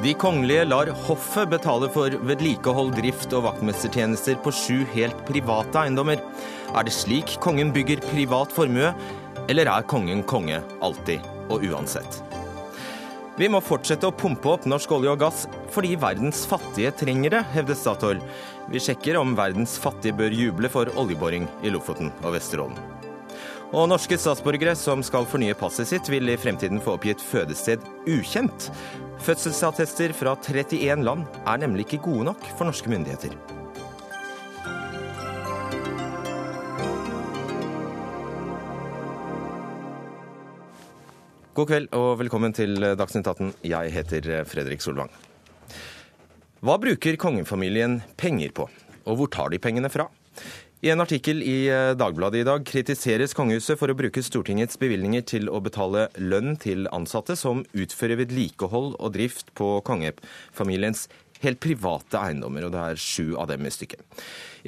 De 0.00 0.14
kongelige 0.16 0.62
lar 0.64 0.88
hoffet 1.04 1.50
betale 1.52 1.88
for 1.92 2.14
vedlikehold, 2.24 2.94
drift 2.96 3.34
og 3.36 3.42
vaktmestertjenester 3.44 4.38
på 4.40 4.52
sju 4.56 4.78
helt 4.94 5.18
private 5.28 5.82
eiendommer. 5.82 6.22
Er 6.72 6.86
det 6.86 6.94
slik 6.96 7.34
kongen 7.44 7.68
bygger 7.74 8.00
privat 8.06 8.54
formue, 8.56 8.94
eller 9.52 9.68
er 9.68 9.84
kongen 9.90 10.22
konge 10.24 10.62
alltid 10.80 11.26
og 11.52 11.66
uansett? 11.68 12.22
Vi 13.36 13.50
må 13.52 13.60
fortsette 13.60 14.08
å 14.08 14.14
pumpe 14.16 14.48
opp 14.54 14.64
norsk 14.68 14.96
olje 14.96 15.12
og 15.12 15.20
gass 15.20 15.44
fordi 15.74 15.92
verdens 16.00 16.46
fattige 16.48 16.94
trenger 16.96 17.36
det, 17.36 17.44
hevder 17.52 17.76
Statoil. 17.76 18.24
Vi 18.72 18.80
sjekker 18.80 19.20
om 19.20 19.36
verdens 19.36 19.76
fattige 19.80 20.16
bør 20.16 20.32
juble 20.32 20.72
for 20.72 20.88
oljeboring 20.96 21.44
i 21.60 21.74
Lofoten 21.76 22.08
og 22.24 22.38
Vesterålen. 22.38 22.80
Og 23.76 23.84
norske 23.92 24.16
statsborgere 24.18 24.72
som 24.74 25.04
skal 25.04 25.28
fornye 25.28 25.54
passet 25.60 25.92
sitt, 25.92 26.08
vil 26.10 26.32
i 26.32 26.40
fremtiden 26.40 26.80
få 26.82 26.96
oppgitt 26.96 27.20
fødested 27.22 27.84
ukjent. 28.08 28.72
Fødselsattester 29.20 30.14
fra 30.16 30.32
31 30.32 31.02
land 31.04 31.26
er 31.44 31.58
nemlig 31.60 31.84
ikke 31.84 31.98
gode 32.06 32.24
nok 32.30 32.44
for 32.56 32.64
norske 32.64 32.88
myndigheter. 32.88 33.34
God 41.52 41.68
kveld 41.68 41.90
og 41.92 42.14
velkommen 42.22 42.56
til 42.56 42.80
Dagsnytt 42.80 43.28
18. 43.28 43.52
Jeg 43.68 43.92
heter 43.92 44.30
Fredrik 44.48 44.80
Solvang. 44.80 45.12
Hva 46.64 46.78
bruker 46.80 47.20
kongefamilien 47.20 48.00
penger 48.16 48.56
på, 48.56 48.70
og 49.04 49.20
hvor 49.20 49.28
tar 49.28 49.52
de 49.52 49.60
pengene 49.60 49.92
fra? 49.92 50.08
I 50.80 50.88
en 50.88 51.02
artikkel 51.02 51.42
i 51.44 51.66
eh, 51.68 51.90
Dagbladet 51.92 52.40
i 52.40 52.46
dag 52.48 52.62
kritiseres 52.64 53.34
kongehuset 53.36 53.76
for 53.76 53.92
å 53.92 53.96
bruke 53.98 54.22
Stortingets 54.24 54.78
bevilgninger 54.80 55.26
til 55.28 55.50
å 55.52 55.58
betale 55.60 56.06
lønn 56.16 56.54
til 56.56 56.88
ansatte 56.88 57.36
som 57.36 57.60
utfører 57.76 58.16
vedlikehold 58.22 58.94
og 58.96 59.12
drift 59.12 59.52
på 59.60 59.74
kongefamiliens 59.84 61.04
helt 61.44 61.60
private 61.60 62.20
eiendommer, 62.20 62.64
og 62.64 62.72
det 62.72 62.80
er 62.80 63.00
sju 63.00 63.36
av 63.36 63.50
dem 63.52 63.68
i 63.68 63.72
stykket. 63.72 64.00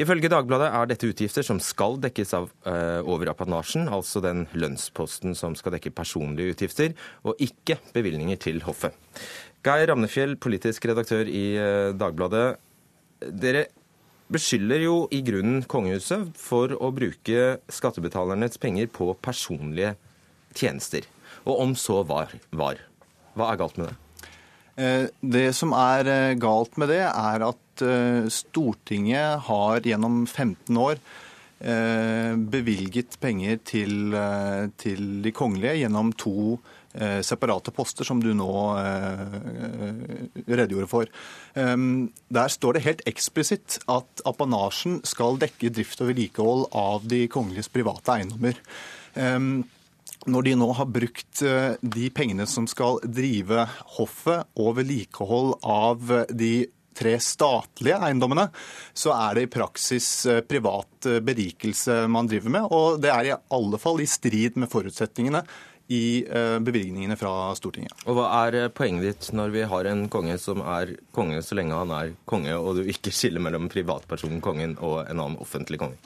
Ifølge 0.05 0.29
Dagbladet 0.33 0.69
er 0.73 0.93
dette 0.93 1.09
utgifter 1.09 1.45
som 1.45 1.61
skal 1.65 1.99
dekkes 2.01 2.33
av, 2.37 2.49
uh, 2.65 3.01
over 3.05 3.29
apanasjen, 3.33 3.91
altså 3.93 4.23
den 4.25 4.47
lønnsposten 4.57 5.37
som 5.37 5.57
skal 5.57 5.77
dekke 5.77 5.93
personlige 5.97 6.57
utgifter, 6.57 6.97
og 7.29 7.41
ikke 7.45 7.77
bevilgninger 7.93 8.41
til 8.41 8.65
hoffet. 8.65 8.97
Geir 9.65 9.93
Ramnefjell, 9.93 10.39
politisk 10.41 10.89
redaktør 10.89 11.29
i 11.29 11.45
uh, 11.61 11.93
Dagbladet. 11.93 12.47
Dere 13.37 13.69
beskylder 14.33 14.85
jo 14.85 14.97
i 15.13 15.21
grunnen 15.25 15.63
kongehuset 15.69 16.31
for 16.41 16.73
å 16.77 16.93
bruke 16.95 17.59
skattebetalernes 17.73 18.59
penger 18.63 18.89
på 18.93 19.13
personlige 19.21 19.95
tjenester. 20.57 21.07
Og 21.45 21.61
om 21.67 21.77
så 21.79 22.03
var, 22.07 22.33
var. 22.51 22.81
Hva 23.37 23.53
er 23.53 23.61
galt 23.61 23.79
med 23.81 23.91
det? 23.91 23.99
Eh, 24.77 25.09
det 25.21 25.51
som 25.57 25.75
er 25.77 26.09
eh, 26.09 26.35
galt 26.41 26.79
med 26.81 26.89
det, 26.93 27.03
er 27.05 27.45
at 27.45 27.85
eh, 27.85 28.29
Stortinget 28.33 29.45
har 29.49 29.85
gjennom 29.85 30.25
15 30.27 30.83
år 30.89 31.05
bevilget 31.63 33.15
penger 33.23 33.61
til, 33.63 34.17
til 34.83 35.03
de 35.23 35.31
kongelige 35.31 35.85
gjennom 35.85 36.09
to 36.19 36.57
separate 37.23 37.71
poster, 37.71 38.03
som 38.03 38.19
du 38.19 38.33
nå 38.35 38.49
redegjorde 40.47 40.89
for. 40.91 41.11
Der 41.55 42.55
står 42.55 42.77
det 42.77 42.85
helt 42.87 43.05
eksplisitt 43.11 43.79
at 43.91 44.23
apanasjen 44.29 45.01
skal 45.09 45.41
dekke 45.43 45.73
drift 45.75 46.01
og 46.03 46.13
vedlikehold 46.13 46.67
av 46.79 47.07
de 47.09 47.25
kongeliges 47.33 47.71
private 47.73 48.17
eiendommer. 48.17 48.59
Når 50.27 50.47
de 50.47 50.53
nå 50.55 50.69
har 50.79 50.91
brukt 50.91 51.43
eh, 51.43 51.75
de 51.83 52.11
pengene 52.15 52.47
som 52.47 52.69
skal 52.71 53.01
drive 53.03 53.65
hoffet 53.97 54.47
og 54.61 54.77
vedlikehold 54.79 55.57
av 55.67 56.13
de 56.31 56.69
tre 56.95 57.17
statlige 57.25 57.97
eiendommene, 58.05 58.45
så 58.95 59.15
er 59.17 59.35
det 59.35 59.47
i 59.47 59.51
praksis 59.51 60.09
privat 60.47 61.09
berikelse 61.25 62.03
man 62.13 62.29
driver 62.31 62.55
med. 62.55 62.69
Og 62.71 63.01
det 63.03 63.11
er 63.11 63.31
i 63.31 63.35
alle 63.57 63.81
fall 63.83 64.03
i 64.05 64.11
strid 64.11 64.61
med 64.61 64.71
forutsetningene 64.71 65.43
i 65.89 66.25
eh, 66.29 66.59
bevilgningene 66.63 67.17
fra 67.19 67.53
Stortinget. 67.59 67.95
Og 68.07 68.17
Hva 68.19 68.29
er 68.47 68.59
eh, 68.61 68.71
poenget 68.73 69.07
ditt 69.09 69.31
når 69.37 69.55
vi 69.55 69.65
har 69.69 69.89
en 69.91 70.07
konge 70.13 70.37
som 70.41 70.63
er 70.65 70.95
konge 71.15 71.43
så 71.45 71.59
lenge 71.59 71.79
han 71.79 71.95
er 71.97 72.15
konge, 72.29 72.55
og 72.57 72.79
du 72.79 72.89
ikke 72.89 73.15
skiller 73.15 73.43
mellom 73.43 73.71
privatpersonen 73.73 74.43
kongen 74.45 74.77
og 74.81 75.03
en 75.05 75.19
annen 75.19 75.41
offentlig 75.43 75.81
konge? 75.83 75.99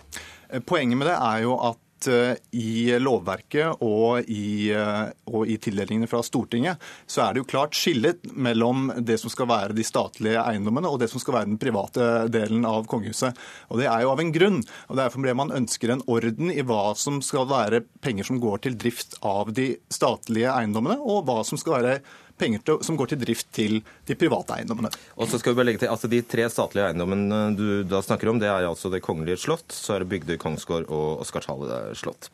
Eh, 0.49 0.63
poenget 0.65 0.99
med 0.99 1.11
det 1.11 1.19
er 1.19 1.45
jo 1.47 1.59
at 1.61 1.83
Eh, 2.05 2.37
i 2.53 2.93
lovverket 3.01 3.81
og 3.83 4.29
i, 4.29 4.69
eh, 4.71 5.07
og 5.33 5.49
i, 5.49 5.57
tildelingene 5.59 6.07
fra 6.07 6.21
Stortinget, 6.23 6.83
så 7.09 7.25
er 7.25 7.35
det 7.35 7.41
jo 7.41 7.49
klart 7.49 7.75
skillet 7.75 8.29
mellom 8.37 8.91
det 9.01 9.17
som 9.19 9.33
skal 9.33 9.49
være 9.49 9.75
de 9.75 9.85
statlige 9.87 10.43
eiendommene 10.43 10.91
og 10.93 11.01
det 11.01 11.09
som 11.11 11.23
skal 11.23 11.39
være 11.39 11.49
den 11.49 11.59
private 11.59 12.29
delen 12.33 12.69
av 12.69 12.87
kongehuset. 12.91 13.35
Og 13.73 13.81
Det 13.81 13.89
er 13.89 14.05
jo 14.05 14.13
av 14.13 14.21
en 14.21 14.33
grunn. 14.33 14.63
og 14.89 14.97
Derfor 15.01 15.25
ble 15.25 15.35
man 15.35 15.51
ønsker 15.57 15.91
en 15.91 16.05
orden 16.07 16.53
i 16.53 16.63
hva 16.63 16.95
som 16.95 17.23
skal 17.23 17.49
være 17.49 17.83
penger 18.01 18.29
som 18.29 18.41
går 18.41 18.63
til 18.63 18.77
drift 18.77 19.17
av 19.23 19.53
de 19.53 19.77
statlige 19.91 20.53
eiendommene, 20.53 21.01
og 21.01 21.25
hva 21.27 21.43
som 21.45 21.59
skal 21.59 21.81
være 21.81 22.01
penger 22.39 22.63
til, 22.67 22.81
som 22.87 22.99
går 22.99 23.13
til 23.13 23.21
drift 23.23 23.49
til 23.57 23.79
de 24.09 24.17
private 24.19 24.59
eiendommene. 24.59 24.91
Og 25.17 25.31
så 25.31 25.41
skal 25.41 25.53
vi 25.53 25.61
bare 25.61 25.71
legge 25.71 25.83
til, 25.85 25.93
altså 25.93 26.11
De 26.11 26.23
tre 26.23 26.49
statlige 26.53 26.91
eiendommene 26.91 27.41
du 27.57 27.67
da 27.89 28.03
snakker 28.05 28.31
om, 28.33 28.41
det 28.43 28.51
er 28.51 28.69
altså 28.69 28.93
Det 28.93 29.03
kongelige 29.05 29.41
slott, 29.47 29.69
så 29.73 29.97
er 29.97 30.05
det 30.05 30.11
Bygdøy 30.13 30.37
kongsgård 30.43 30.91
og 30.93 31.25
Oscarshalle 31.25 31.81
slott. 31.99 32.31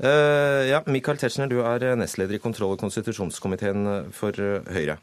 Uh, 0.00 0.64
ja, 0.64 0.80
Michael 0.88 1.20
Tetzschner, 1.20 1.50
du 1.50 1.60
er 1.60 1.84
nestleder 2.00 2.38
i 2.38 2.40
kontroll- 2.40 2.72
og 2.72 2.80
konstitusjonskomiteen 2.80 4.12
for 4.16 4.32
Høyre. 4.72 4.96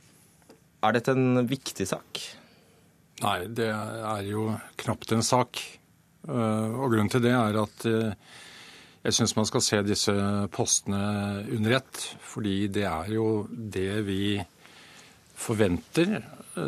Er 0.86 0.94
dette 0.94 1.14
en 1.14 1.46
viktig 1.50 1.86
sak? 1.90 2.22
Nei, 3.22 3.38
det 3.50 3.70
er 3.70 4.26
jo 4.26 4.52
knapt 4.82 5.14
en 5.14 5.26
sak. 5.26 5.62
Uh, 6.28 6.74
og 6.82 6.92
grunnen 6.92 7.10
til 7.14 7.24
det 7.24 7.34
er 7.34 7.58
at 7.62 7.86
uh, 7.88 8.36
jeg 9.08 9.16
syns 9.16 9.38
man 9.38 9.48
skal 9.48 9.64
se 9.64 9.82
disse 9.88 10.14
postene 10.52 11.02
under 11.56 11.78
ett, 11.80 12.04
fordi 12.28 12.68
det 12.68 12.84
er 12.90 13.14
jo 13.16 13.48
det 13.48 14.02
vi 14.08 14.22
forventer 15.38 16.18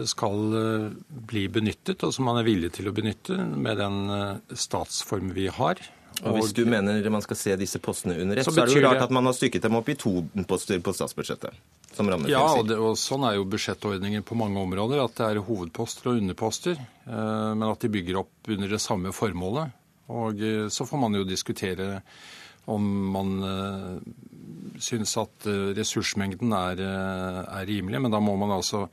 skal 0.06 0.58
eh, 0.60 0.90
bli 1.10 1.48
benyttet, 1.52 2.04
og 2.06 2.14
som 2.14 2.28
man 2.30 2.40
er 2.40 2.48
villig 2.48 2.74
til 2.78 2.90
å 2.90 2.94
benytte 2.96 3.38
med 3.38 3.80
den 3.82 4.04
eh, 4.14 4.58
statsform 4.58 5.34
vi 5.36 5.48
har. 5.52 5.82
Og 6.20 6.36
Hvis 6.36 6.54
du 6.58 6.66
mener 6.68 7.06
man 7.14 7.24
skal 7.24 7.38
se 7.40 7.56
disse 7.60 7.80
postene 7.84 8.18
under 8.20 8.40
ett, 8.40 8.48
så, 8.48 8.54
så 8.54 8.64
er 8.64 8.72
det 8.72 8.78
jo 8.78 8.86
rart 8.88 9.06
at 9.06 9.14
man 9.14 9.30
har 9.30 9.36
stykket 9.38 9.66
dem 9.66 9.78
opp 9.80 9.90
i 9.92 9.96
to 10.00 10.20
poster 10.50 10.82
på 10.84 10.94
statsbudsjettet. 10.96 11.60
ja, 12.32 12.44
og, 12.60 12.68
det, 12.70 12.78
og, 12.80 12.98
sånn 13.00 13.26
er 13.28 13.38
jo 13.38 13.48
budsjettordningen 13.50 14.24
på 14.28 14.38
mange 14.40 14.62
områder. 14.62 15.02
At 15.04 15.18
det 15.18 15.30
er 15.30 15.42
hovedposter 15.48 16.12
og 16.12 16.22
underposter. 16.22 16.80
Eh, 16.80 17.52
men 17.56 17.68
at 17.70 17.86
de 17.86 17.92
bygger 17.94 18.22
opp 18.24 18.52
under 18.52 18.76
det 18.76 18.82
samme 18.84 19.14
formålet. 19.16 19.76
Og 20.10 20.42
eh, 20.42 20.68
så 20.70 20.86
får 20.86 21.02
man 21.02 21.18
jo 21.18 21.28
diskutere 21.28 22.00
om 22.70 22.86
man 23.14 23.30
uh, 23.42 23.96
syns 24.78 25.16
at 25.18 25.48
uh, 25.50 25.72
ressursmengden 25.74 26.52
er, 26.54 26.82
er, 26.84 27.64
rimelig, 27.66 28.02
men 28.04 28.14
da 28.14 28.20
må 28.22 28.36
man 28.38 28.54
altså 28.54 28.84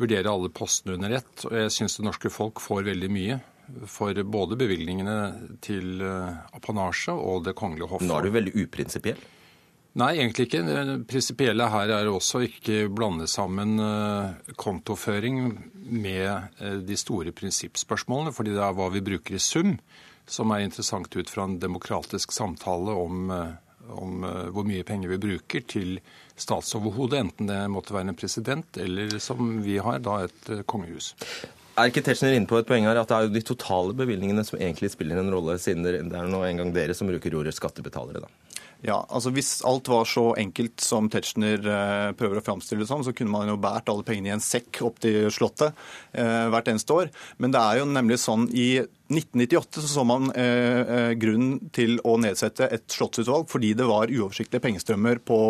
vurdere 0.00 0.32
alle 0.32 0.50
postene 0.50 0.96
under 0.96 1.20
ett. 1.20 1.44
Og 1.46 1.54
jeg 1.54 1.74
syns 1.76 1.94
det 2.00 2.06
norske 2.08 2.32
folk 2.32 2.62
får 2.64 2.88
veldig 2.88 3.10
mye 3.14 3.36
for 3.88 4.18
både 4.26 4.58
bevilgningene 4.60 5.58
til 5.64 6.02
apanasje 6.02 7.14
og 7.14 7.46
Det 7.46 7.54
kongelige 7.56 7.86
hoff. 7.92 8.02
Nå 8.04 8.18
er 8.18 8.26
du 8.26 8.34
veldig 8.34 8.52
uprinsipiell? 8.64 9.22
Nei, 10.02 10.10
egentlig 10.18 10.48
ikke. 10.48 10.60
Det 10.66 10.96
prinsipielle 11.08 11.68
her 11.72 11.92
er 11.94 12.10
også 12.10 12.42
ikke 12.44 12.90
blande 12.92 13.28
sammen 13.30 13.78
kontoføring 14.60 15.38
med 15.86 16.60
de 16.84 16.98
store 16.98 17.32
prinsippspørsmålene, 17.32 18.34
fordi 18.36 18.52
det 18.52 18.66
er 18.66 18.76
hva 18.76 18.90
vi 18.92 19.04
bruker 19.06 19.38
i 19.38 19.40
sum 19.40 19.78
som 20.26 20.52
er 20.54 20.64
interessant 20.64 21.16
ut 21.16 21.30
fra 21.30 21.44
en 21.44 21.58
demokratisk 21.60 22.32
samtale 22.32 22.92
om, 22.96 23.30
eh, 23.30 23.90
om 23.92 24.24
eh, 24.24 24.46
hvor 24.54 24.66
mye 24.68 24.86
penger 24.86 25.12
vi 25.12 25.20
bruker 25.20 25.66
til 25.68 25.98
statsoverhodet, 26.36 27.20
enten 27.20 27.50
det 27.50 27.60
måtte 27.70 27.94
være 27.94 28.10
en 28.12 28.18
president 28.18 28.80
eller 28.80 29.18
som 29.22 29.60
vi 29.64 29.78
har, 29.78 30.00
da 30.04 30.22
et 30.24 30.50
eh, 30.50 30.64
kongehus. 30.66 31.14
Er 31.74 31.90
ikke 31.90 32.04
Tetzschner 32.06 32.36
inne 32.36 32.46
på 32.46 32.60
et 32.60 32.68
poeng 32.68 32.86
her 32.86 33.00
at 33.00 33.10
det 33.10 33.16
er 33.16 33.26
jo 33.26 33.34
de 33.34 33.42
totale 33.42 33.96
bevilgningene 33.98 34.44
som 34.46 34.60
egentlig 34.60 34.92
spiller 34.94 35.18
en 35.18 35.32
rolle, 35.34 35.58
siden 35.58 35.82
det 35.82 35.98
er 35.98 36.30
nå 36.30 36.44
engang 36.46 36.70
dere 36.74 36.94
som 36.94 37.10
bruker 37.10 37.34
ordet 37.34 37.56
skattebetalere, 37.56 38.22
da? 38.22 38.43
Ja, 38.84 38.98
altså 39.08 39.30
Hvis 39.32 39.62
alt 39.64 39.88
var 39.88 40.04
så 40.04 40.26
enkelt 40.36 40.82
som 40.84 41.06
Tetzschner 41.08 41.56
eh, 41.56 42.10
prøver 42.18 42.36
å 42.36 42.44
framstille 42.44 42.82
det 42.82 42.88
som, 42.90 43.00
så 43.04 43.14
kunne 43.16 43.32
man 43.32 43.48
jo 43.48 43.56
båret 43.60 43.88
alle 43.88 44.04
pengene 44.04 44.28
i 44.28 44.34
en 44.34 44.44
sekk 44.44 44.82
opp 44.84 44.98
til 45.00 45.30
Slottet 45.32 45.72
eh, 46.12 46.50
hvert 46.52 46.68
eneste 46.68 46.92
år. 46.92 47.08
Men 47.40 47.54
det 47.54 47.62
er 47.62 47.80
jo 47.80 47.86
nemlig 47.88 48.18
sånn 48.20 48.44
i 48.52 48.82
1998 49.08 49.80
så, 49.80 49.88
så 49.88 50.04
man 50.04 50.28
eh, 50.36 50.82
eh, 50.82 51.12
grunnen 51.16 51.72
til 51.72 51.96
å 52.04 52.18
nedsette 52.20 52.68
et 52.76 52.84
slottsutvalg 52.92 53.48
fordi 53.48 53.72
det 53.78 53.88
var 53.88 54.12
uoversiktlige 54.12 54.66
pengestrømmer 54.66 55.22
på, 55.32 55.40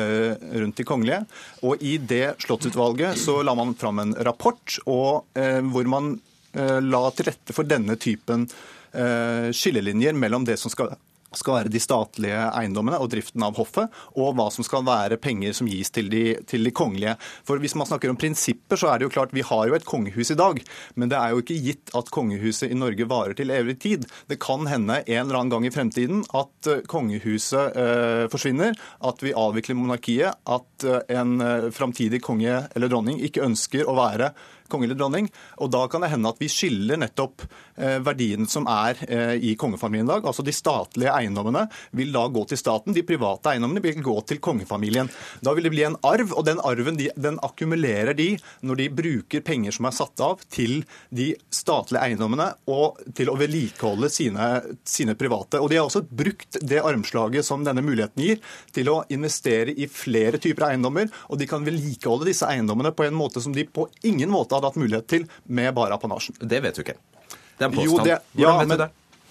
eh, 0.00 0.32
rundt 0.64 0.80
de 0.80 0.88
kongelige. 0.88 1.20
Og 1.68 1.84
i 1.84 1.98
det 2.00 2.38
slottsutvalget 2.46 3.20
så 3.20 3.42
la 3.44 3.56
man 3.60 3.76
fram 3.76 4.00
en 4.00 4.16
rapport 4.24 4.80
og, 4.86 5.28
eh, 5.36 5.60
hvor 5.68 5.92
man 5.98 6.14
la 6.50 7.04
til 7.14 7.28
rette 7.28 7.54
for 7.54 7.62
denne 7.62 7.94
typen 7.94 8.48
skillelinjer 8.90 10.16
mellom 10.18 10.42
det 10.42 10.56
som 10.58 10.72
skal 10.72 10.88
skal 11.36 11.60
være 11.60 11.72
de 11.72 11.82
statlige 11.82 12.38
eiendommene 12.48 12.98
og 13.00 13.10
driften 13.12 13.44
av 13.46 13.58
hoffet, 13.60 13.90
og 14.18 14.34
hva 14.38 14.48
som 14.52 14.66
skal 14.66 14.84
være 14.86 15.20
penger 15.22 15.54
som 15.56 15.68
gis 15.70 15.92
til 15.94 16.10
de, 16.12 16.24
til 16.50 16.66
de, 16.66 16.72
kongelige. 16.74 17.16
For 17.46 17.60
Hvis 17.62 17.76
man 17.78 17.88
snakker 17.88 18.10
om 18.10 18.18
prinsipper, 18.20 18.80
så 18.80 18.90
er 18.90 18.98
det 18.98 19.08
jo 19.08 19.14
klart 19.14 19.34
vi 19.36 19.44
har 19.46 19.68
jo 19.68 19.76
et 19.76 19.86
kongehus 19.86 20.32
i 20.32 20.38
dag. 20.38 20.60
Men 20.94 21.12
det 21.12 21.18
er 21.18 21.34
jo 21.34 21.42
ikke 21.42 21.58
gitt 21.60 21.94
at 21.96 22.10
kongehuset 22.14 22.70
i 22.70 22.78
Norge 22.78 23.08
varer 23.10 23.36
til 23.38 23.52
evig 23.54 23.78
tid. 23.82 24.06
Det 24.30 24.40
kan 24.42 24.66
hende 24.70 25.00
en 25.04 25.22
eller 25.22 25.40
annen 25.40 25.54
gang 25.54 25.66
i 25.68 25.74
fremtiden 25.74 26.24
at 26.36 26.70
eh, 26.70 26.84
kongehuset 26.90 27.76
eh, 27.78 28.24
forsvinner, 28.32 28.78
at 29.06 29.24
vi 29.24 29.36
avvikler 29.36 29.78
monarkiet, 29.78 30.40
at 30.50 30.86
eh, 30.86 31.02
en 31.20 31.36
eh, 31.44 31.68
framtidig 31.74 32.22
konge 32.24 32.62
eller 32.74 32.90
dronning 32.90 33.20
ikke 33.24 33.44
ønsker 33.46 33.88
å 33.88 33.96
være 33.98 34.32
konge 34.70 34.88
eller 34.88 34.98
dronning. 34.98 35.28
Og 35.60 35.70
da 35.72 35.84
kan 35.90 36.04
det 36.04 36.12
hende 36.12 36.30
at 36.30 36.40
vi 36.40 36.48
skiller 36.50 37.00
nettopp 37.00 37.44
eh, 37.44 37.98
verdiene 38.04 38.48
som 38.50 38.68
er 38.70 39.00
eh, 39.08 39.34
i 39.50 39.54
kongefamilien 39.60 40.08
i 40.08 40.12
dag. 40.12 40.26
Altså 40.26 40.44
de 40.46 40.54
statlige 40.54 41.12
eiendommene 41.14 41.66
vil 41.96 42.12
da 42.14 42.26
gå 42.32 42.44
til 42.50 42.60
staten, 42.60 42.94
de 42.96 43.04
private 43.06 43.52
eiendommene 43.52 43.82
vil 43.84 44.00
gå 44.04 44.16
til 44.28 44.40
kongefamilien. 44.42 45.10
Da 45.44 45.54
vil 45.56 45.66
det 45.66 45.74
bli 45.74 45.86
en 45.88 45.98
arv, 46.06 46.34
og 46.36 46.46
den 46.48 46.62
arven 46.66 46.98
de, 47.00 47.10
den 47.18 47.40
akkumulerer 47.44 48.16
de 48.16 48.30
når 48.66 48.82
de 48.82 48.88
bruker 49.00 49.44
penger 49.46 49.74
som 49.76 49.88
er 49.88 49.96
satt 49.96 50.24
av 50.24 50.44
til 50.50 50.80
de 51.14 51.32
statlige 51.52 52.02
eiendommene 52.06 52.50
og 52.70 53.00
til 53.16 53.30
å 53.32 53.36
vedlikeholde 53.40 54.10
sine, 54.12 54.48
sine 54.86 55.16
private. 55.18 55.60
Og 55.60 55.70
de 55.70 55.80
har 55.80 55.88
også 55.88 56.04
brukt 56.06 56.60
det 56.60 56.82
armslaget 56.84 57.46
som 57.46 57.64
denne 57.66 57.84
muligheten 57.84 58.24
gir, 58.24 58.40
til 58.74 58.90
å 58.92 59.00
investere 59.12 59.74
i 59.74 59.88
flere 59.90 60.40
typer 60.42 60.68
eiendommer, 60.70 61.10
og 61.28 61.40
de 61.40 61.48
kan 61.50 61.64
vedlikeholde 61.66 62.28
disse 62.30 62.48
eiendommene 62.48 62.92
på 62.96 63.06
en 63.06 63.16
måte 63.16 63.42
som 63.42 63.54
de 63.54 63.64
på 63.66 63.86
ingen 64.06 64.30
måte 64.32 64.56
hadde 64.60 64.72
hatt 64.72 64.80
mulighet 64.80 65.10
til 65.10 65.26
med 65.48 65.74
bare 65.76 65.96
apanasjen. 65.96 66.38
Det 66.40 66.62
vet 66.62 66.78
du 66.78 66.84
ikke. 66.84 66.96
Det 67.00 67.66
er 67.66 67.68
en 67.68 67.76
påstand. 67.76 67.90
Jo, 67.90 68.04
det, 68.04 68.20
Hvordan 68.36 68.44
ja, 68.44 68.54
vet 68.60 68.70
men 68.70 68.78
du 68.78 68.84
det? 68.84 68.90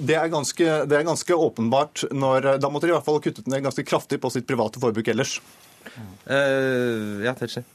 det 0.09 0.19
er, 0.19 0.27
ganske, 0.33 0.69
det 0.89 0.99
er 0.99 1.07
ganske 1.07 1.39
åpenbart 1.47 2.05
når 2.11 2.53
Da 2.61 2.69
måtte 2.71 2.87
de 2.87 2.93
i 2.93 2.97
hvert 2.97 3.07
fall 3.07 3.19
kuttet 3.23 3.49
ned 3.51 3.65
ganske 3.65 3.85
kraftig 3.87 4.21
på 4.21 4.31
sitt 4.33 4.47
private 4.49 4.81
forbruk 4.81 5.09
ellers. 5.11 5.39
Uh, 6.29 7.19
ja, 7.25 7.33
Tetzschner. 7.37 7.65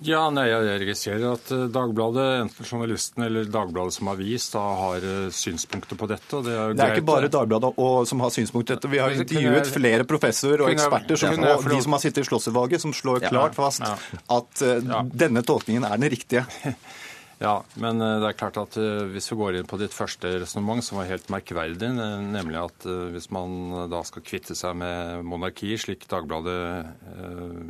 Ja, 0.00 0.30
nei, 0.32 0.46
Jeg 0.48 0.80
registrerer 0.80 1.34
at 1.36 1.50
eh, 1.52 1.66
Dagbladet, 1.70 2.24
enten 2.46 2.64
journalisten 2.66 3.22
eller 3.26 3.44
Dagbladet 3.52 3.92
som 3.92 4.08
avis, 4.08 4.46
da 4.50 4.62
har 4.80 5.04
eh, 5.04 5.26
synspunkter 5.36 5.98
på 6.00 6.08
dette. 6.10 6.32
og 6.38 6.46
Det 6.48 6.54
er, 6.56 6.62
jo 6.72 6.74
Det 6.74 6.80
er 6.86 6.94
ikke 6.96 7.02
greit. 7.04 7.10
bare 7.12 7.28
Dagbladet 7.36 7.70
og, 7.76 8.06
som 8.08 8.24
har 8.24 8.32
synspunkter 8.34 8.74
på 8.74 8.80
dette. 8.80 8.90
Vi 8.90 8.98
har 9.02 9.10
intervjuet 9.14 9.60
jeg- 9.66 9.74
flere 9.76 10.04
professorer 10.08 10.64
og 10.64 10.72
eksperter, 10.72 11.16
som, 11.20 11.36
jeg 11.36 11.56
og 11.60 11.68
de 11.70 11.82
som 11.84 11.92
har 11.92 12.00
sittet 12.02 12.24
i 12.24 12.28
Slåssutvalget, 12.30 12.80
som 12.80 12.92
slår 12.96 13.28
klart 13.28 13.54
fast 13.54 13.84
Ja. 13.84 13.94
at 14.38 14.62
eh, 14.62 14.80
Ja. 14.88 15.02
denne 15.04 15.42
tolkningen 15.44 15.84
er 15.84 15.96
den 15.98 16.10
riktige. 16.10 16.46
Ja, 17.42 17.56
men 17.74 17.98
det 17.98 18.22
er 18.28 18.36
klart 18.38 18.54
at 18.56 18.76
hvis 19.10 19.26
vi 19.32 19.36
går 19.36 19.56
inn 19.58 19.66
på 19.66 19.74
ditt 19.76 19.90
første 19.90 20.30
resonnement, 20.44 20.78
som 20.84 20.98
var 21.00 21.08
helt 21.10 21.26
merkverdig, 21.26 21.88
nemlig 21.90 22.54
at 22.54 22.84
hvis 22.86 23.32
man 23.34 23.90
da 23.90 23.98
skal 24.06 24.22
kvitte 24.22 24.54
seg 24.54 24.76
med 24.78 25.24
monarkiet, 25.26 25.80
slik 25.82 26.06
Dagbladet 26.06 26.86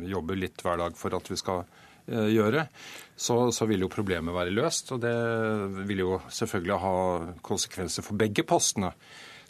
jobber 0.05 0.37
litt 0.37 0.61
hver 0.61 0.77
dag 0.77 0.93
for 0.95 1.15
at 1.17 1.25
vi 1.25 1.39
skal 1.41 1.63
gjøre, 2.07 2.65
så, 3.15 3.37
så 3.55 3.67
vil 3.69 3.85
jo 3.85 3.91
problemet 3.91 4.35
være 4.35 4.53
løst. 4.55 4.91
Og 4.95 5.03
det 5.03 5.13
vil 5.87 6.03
jo 6.03 6.17
selvfølgelig 6.27 6.79
ha 6.83 6.97
konsekvenser 7.45 8.05
for 8.05 8.19
begge 8.19 8.45
postene. 8.47 8.91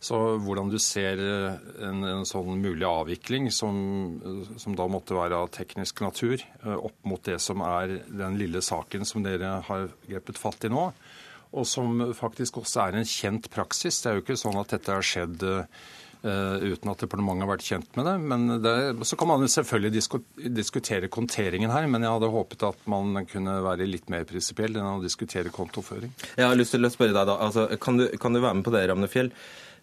Så 0.04 0.18
hvordan 0.44 0.68
du 0.68 0.76
ser 0.84 1.20
eh, 1.24 1.60
en, 1.88 2.04
en 2.04 2.26
sånn 2.28 2.58
mulig 2.60 2.84
avvikling, 2.84 3.48
som, 3.56 3.78
eh, 4.20 4.56
som 4.60 4.76
da 4.76 4.88
måtte 4.92 5.16
være 5.16 5.38
av 5.46 5.52
teknisk 5.56 6.02
natur, 6.04 6.44
eh, 6.44 6.76
opp 6.76 6.98
mot 7.08 7.24
det 7.24 7.38
som 7.40 7.64
er 7.64 8.02
den 8.10 8.36
lille 8.42 8.60
saken 8.66 9.08
som 9.08 9.24
dere 9.24 9.62
har 9.70 9.88
grepet 10.10 10.42
fatt 10.42 10.68
i 10.68 10.74
nå, 10.74 10.90
og 11.54 11.68
som 11.70 12.02
faktisk 12.18 12.60
også 12.64 12.82
er 12.88 13.00
en 13.00 13.08
kjent 13.08 13.48
praksis. 13.54 14.02
Det 14.02 14.12
er 14.12 14.20
jo 14.20 14.26
ikke 14.26 14.40
sånn 14.44 14.60
at 14.60 14.76
dette 14.76 14.92
har 14.92 15.08
skjedd 15.08 15.48
eh, 15.48 15.88
uten 16.24 16.92
at 16.92 17.02
departementet 17.04 17.44
har 17.44 17.50
vært 17.52 17.66
kjent 17.68 17.98
med 18.00 18.06
det. 18.08 18.14
Men 18.32 18.46
det, 18.64 18.74
så 19.10 19.18
kan 19.20 19.28
man 19.28 19.44
selvfølgelig 19.52 19.92
diskutere 20.56 21.10
konteringen 21.12 21.74
her, 21.74 21.88
men 21.92 22.06
jeg 22.06 22.16
hadde 22.16 22.32
håpet 22.32 22.64
at 22.70 22.86
man 22.88 23.26
kunne 23.28 23.58
være 23.66 23.90
litt 23.90 24.08
mer 24.14 24.24
prinsipiell 24.30 24.78
enn 24.80 24.88
å 24.94 25.04
diskutere 25.04 25.52
kontoføring. 25.52 26.14
Jeg 26.40 26.48
har 26.48 26.56
lyst 26.56 26.78
til 26.78 26.88
å 26.88 26.94
spørre 26.94 27.16
deg 27.18 27.28
da, 27.28 27.36
altså, 27.44 27.68
kan, 27.84 28.00
du, 28.00 28.08
kan 28.22 28.32
du 28.36 28.40
være 28.40 28.60
med 28.62 28.68
på 28.68 28.74
det, 28.76 28.86
Ramnefjell? 28.92 29.34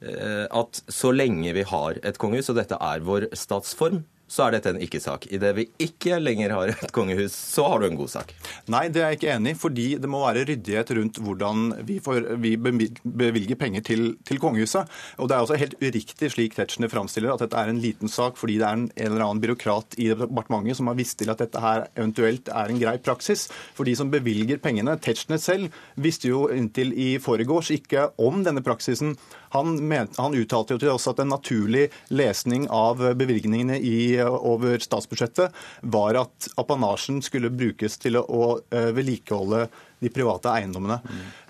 Eh, 0.01 0.47
At 0.49 0.81
så 0.89 1.13
lenge 1.13 1.53
vi 1.53 1.67
har 1.69 2.01
et 2.01 2.17
kongehus, 2.21 2.49
og 2.49 2.57
dette 2.57 2.79
er 2.81 3.05
vår 3.05 3.29
statsform, 3.37 4.01
så 4.31 4.47
er 4.47 4.55
dette 4.55 4.71
en 4.71 4.81
ikke-sak. 4.83 5.27
Idet 5.35 5.51
vi 5.57 5.67
ikke 5.83 6.21
lenger 6.23 6.55
har 6.55 6.73
et 6.73 6.93
kongehus, 6.95 7.35
så 7.35 7.67
har 7.73 7.83
du 7.83 7.89
en 7.89 7.99
god 7.99 8.13
sak. 8.13 8.35
Nei, 8.71 8.85
det 8.93 9.03
er 9.03 9.13
jeg 9.13 9.21
ikke 9.21 9.33
enig 9.35 9.55
i, 9.57 9.59
fordi 9.59 9.87
det 10.01 10.11
må 10.11 10.23
være 10.23 10.45
ryddighet 10.49 10.93
rundt 11.01 11.19
hvordan 11.25 11.65
vi, 11.89 11.99
får, 12.05 12.29
vi 12.43 12.55
bevilger 12.61 13.59
penger 13.59 13.85
til, 13.91 14.05
til 14.29 14.41
kongehuset. 14.43 14.91
Og 15.19 15.31
det 15.31 15.37
er 15.37 15.47
også 15.47 15.59
helt 15.61 15.77
uriktig, 15.83 16.31
slik 16.31 16.55
Tetzschner 16.57 16.93
framstiller, 16.93 17.35
at 17.35 17.45
dette 17.45 17.59
er 17.59 17.73
en 17.73 17.83
liten 17.83 18.11
sak 18.11 18.39
fordi 18.41 18.61
det 18.61 18.69
er 18.69 18.79
en, 18.79 18.87
eller 18.95 19.27
annen 19.27 19.43
byråkrat 19.43 19.99
i 20.01 20.11
departementet 20.15 20.79
som 20.79 20.91
har 20.91 20.99
visst 20.99 21.19
til 21.21 21.33
at 21.33 21.43
dette 21.43 21.61
her 21.63 21.89
eventuelt 21.97 22.51
er 22.55 22.71
en 22.71 22.81
grei 22.81 22.97
praksis. 23.03 23.49
For 23.75 23.89
de 23.89 23.97
som 23.99 24.13
bevilger 24.13 24.63
pengene, 24.63 24.95
Tetzschner 25.03 25.43
selv, 25.43 25.75
visste 25.99 26.31
jo 26.31 26.47
inntil 26.55 26.95
i 26.95 27.11
foregårs 27.23 27.73
ikke 27.75 28.11
om 28.23 28.45
denne 28.47 28.63
praksisen. 28.65 29.17
Han, 29.57 29.77
ment, 29.91 30.17
han 30.21 30.37
uttalte 30.39 30.77
jo 30.77 30.83
til 30.83 30.93
oss 30.95 31.09
at 31.11 31.21
en 31.23 31.33
naturlig 31.33 31.89
lesning 32.15 32.69
av 32.71 33.03
bevilgningene 33.19 33.79
i, 33.83 34.01
over 34.23 34.79
statsbudsjettet 34.83 35.55
var 35.83 36.19
at 36.23 36.51
apanasjen 36.61 37.21
skulle 37.25 37.53
brukes 37.53 37.99
til 38.01 38.21
å, 38.21 38.25
å 38.25 38.51
eh, 38.71 38.91
vedlikeholde 38.97 39.67
de 40.01 40.11
private 40.13 40.53
eiendommene. 40.55 41.01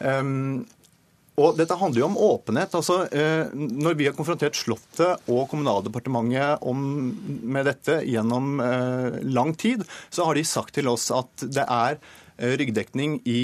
Um, 0.00 0.62
og 1.40 1.56
dette 1.56 1.76
handler 1.78 2.02
jo 2.02 2.08
om 2.10 2.18
åpenhet. 2.20 2.74
altså 2.76 3.02
eh, 3.16 3.52
Når 3.54 3.96
vi 3.96 4.08
har 4.08 4.16
konfrontert 4.16 4.58
Slottet 4.58 5.30
og 5.30 5.46
Kommunaldepartementet 5.52 6.64
om, 6.68 6.82
med 7.54 7.68
dette 7.70 8.00
gjennom 8.08 8.60
eh, 8.64 9.20
lang 9.30 9.54
tid, 9.56 9.86
så 10.12 10.28
har 10.28 10.36
de 10.36 10.44
sagt 10.44 10.74
til 10.76 10.90
oss 10.90 11.08
at 11.14 11.46
det 11.46 11.64
er 11.64 11.96
eh, 11.96 12.56
ryggdekning 12.60 13.20
i, 13.24 13.42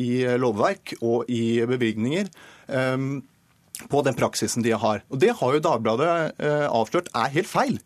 i 0.00 0.12
lovverk 0.40 0.96
og 1.02 1.28
i 1.28 1.60
bevilgninger. 1.68 2.30
eh, 2.72 3.10
på 3.90 4.02
den 4.06 4.16
praksisen 4.18 4.64
de 4.64 4.72
har. 4.76 5.02
Og 5.10 5.20
Det 5.22 5.32
har 5.38 5.54
jo 5.56 5.60
Dagbladet 5.64 6.08
eh, 6.38 6.66
avslørt 6.68 7.10
er 7.14 7.32
helt 7.34 7.50
feil. 7.50 7.78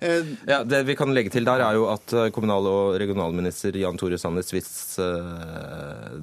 Eh, 0.00 0.24
Ja, 0.48 0.62
Det 0.64 0.82
vi 0.86 0.96
kan 0.96 1.12
legge 1.14 1.30
til 1.32 1.44
der, 1.46 1.60
er 1.64 1.74
jo 1.78 1.86
at 1.92 2.12
eh, 2.12 2.30
kommunal- 2.34 2.66
og 2.70 2.96
regionalminister 3.00 3.76
Jan 3.76 3.96
Tore 4.00 4.18
Sanner, 4.18 4.42
hvis 4.42 4.96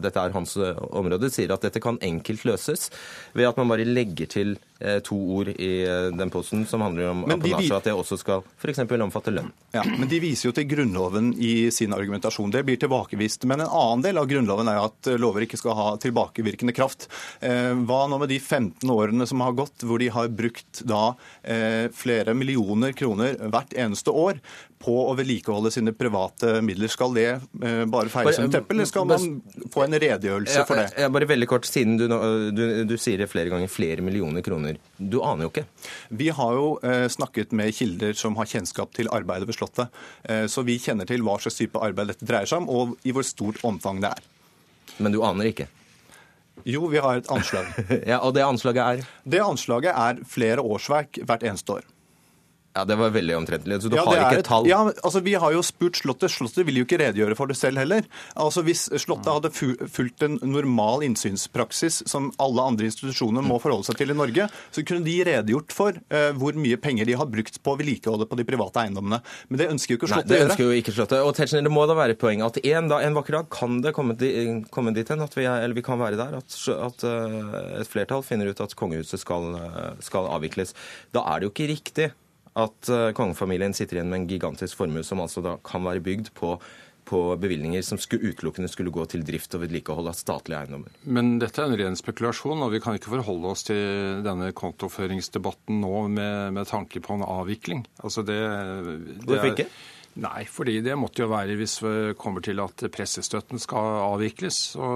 dette 0.02 0.20
er 0.26 0.36
hans 0.36 0.58
område, 0.58 1.30
sier 1.34 1.54
at 1.54 1.62
dette 1.66 1.82
kan 1.84 1.98
enkelt 2.02 2.46
løses 2.46 2.90
ved 3.34 3.48
at 3.50 3.58
man 3.58 3.70
bare 3.72 3.86
legger 3.88 4.28
til 4.30 4.58
to 5.06 5.18
ord 5.36 5.51
i 5.54 5.72
eh, 5.86 6.10
den 6.18 6.30
posten 6.33 6.66
som 6.66 6.81
handler 6.81 7.12
om 7.12 7.24
apanasje, 7.25 7.75
at 7.75 7.89
det 7.89 7.94
også 7.95 8.18
skal 8.22 8.45
f.eks. 8.57 8.81
omfatte 9.01 9.34
lønn. 9.34 9.51
Ja, 9.75 9.84
men 9.86 10.10
De 10.12 10.20
viser 10.24 10.50
jo 10.50 10.56
til 10.56 10.67
Grunnloven 10.70 11.32
i 11.39 11.70
sin 11.72 11.94
argumentasjon. 11.96 12.51
Det 12.53 12.63
blir 12.67 12.79
tilbakevist. 12.82 13.46
Men 13.50 13.63
en 13.63 13.72
annen 13.72 14.06
del 14.06 14.20
av 14.22 14.29
Grunnloven 14.32 14.72
er 14.72 14.82
at 14.84 15.12
lover 15.22 15.46
ikke 15.46 15.60
skal 15.60 15.77
ha 15.77 15.88
tilbakevirkende 16.01 16.75
kraft. 16.75 17.08
Eh, 17.39 17.72
hva 17.88 18.03
nå 18.12 18.20
med 18.22 18.32
de 18.34 18.39
15 18.39 18.89
årene 18.91 19.27
som 19.29 19.44
har 19.46 19.56
gått, 19.58 19.86
hvor 19.86 20.01
de 20.01 20.10
har 20.13 20.32
brukt 20.34 20.84
da 20.88 21.13
eh, 21.44 21.88
flere 21.96 22.36
millioner 22.38 22.96
kroner 22.98 23.38
hvert 23.51 23.75
eneste 23.77 24.13
år 24.13 24.41
på 24.82 24.94
å 25.08 25.14
vedlikeholde 25.18 25.72
sine 25.74 25.94
private 25.96 26.58
midler? 26.66 26.92
Skal 26.92 27.16
det 27.18 27.28
eh, 27.32 27.84
bare 27.92 28.12
feies 28.12 28.40
som 28.40 28.52
teppet, 28.52 28.74
eller 28.76 28.90
skal 28.90 29.08
man 29.10 29.28
få 29.74 29.86
en 29.86 29.98
redegjørelse 30.02 30.66
for 30.70 30.82
det? 30.82 30.88
Ja, 31.00 31.10
bare 31.14 31.30
veldig 31.30 31.50
kort, 31.52 31.68
siden 31.70 31.98
du, 32.02 32.08
du, 32.56 32.64
du 32.90 32.96
sier 33.02 33.22
det 33.22 33.30
flere 33.32 33.54
ganger, 33.54 33.72
flere 33.72 34.06
millioner 34.06 34.46
kroner. 34.46 34.80
Du 34.98 35.20
aner 35.26 35.48
jo 35.48 35.54
ikke. 35.54 35.66
Vi 36.22 36.32
har 36.38 36.58
jo 36.58 36.68
eh, 36.86 37.08
snakket 37.12 37.54
med 37.58 37.74
kilder 37.78 38.18
som 38.18 38.38
har 38.42 38.50
kjennskap 38.52 38.94
til 38.98 39.12
arbeidet 39.14 39.50
ved 39.50 39.58
Slottet. 39.60 40.02
Eh, 40.24 40.46
så 40.52 40.66
vi 40.68 40.80
kjenner 40.82 41.10
til 41.10 41.24
hva 41.26 41.38
slags 41.42 41.62
type 41.62 41.82
arbeid 41.82 42.14
dette 42.14 42.28
dreier 42.28 42.50
seg 42.50 42.64
om, 42.66 42.70
og 42.72 42.98
i 43.08 43.14
hvor 43.16 43.26
stort 43.28 43.62
omfang 43.68 44.02
det 44.04 44.14
er. 44.16 44.28
Men 45.02 45.14
du 45.14 45.22
aner 45.26 45.50
ikke. 45.52 45.70
Jo, 46.68 46.86
vi 46.92 47.00
har 47.02 47.22
et 47.22 47.30
anslag. 47.32 47.70
Ja, 48.12 48.20
Og 48.22 48.34
det 48.36 48.44
anslaget 48.46 48.82
er 48.84 49.06
Det 49.24 49.40
anslaget 49.42 49.96
er 49.96 50.20
flere 50.28 50.62
årsverk 50.62 51.22
hvert 51.26 51.46
eneste 51.48 51.80
år. 51.80 51.88
Ja, 52.72 52.86
det 52.88 52.96
var 52.96 53.10
veldig 53.12 53.34
omtrentlig. 53.36 53.82
Så 53.84 53.90
du 53.92 53.98
Ja, 53.98 54.06
har 54.08 54.22
ikke 54.32 54.40
et 54.40 54.48
tall? 54.48 54.68
Ja, 54.70 54.78
altså 55.04 55.20
Vi 55.25 55.34
har 55.36 55.51
jo 55.51 55.60
spurt 55.66 55.98
Slottet. 56.00 56.32
Slottet 56.32 56.63
vil 56.66 56.78
jo 56.80 56.86
ikke 56.86 57.00
redegjøre 57.01 57.36
for 57.36 57.48
det 57.51 57.58
selv 57.60 57.82
heller. 57.82 58.06
Altså 58.40 58.63
Hvis 58.63 58.86
Slottet 59.04 59.28
hadde 59.28 59.51
fulgt 59.92 60.24
en 60.24 60.38
normal 60.42 61.04
innsynspraksis 61.04 62.01
som 62.08 62.30
alle 62.40 62.63
andre 62.63 62.88
institusjoner 62.88 63.44
må 63.44 63.58
forholde 63.60 63.90
seg 63.90 64.00
til 64.00 64.13
i 64.13 64.16
Norge, 64.16 64.48
så 64.72 64.84
kunne 64.88 65.04
de 65.04 65.18
redegjort 65.28 65.75
for 65.75 65.92
uh, 66.00 66.32
hvor 66.40 66.56
mye 66.56 66.80
penger 66.80 67.10
de 67.12 67.18
har 67.20 67.28
brukt 67.28 67.60
på 67.66 67.75
vedlikeholdet 67.82 68.30
på 68.32 68.40
de 68.40 68.48
private 68.48 68.86
eiendommene. 68.86 69.20
Men 69.51 69.62
det 69.62 69.70
ønsker 69.74 69.96
jo 69.96 70.00
ikke 70.00 70.12
Slottet 70.13 70.32
det 70.32 70.38
å 70.38 70.42
gjøre. 70.42 70.50
ønsker 70.54 70.70
jo 70.70 70.80
ikke 70.80 70.96
Slottet. 70.96 71.25
Og 71.28 71.36
Tetzschner, 71.38 71.68
det 71.68 71.74
må 71.75 71.84
da 71.92 71.98
være 72.00 72.16
poeng 72.24 72.46
at 72.48 72.62
en, 72.63 72.88
da, 72.92 73.01
en 73.04 73.20
vakker 73.20 73.40
dag 73.42 73.51
kan 73.51 73.82
det 73.84 73.92
komme, 73.98 74.16
di- 74.16 74.62
komme 74.72 74.96
dit 74.96 75.12
hen 75.12 75.22
at 75.28 75.36
vi, 75.36 75.44
er, 75.44 75.66
eller 75.68 75.75
vi 75.75 75.84
kan 75.86 76.00
være 76.00 76.16
der 76.20 76.40
at, 76.40 76.56
at 76.88 77.04
uh, 77.04 77.80
et 77.84 77.92
flertall 77.92 78.24
finner 78.24 78.48
ut 78.51 78.63
at 78.63 78.75
kongehuset 78.80 79.20
skal, 79.22 79.51
eh, 79.60 79.94
skal 80.06 80.28
avvikles. 80.32 80.72
Da 81.12 81.24
er 81.34 81.42
det 81.42 81.50
jo 81.50 81.54
ikke 81.56 81.70
riktig 81.75 82.10
at 82.60 82.91
eh, 82.91 83.10
kongefamilien 83.15 83.75
sitter 83.77 84.00
igjen 84.00 84.12
med 84.12 84.24
en 84.24 84.29
gigantisk 84.31 84.79
formue 84.79 85.05
som 85.08 85.24
altså 85.24 85.43
da 85.46 85.58
kan 85.63 85.86
være 85.88 86.03
bygd 86.03 86.34
på 86.38 86.58
på 87.12 87.20
bevilgninger 87.41 87.81
som 87.81 87.98
skulle, 87.98 88.29
utelukkende 88.31 88.70
skulle 88.72 88.91
gå 88.93 89.05
til 89.10 89.24
drift 89.25 89.55
og 89.58 89.63
vedlikehold 89.65 90.12
av 90.12 90.17
statlige 90.17 90.60
eiendommer. 90.62 90.93
Men 91.03 91.34
dette 91.41 91.63
er 91.63 91.72
en 91.72 91.79
ren 91.79 91.98
spekulasjon, 92.00 92.62
og 92.63 92.72
vi 92.75 92.81
kan 92.84 92.98
ikke 92.98 93.12
forholde 93.15 93.50
oss 93.51 93.65
til 93.67 94.22
denne 94.25 94.51
kontoføringsdebatten 94.55 95.81
nå 95.81 95.96
med, 96.13 96.53
med 96.58 96.70
tanke 96.70 97.01
på 97.03 97.17
en 97.17 97.25
avvikling. 97.25 97.84
Altså 98.05 98.24
det, 98.27 98.38
det 98.38 99.25
Hvorfor 99.25 99.51
ikke? 99.51 99.67
Nei, 100.22 100.43
fordi 100.51 100.81
det 100.84 100.98
måtte 101.00 101.24
jo 101.24 101.29
være 101.31 101.55
hvis 101.55 101.77
vi 101.86 101.91
kommer 102.20 102.43
til 102.43 102.60
at 102.60 102.84
pressestøtten 102.91 103.62
skal 103.63 104.01
avvikles. 104.10 104.58
Så 104.74 104.88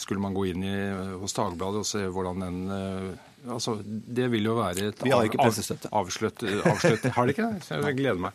skulle 0.00 0.22
man 0.24 0.36
gå 0.36 0.46
inn 0.48 0.64
i, 0.64 0.76
hos 1.20 1.36
Dagbladet 1.36 1.82
og 1.82 1.88
se 1.88 2.06
hvordan 2.08 2.46
den 2.46 2.62
eh, 2.72 3.10
Altså, 3.48 3.78
Det 3.84 4.26
vil 4.30 4.44
jo 4.44 4.54
være 4.58 4.90
et 4.90 5.02
Vi 5.04 5.10
har 5.10 5.24
ikke 5.24 5.40
pressestøtte. 5.40 5.88
avsløtt, 5.96 6.42
avsløtt 6.68 7.06
Har 7.16 7.26
de 7.26 7.32
ikke 7.34 7.46
det? 7.48 7.62
Så 7.64 7.78
Jeg 7.80 7.96
gleder 7.96 8.20
meg. 8.20 8.32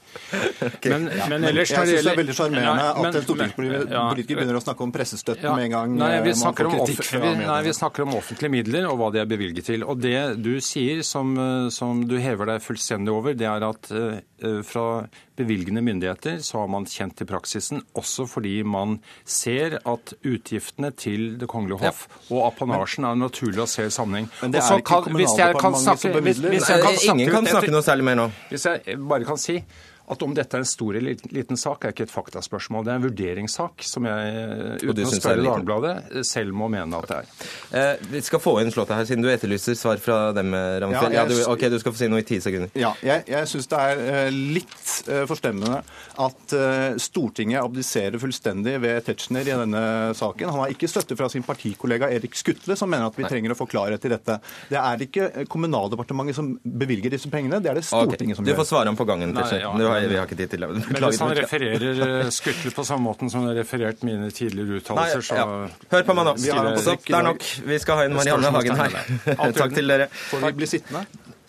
Men, 0.84 1.10
men 1.30 1.46
ellers 1.52 1.70
Jeg 1.70 1.92
syns 1.92 2.08
det 2.08 2.14
er 2.14 2.20
veldig 2.22 2.36
sjarmerende 2.38 2.88
at 2.90 3.20
en 3.20 3.28
stortingspolitiker 3.28 3.94
ja, 3.94 4.40
begynner 4.40 4.58
å 4.58 4.64
snakke 4.64 4.86
om 4.88 4.94
pressestøtten 4.96 5.50
ja. 5.50 5.54
med 5.58 5.68
en 5.68 5.76
gang 5.76 5.96
Nei, 6.00 6.12
vi 6.26 6.34
eh, 6.34 6.42
man 6.42 6.58
får 6.58 6.70
om 6.72 6.76
kritikk 6.80 7.06
fra 7.06 7.22
vi, 7.22 7.34
nei, 7.44 7.60
vi 7.68 7.76
snakker 7.78 8.06
om 8.08 8.16
offentlige 8.18 8.56
midler 8.56 8.90
og 8.90 8.98
hva 9.02 9.12
de 9.14 9.22
er 9.22 9.30
bevilget 9.30 9.70
til. 9.70 9.86
Og 9.86 10.02
det 10.02 10.20
du 10.42 10.56
sier, 10.64 11.04
som, 11.06 11.36
eh, 11.38 11.70
som 11.76 12.02
du 12.10 12.18
hever 12.22 12.50
deg 12.54 12.66
fullstendig 12.66 13.14
over, 13.14 13.38
det 13.38 13.50
er 13.50 13.66
at 13.70 13.92
uh, 13.94 14.62
fra 14.66 14.88
bevilgende 15.36 15.82
myndigheter 15.84 16.38
så 16.44 16.60
har 16.62 16.68
man 16.72 16.86
kjent 16.86 17.16
til 17.18 17.28
praksisen, 17.28 17.82
også 17.96 18.26
fordi 18.28 18.64
man 18.64 19.00
ser 19.26 19.78
at 19.86 20.14
utgiftene 20.26 20.92
til 20.96 21.38
Det 21.40 21.48
kongelige 21.52 21.80
hoff 21.84 22.08
og 22.32 22.46
apanasjen 22.48 23.06
er 23.06 23.16
naturlig 23.16 23.64
å 23.64 23.68
se 23.68 23.86
i 23.86 23.90
sammenheng. 23.94 24.30
Men 24.42 24.52
det 24.52 24.62
også 24.62 24.74
er 24.74 24.84
ikke 24.84 25.16
hvis 25.16 25.38
jeg 25.38 25.56
kan 25.56 25.62
Kommunaldepartementet 25.62 25.84
som 25.84 25.98
snakke- 25.98 26.22
hvis- 26.22 26.40
bemidler. 26.40 26.50
hvis 26.56 26.70
jeg 26.70 26.84
Nei, 26.84 26.96
snakke 26.96 27.20
Ingen 27.20 27.32
kan 27.36 27.46
snakke 27.46 27.72
noe 27.72 27.82
særlig 27.82 28.04
mer 28.04 28.16
nå. 28.16 28.32
hvis 28.50 28.66
jeg 28.66 29.00
bare 29.10 29.26
kan 29.26 29.38
si 29.38 29.64
at 30.12 30.22
om 30.26 30.34
dette 30.38 30.58
er 30.58 30.62
en 30.64 30.68
stor 30.70 30.96
eller 31.00 31.16
liten 31.34 31.58
sak, 31.58 31.86
er 31.88 31.94
ikke 31.96 32.06
et 32.06 32.14
faktaspørsmål. 32.14 32.84
Det 32.86 32.92
er 32.94 33.00
en 33.00 33.06
vurderingssak 33.08 33.86
som 33.88 34.06
jeg, 34.06 34.80
uten 34.84 35.06
å 35.06 35.12
spørre? 35.16 35.46
Dagbladet, 35.46 36.26
selv 36.28 36.54
må 36.58 36.68
mene 36.70 37.00
at 37.00 37.10
det 37.10 37.18
er. 37.22 37.32
Eh, 37.80 38.06
vi 38.12 38.22
skal 38.26 38.42
få 38.44 38.58
inn 38.62 38.72
Slottet 38.76 38.98
her, 39.00 39.08
siden 39.10 39.24
du 39.26 39.30
etterlyser 39.32 39.78
svar 39.80 39.98
fra 40.04 40.20
dem, 40.36 40.52
Ramsfjell. 40.54 41.14
Ja, 41.16 41.24
Ja, 41.24 41.30
du, 41.30 41.38
ok, 41.52 41.68
du 41.72 41.78
skal 41.82 41.94
få 41.96 42.02
si 42.04 42.10
noe 42.12 42.20
i 42.22 42.28
ti 42.28 42.40
sekunder. 42.44 42.70
Ja, 42.78 42.92
jeg, 43.06 43.24
jeg 43.32 43.48
syns 43.52 43.70
det 43.72 43.80
er 43.80 44.02
eh, 44.12 44.30
litt 44.36 44.90
eh, 45.08 45.24
forstemmende 45.30 45.82
at 46.26 46.56
eh, 46.58 46.98
Stortinget 47.02 47.62
abdiserer 47.64 48.20
fullstendig 48.22 48.76
ved 48.84 49.06
Tetzschner 49.08 49.48
i 49.48 49.56
denne 49.56 49.84
saken. 50.18 50.50
Han 50.52 50.64
har 50.66 50.74
ikke 50.76 50.90
støtte 50.92 51.18
fra 51.20 51.30
sin 51.32 51.46
partikollega 51.46 52.10
Erik 52.14 52.36
Skutle, 52.38 52.76
som 52.80 52.92
mener 52.92 53.08
at 53.10 53.18
vi 53.20 53.26
trenger 53.30 53.56
å 53.56 53.58
få 53.60 53.68
klarhet 53.72 54.06
i 54.06 54.12
dette. 54.14 54.38
Det 54.72 54.80
er 54.82 55.06
ikke 55.08 55.30
eh, 55.32 55.48
Kommunaldepartementet 55.52 56.36
som 56.38 56.52
bevilger 56.64 57.14
disse 57.16 57.30
pengene, 57.32 57.62
det 57.64 57.72
er 57.72 57.80
det 57.80 57.86
Stortinget 57.88 58.16
Stortinget 58.16 58.38
som 58.40 58.46
Du 58.46 58.52
gjør. 58.52 58.60
får 58.62 58.70
svare 58.70 58.92
ham 58.92 58.98
på 59.00 59.06
gangen. 59.08 59.34
Nei, 59.36 59.46
ja, 59.62 59.72
Du 59.76 59.86
har- 59.96 60.08
vi 60.12 60.20
har 60.20 60.28
ikke 60.30 60.38
tid 60.42 60.54
til 60.56 60.66
det. 60.66 60.70
Men 60.76 61.02
hvis 61.08 61.20
han 61.24 61.34
refererer 61.40 62.02
eh, 62.08 62.30
Skutle 62.36 62.72
på 62.76 62.86
samme 62.88 63.08
måten 63.10 63.32
som 63.32 63.42
han 63.44 63.52
har 63.54 63.62
referert 63.64 64.04
mine 64.08 64.32
tidligere 64.32 64.82
uttalelser, 64.82 65.26
så 65.26 65.40
ja. 65.40 65.46
Hør 65.92 66.04
på 66.08 66.16
meg 66.18 66.30
nå. 66.30 66.36
Stopp, 66.82 67.06
det 67.08 67.20
er 67.20 67.30
nok. 67.32 67.48
Vi 67.66 67.80
skal 67.84 68.02
ha 68.02 68.10
inn 68.10 68.18
Marianne 68.18 68.52
Hagen 68.56 68.84
her. 68.84 69.00
Takk 69.56 69.74
til 69.78 69.88
dere. 69.96 70.10
Får 70.32 70.44
vi 70.46 70.52
bli 70.64 70.70
sittende? 70.78 71.06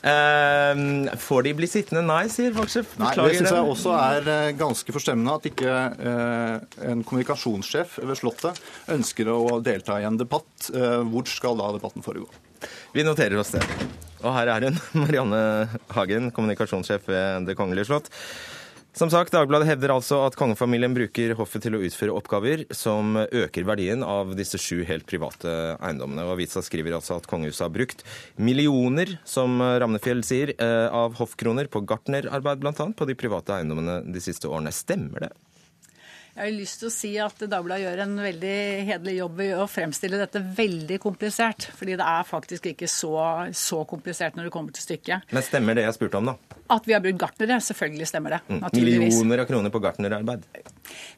Uh, 0.06 1.08
får 1.18 1.42
de 1.42 1.52
bli 1.58 1.66
sittende? 1.66 2.02
Nei, 2.06 2.26
sier 2.30 2.52
Voksjef. 2.54 2.92
Nei, 3.00 3.10
det 3.18 3.40
syns 3.40 3.50
jeg 3.50 3.70
også 3.72 3.94
er 3.98 4.28
eh, 4.30 4.50
ganske 4.54 4.94
forstemmende 4.94 5.34
at 5.40 5.48
ikke 5.50 5.72
uh, 5.98 6.82
en 6.92 7.02
kommunikasjonssjef 7.02 7.96
ved 8.06 8.20
Slottet 8.20 8.60
ønsker 8.94 9.32
å 9.32 9.58
delta 9.66 9.98
i 9.98 10.06
en 10.06 10.20
debatt. 10.20 10.70
Uh, 10.70 11.00
Hvor 11.10 11.26
skal 11.30 11.58
da 11.58 11.72
debatten 11.74 12.06
foregå? 12.06 12.28
Vi 12.94 13.02
noterer 13.06 13.40
oss 13.42 13.50
det. 13.56 13.64
Og 14.26 14.34
her 14.34 14.50
er 14.50 14.68
hun, 14.68 14.78
Marianne 15.04 15.40
Hagen, 15.94 16.30
kommunikasjonssjef 16.34 17.08
ved 17.10 17.48
Det 17.48 17.58
kongelige 17.58 17.88
slott. 17.90 18.10
Som 18.96 19.10
sagt, 19.12 19.34
Dagbladet 19.34 19.68
hevder 19.68 19.92
altså 19.92 20.22
at 20.24 20.38
kongefamilien 20.40 20.94
bruker 20.96 21.34
hoffet 21.36 21.66
til 21.66 21.74
å 21.76 21.80
utføre 21.84 22.14
oppgaver 22.16 22.62
som 22.72 23.18
øker 23.20 23.66
verdien 23.68 24.00
av 24.00 24.30
disse 24.38 24.56
sju 24.56 24.86
helt 24.88 25.04
private 25.04 25.50
eiendommene. 25.84 26.24
Og 26.24 26.38
Avisa 26.38 26.62
skriver 26.64 26.96
altså 26.96 27.18
at 27.18 27.28
kongehuset 27.28 27.66
har 27.66 27.74
brukt 27.74 28.06
millioner, 28.40 29.18
som 29.28 29.60
Ramnefjell 29.60 30.24
sier, 30.24 30.54
eh, 30.56 30.86
av 30.88 31.20
hoffkroner 31.20 31.68
på 31.68 31.84
gartnerarbeid 31.84 32.64
bl.a. 32.64 32.72
på 32.72 33.10
de 33.10 33.18
private 33.20 33.58
eiendommene 33.58 34.00
de 34.08 34.24
siste 34.24 34.48
årene. 34.48 34.72
Stemmer 34.72 35.28
det? 35.28 35.34
Jeg 36.36 36.50
har 36.50 36.52
lyst 36.52 36.82
til 36.82 36.90
å 36.90 36.92
si 36.92 37.10
at 37.16 37.38
Dagbladet 37.48 37.86
gjør 37.86 38.00
en 38.04 38.18
veldig 38.20 38.56
hederlig 38.84 39.14
jobb 39.16 39.38
i 39.40 39.46
å 39.56 39.64
fremstille 39.72 40.18
dette 40.20 40.42
veldig 40.58 40.98
komplisert. 41.00 41.70
Fordi 41.78 41.94
det 41.96 42.04
er 42.04 42.26
faktisk 42.28 42.66
ikke 42.74 42.88
så, 42.92 43.14
så 43.56 43.78
komplisert 43.88 44.36
når 44.36 44.50
det 44.50 44.52
kommer 44.52 44.76
til 44.76 44.84
stykket. 44.84 45.32
Men 45.32 45.46
stemmer 45.46 45.78
det 45.78 45.86
jeg 45.86 45.96
spurte 45.96 46.20
om, 46.20 46.28
da? 46.28 46.56
At 46.76 46.84
vi 46.84 46.92
har 46.92 47.00
brukt 47.00 47.20
gartnere, 47.22 47.56
selvfølgelig 47.62 48.08
stemmer 48.10 48.34
det. 48.36 48.40
Naturligvis. 48.58 49.14
Millioner 49.14 49.44
av 49.44 49.48
kroner 49.48 49.72
på 49.72 49.80
gartnerarbeid. 49.80 50.44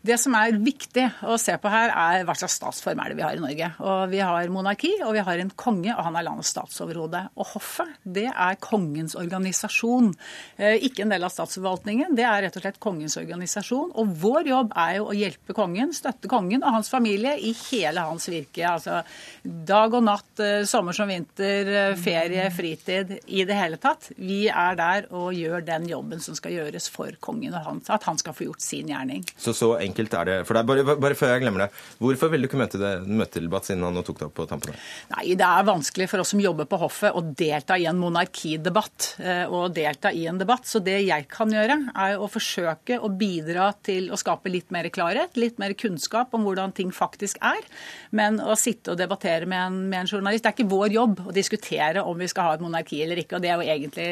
Det 0.06 0.18
som 0.20 0.36
er 0.38 0.54
viktig 0.60 1.06
å 1.26 1.34
se 1.40 1.56
på 1.60 1.72
her, 1.72 1.90
er 1.90 2.26
hva 2.28 2.36
slags 2.38 2.54
statsform 2.60 3.02
er 3.02 3.10
det 3.10 3.18
vi 3.18 3.24
har 3.26 3.40
i 3.40 3.42
Norge. 3.42 3.72
Og 3.82 4.12
Vi 4.12 4.20
har 4.22 4.52
monarki, 4.54 4.92
og 5.02 5.16
vi 5.16 5.24
har 5.24 5.42
en 5.42 5.50
konge, 5.58 5.90
og 5.96 6.04
han 6.04 6.20
er 6.20 6.28
landets 6.28 6.52
statsoverhode. 6.54 7.24
Og 7.34 7.50
hoffet, 7.56 7.90
det 8.04 8.28
er 8.30 8.60
kongens 8.62 9.16
organisasjon. 9.18 10.12
Eh, 10.60 10.78
Ikke 10.86 11.02
en 11.02 11.16
del 11.16 11.26
av 11.26 11.34
statsforvaltningen, 11.34 12.14
det 12.14 12.28
er 12.28 12.46
rett 12.46 12.60
og 12.60 12.64
slett 12.64 12.78
kongens 12.78 13.18
organisasjon. 13.18 13.90
Og 13.98 14.14
vår 14.22 14.52
jobb 14.52 14.76
er 14.78 14.98
jo 15.00 15.07
å 15.08 15.16
hjelpe 15.16 15.56
kongen, 15.56 15.92
støtte 15.96 16.30
kongen 16.30 16.64
og 16.64 16.76
hans 16.76 16.90
familie 16.92 17.34
i 17.40 17.54
hele 17.70 18.04
hans 18.04 18.28
virke. 18.30 18.64
Altså 18.68 19.00
dag 19.44 19.94
og 19.96 20.04
natt, 20.04 20.30
eh, 20.44 20.64
sommer 20.68 20.96
som 20.96 21.08
vinter, 21.08 21.68
eh, 21.72 21.96
ferie, 21.96 22.48
fritid, 22.54 23.18
i 23.26 23.44
det 23.44 23.56
hele 23.56 23.78
tatt. 23.80 24.10
Vi 24.16 24.48
er 24.48 24.76
der 24.78 25.08
og 25.12 25.32
gjør 25.34 25.64
den 25.64 25.88
jobben 25.88 26.20
som 26.20 26.36
skal 26.38 26.52
gjøres 26.52 26.88
for 26.92 27.10
kongen, 27.20 27.54
og 27.54 27.64
han, 27.64 27.82
at 27.88 28.04
han 28.04 28.18
skal 28.18 28.36
få 28.36 28.48
gjort 28.48 28.64
sin 28.64 28.88
gjerning. 28.88 29.24
Så 29.36 29.54
så 29.56 29.74
enkelt 29.80 30.14
er 30.14 30.24
det. 30.24 30.38
For 30.46 30.58
er 30.58 30.68
bare, 30.68 30.84
bare 30.84 31.18
før 31.18 31.34
jeg 31.34 31.44
glemmer 31.44 31.66
det. 31.66 31.70
Hvorfor 31.98 32.30
ville 32.30 32.46
du 32.46 32.50
ikke 32.50 32.60
møte 32.60 32.80
det 32.80 32.92
møtedebatt 33.08 33.68
siden 33.68 33.86
han 33.86 33.96
nå 33.96 34.04
tok 34.06 34.20
det 34.20 34.28
opp 34.28 34.36
på 34.38 34.48
tampen? 34.50 34.76
Nei, 35.14 35.34
det 35.38 35.46
er 35.46 35.68
vanskelig 35.68 36.08
for 36.10 36.22
oss 36.22 36.32
som 36.34 36.42
jobber 36.42 36.68
på 36.68 36.80
hoffet 36.80 37.16
å 37.16 37.22
delta 37.22 37.78
i 37.78 37.86
en 37.88 37.98
monarkidebatt 38.00 39.08
eh, 39.22 39.44
og 39.46 39.74
delta 39.76 40.12
i 40.12 40.26
en 40.30 40.40
debatt. 40.40 40.66
Så 40.68 40.82
det 40.84 41.00
jeg 41.06 41.28
kan 41.30 41.52
gjøre, 41.52 41.78
er 41.96 42.18
å 42.18 42.28
forsøke 42.30 43.00
å 43.00 43.10
bidra 43.10 43.70
til 43.84 44.10
å 44.12 44.18
skape 44.20 44.52
litt 44.52 44.72
mer 44.74 44.88
klarhet, 44.98 45.38
litt 45.38 45.58
mer 45.62 45.72
kunnskap 45.78 46.34
om 46.36 46.44
hvordan 46.44 46.74
ting 46.76 46.90
faktisk 46.94 47.38
er. 47.40 47.62
Men 48.10 48.40
å 48.42 48.58
sitte 48.58 48.92
og 48.92 49.00
debattere 49.00 49.46
med 49.48 49.60
en, 49.62 49.80
med 49.88 50.02
en 50.02 50.08
journalist 50.10 50.44
Det 50.44 50.50
er 50.52 50.56
ikke 50.58 50.70
vår 50.70 50.94
jobb 50.98 51.20
å 51.28 51.34
diskutere 51.36 52.02
om 52.02 52.18
vi 52.18 52.28
skal 52.30 52.50
ha 52.50 52.54
et 52.58 52.62
monarki 52.64 53.00
eller 53.04 53.22
ikke, 53.22 53.38
og 53.38 53.44
det 53.44 53.50
er 53.52 53.60
jo 53.62 53.68
egentlig 53.70 54.08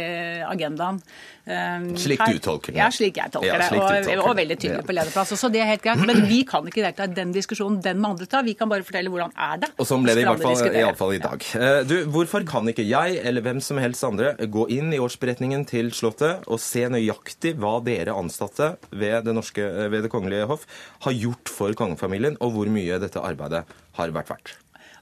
agendaen. 0.46 1.02
Um, 1.46 1.92
Slik 1.94 2.18
du 2.26 2.40
tolker 2.42 2.74
det. 2.74 2.80
Ja, 2.80 2.88
slik 2.90 3.20
jeg 3.20 3.30
tolker 3.30 3.46
Ja, 3.46 3.68
slik 3.68 3.78
det. 3.78 4.16
Og, 4.18 4.24
og 4.24 4.32
det. 4.32 4.38
veldig 4.40 4.56
tydelig 4.58 4.80
Ja. 4.80 4.86
på 4.88 4.94
lederplass. 4.96 5.30
Så 5.38 5.50
det 5.54 5.60
er 5.62 5.68
helt 5.70 5.82
greit. 5.84 6.00
Men 6.02 6.24
vi 6.26 6.40
kan 6.48 6.66
ikke 6.66 6.82
delta 6.82 7.06
i 7.06 7.14
den 7.14 7.30
diskusjonen 7.34 7.78
den 7.84 8.00
må 8.02 8.10
andre 8.16 8.26
tar. 8.26 8.42
Vi 8.46 8.56
kan 8.58 8.68
bare 8.68 8.82
fortelle 8.86 9.12
hvordan 9.12 9.30
er 9.38 9.60
det. 9.62 9.70
Og 9.78 9.86
sånn 9.86 10.02
ble 10.02 10.16
det 10.18 10.24
i 10.24 10.26
hvert 10.26 10.42
fall, 10.42 10.58
i, 10.66 10.82
hvert 10.82 10.98
fall 10.98 11.14
i 11.14 11.20
dag. 11.22 11.46
Ja. 11.54 11.70
Du, 11.86 11.94
hvorfor 12.10 12.42
kan 12.48 12.66
ikke 12.72 12.82
jeg 12.86 13.20
eller 13.22 13.44
hvem 13.46 13.60
som 13.62 13.78
helst 13.78 14.02
andre 14.06 14.34
gå 14.50 14.66
inn 14.74 14.90
i 14.96 14.98
årsberetningen 15.02 15.62
til 15.70 15.92
Slottet 15.94 16.42
og 16.50 16.58
se 16.62 16.82
nøyaktig 16.90 17.54
hva 17.62 17.76
dere 17.84 18.16
ansatte 18.18 18.72
ved 18.90 19.24
Det, 19.26 19.34
norske, 19.36 19.62
eh, 19.62 19.88
ved 19.92 20.02
det 20.06 20.10
kongelige 20.12 20.48
hoff 20.50 20.66
har 21.06 21.16
gjort 21.16 21.52
for 21.52 21.76
kongefamilien, 21.78 22.38
og 22.40 22.54
hvor 22.56 22.70
mye 22.72 23.00
dette 23.02 23.22
arbeidet 23.22 23.64
har 23.98 24.14
vært 24.14 24.32
verdt? 24.34 24.54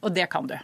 Og 0.04 0.14
det 0.14 0.28
kan 0.32 0.48
du. 0.50 0.56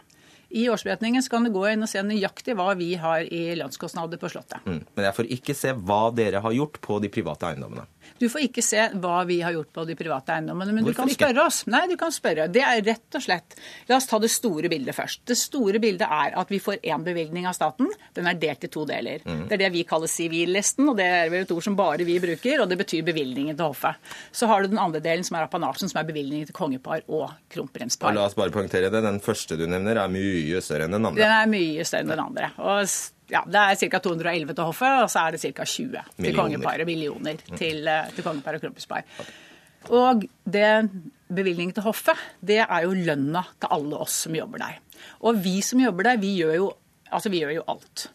I 0.51 0.67
årsberetningen 0.69 1.23
så 1.23 1.29
kan 1.31 1.45
du 1.47 1.51
gå 1.53 1.63
inn 1.71 1.85
og 1.85 1.89
se 1.89 2.01
nøyaktig 2.03 2.55
hva 2.59 2.73
vi 2.75 2.93
har 2.99 3.23
i 3.23 3.55
lønnskostnader 3.55 4.19
på 4.19 4.29
Slottet. 4.33 4.59
Mm. 4.67 4.81
Men 4.97 5.05
jeg 5.07 5.15
får 5.17 5.29
ikke 5.37 5.55
se 5.55 5.71
hva 5.77 6.01
dere 6.15 6.41
har 6.43 6.55
gjort 6.57 6.81
på 6.83 6.99
de 7.03 7.09
private 7.13 7.51
eiendommene. 7.53 7.87
Du 8.19 8.27
får 8.29 8.43
ikke 8.47 8.61
se 8.65 8.81
hva 9.01 9.21
vi 9.29 9.39
har 9.41 9.53
gjort 9.55 9.71
på 9.73 9.85
de 9.87 9.95
private 9.97 10.33
eiendommene, 10.35 10.73
men 10.75 10.83
Hvorfor 10.85 11.07
du 11.07 11.13
kan 11.13 11.13
spørre 11.15 11.45
oss. 11.47 11.61
Nei, 11.71 11.83
du 11.89 11.95
kan 11.97 12.11
spørre. 12.13 12.47
Det 12.51 12.61
er 12.65 12.81
rett 12.85 13.17
og 13.17 13.23
slett 13.23 13.55
La 13.89 13.95
oss 13.97 14.07
ta 14.09 14.19
det 14.21 14.29
store 14.33 14.69
bildet 14.69 14.95
først. 14.97 15.21
Det 15.31 15.37
store 15.39 15.79
bildet 15.81 16.05
er 16.11 16.35
at 16.41 16.51
vi 16.51 16.59
får 16.61 16.81
én 16.83 17.05
bevilgning 17.05 17.47
av 17.49 17.55
staten. 17.57 17.87
Den 18.17 18.27
er 18.29 18.37
delt 18.41 18.65
i 18.67 18.71
to 18.73 18.83
deler. 18.89 19.23
Mm. 19.25 19.45
Det 19.47 19.55
er 19.57 19.63
det 19.63 19.71
vi 19.77 19.85
kaller 19.87 20.11
sivillisten, 20.11 20.89
og 20.91 20.97
det 20.99 21.07
er 21.07 21.31
vel 21.33 21.45
et 21.45 21.53
ord 21.55 21.63
som 21.65 21.77
bare 21.79 22.05
vi 22.07 22.17
bruker, 22.23 22.61
og 22.63 22.69
det 22.71 22.77
betyr 22.81 23.05
bevilgningen 23.07 23.57
til 23.57 23.71
hoffet. 23.71 24.11
Så 24.35 24.49
har 24.51 24.61
du 24.65 24.71
den 24.73 24.81
andre 24.81 25.01
delen, 25.03 25.23
som 25.27 25.37
er 25.39 25.47
apanasjen, 25.47 25.89
som 25.91 26.01
er 26.01 26.09
bevilgningen 26.11 26.51
til 26.51 26.57
kongepar 26.57 27.05
og 27.07 27.21
Og 27.21 27.29
kronprinspar. 27.53 28.13
la 28.15 28.23
oss 28.25 28.33
bare 28.33 28.49
poengtere 28.49 28.89
det. 28.89 29.01
Den 29.03 29.19
første 29.21 29.57
du 29.59 29.67
nevner, 29.69 29.97
er 30.01 30.09
mye 30.09 30.40
større 30.63 30.87
enn 30.87 30.95
den 30.97 31.05
andre. 31.09 31.21
Den 31.21 31.33
er 31.35 31.49
mye 31.51 31.85
større 31.87 32.05
enn 32.05 32.13
den 32.13 32.23
andre. 32.23 32.51
Og 32.57 32.81
ja, 33.31 33.41
Det 33.47 33.61
er 33.61 33.79
ca. 33.79 33.99
211 34.03 34.55
til 34.57 34.67
hoffet, 34.67 34.97
og 35.05 35.09
så 35.13 35.23
er 35.27 35.31
det 35.37 35.41
ca. 35.43 35.63
20 35.63 35.91
til 35.91 36.25
Millioner. 36.25 36.41
kongeparet. 36.41 36.85
Millioner 36.89 37.41
til, 37.57 37.87
eh, 37.87 38.09
til 38.15 38.23
kongepar 38.25 38.57
og 38.57 38.61
kronprinspar. 38.65 39.03
Og 39.89 40.25
det 40.45 40.89
bevilgningen 41.31 41.73
til 41.73 41.83
hoffet, 41.83 42.17
det 42.43 42.59
er 42.67 42.81
jo 42.83 42.91
lønna 42.93 43.45
til 43.59 43.71
alle 43.71 44.01
oss 44.03 44.19
som 44.27 44.35
jobber 44.35 44.59
der. 44.59 44.79
Og 45.21 45.39
vi 45.41 45.61
som 45.65 45.79
jobber 45.79 46.03
der, 46.03 46.17
vi 46.21 46.35
gjør 46.41 46.55
jo, 46.55 46.71
altså 47.11 47.31
vi 47.31 47.39
gjør 47.41 47.55
jo 47.55 47.63
alt. 47.71 48.07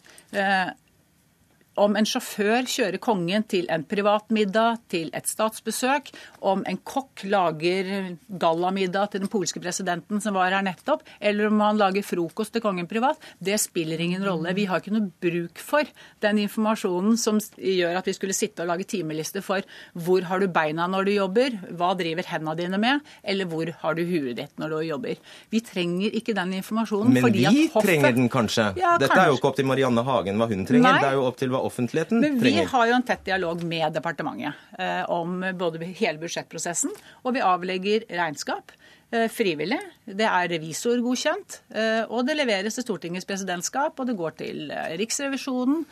Om 1.77 1.93
en 1.99 2.07
sjåfør 2.09 2.65
kjører 2.65 2.97
kongen 3.01 3.43
til 3.49 3.67
en 3.73 3.83
privat 3.85 4.31
middag, 4.33 4.79
til 4.89 5.11
et 5.17 5.27
statsbesøk, 5.29 6.09
om 6.49 6.63
en 6.65 6.79
kokk 6.81 7.21
lager 7.29 8.15
gallamiddag 8.41 9.11
til 9.13 9.21
den 9.23 9.31
polske 9.31 9.61
presidenten 9.61 10.21
som 10.23 10.33
var 10.37 10.55
her 10.55 10.65
nettopp, 10.65 11.03
eller 11.21 11.51
om 11.51 11.61
han 11.61 11.77
lager 11.77 12.05
frokost 12.05 12.55
til 12.55 12.63
kongen 12.65 12.89
privat, 12.89 13.21
det 13.37 13.59
spiller 13.61 14.01
ingen 14.01 14.25
rolle. 14.25 14.55
Vi 14.57 14.65
har 14.69 14.81
ikke 14.81 14.95
noe 14.95 15.11
bruk 15.21 15.61
for 15.61 15.85
den 16.25 16.41
informasjonen 16.47 17.17
som 17.21 17.37
gjør 17.57 17.99
at 17.99 18.09
vi 18.09 18.15
skulle 18.17 18.37
sitte 18.37 18.65
og 18.65 18.71
lage 18.71 18.87
timelister 18.89 19.45
for 19.45 19.65
hvor 19.93 20.25
har 20.25 20.41
du 20.41 20.47
beina 20.49 20.87
når 20.89 21.07
du 21.07 21.13
jobber, 21.13 21.59
hva 21.77 21.93
driver 21.99 22.25
hendene 22.31 22.57
dine 22.57 22.81
med, 22.81 23.05
eller 23.21 23.49
hvor 23.49 23.69
har 23.83 23.97
du 23.97 24.03
huet 24.07 24.33
ditt 24.39 24.57
når 24.57 24.73
du 24.73 24.79
jobber. 24.87 25.21
Vi 25.53 25.61
trenger 25.65 26.17
ikke 26.17 26.33
den 26.37 26.57
informasjonen. 26.57 27.13
Men 27.13 27.29
vi 27.33 27.45
hoffet... 27.45 27.85
trenger 27.85 28.17
den 28.17 28.31
kanskje? 28.33 28.71
Ja, 28.81 28.97
Dette 29.01 29.17
er 29.21 29.31
jo 29.31 29.37
ikke 29.37 29.51
opp 29.51 29.61
til 29.61 29.69
Marianne 29.69 30.03
Hagen 30.07 30.41
hva 30.41 30.49
hun 30.49 30.65
trenger, 30.67 30.89
Nei. 30.89 31.01
det 31.03 31.11
er 31.11 31.19
jo 31.19 31.25
opp 31.29 31.37
til 31.39 31.53
hva 31.53 31.63
offentligheten 31.67 32.21
Men 32.23 32.39
vi 32.39 32.51
trenger. 32.51 32.71
har 32.73 32.89
jo 32.89 32.97
en 32.97 33.07
tett 33.07 33.25
dialog 33.27 33.63
med 33.67 33.93
departementet 33.93 34.53
eh, 34.79 35.03
om 35.13 35.41
både 35.59 35.85
hele 35.85 36.17
budsjettprosessen, 36.21 36.93
og 37.23 37.35
vi 37.37 37.43
avlegger 37.45 38.07
regnskap 38.09 38.73
eh, 39.11 39.27
frivillig. 39.31 39.79
Det 40.05 40.27
er 40.27 40.51
revisorgodkjent, 40.55 41.61
eh, 41.75 42.03
og 42.09 42.25
det 42.27 42.37
leveres 42.39 42.79
til 42.79 42.87
Stortingets 42.87 43.27
presidentskap, 43.27 43.99
og 43.99 44.09
det 44.09 44.17
går 44.19 44.39
til 44.43 44.71
eh, 44.71 44.95
Riksrevisjonen. 44.99 45.85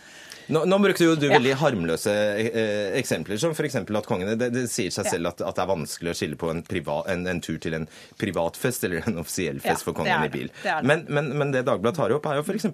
Nå, 0.53 0.61
nå 0.69 0.77
brukte 0.83 1.05
jo 1.07 1.15
du 1.17 1.25
Ja. 1.27 1.37
veldig 1.39 1.55
harmløse 1.57 2.11
eh, 2.11 2.91
eksempler, 2.99 3.37
som 3.41 3.51
f.eks. 3.55 3.75
at 3.81 4.05
kongene 4.09 4.35
det, 4.37 4.51
det 4.53 4.65
sier 4.69 4.91
seg 4.93 5.07
selv 5.09 5.31
at, 5.31 5.41
at 5.41 5.55
det 5.57 5.63
er 5.63 5.71
vanskelig 5.71 6.11
å 6.11 6.17
skille 6.19 6.37
på 6.37 6.51
en, 6.53 6.61
privat, 6.65 7.07
en, 7.09 7.25
en 7.31 7.41
tur 7.41 7.57
til 7.63 7.73
en 7.79 7.87
privatfest 8.21 8.83
eller 8.85 9.07
en 9.09 9.17
offisiell 9.23 9.57
fest 9.63 9.81
Ja, 9.81 9.85
for 9.87 9.97
kongen 9.97 10.27
i 10.27 10.29
bil. 10.33 10.51
det. 10.53 10.63
Det. 10.67 10.75
Men, 10.85 11.05
men, 11.09 11.31
men 11.39 11.51
det 11.55 11.63
Dagbladet 11.65 11.97
tar 11.97 12.13
opp, 12.17 12.27
er 12.29 12.41
jo 12.41 12.45
f.eks. 12.45 12.67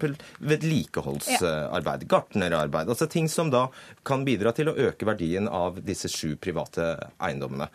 vedlikeholdsarbeid, 0.52 2.06
gartnerarbeid. 2.08 2.88
Altså 2.92 3.06
ting 3.10 3.28
som 3.28 3.50
da 3.52 3.66
kan 4.06 4.24
bidra 4.26 4.52
til 4.56 4.70
å 4.72 4.76
øke 4.88 5.06
verdien 5.08 5.48
av 5.48 5.80
disse 5.86 6.10
sju 6.12 6.34
private 6.40 6.92
eiendommene. 7.22 7.68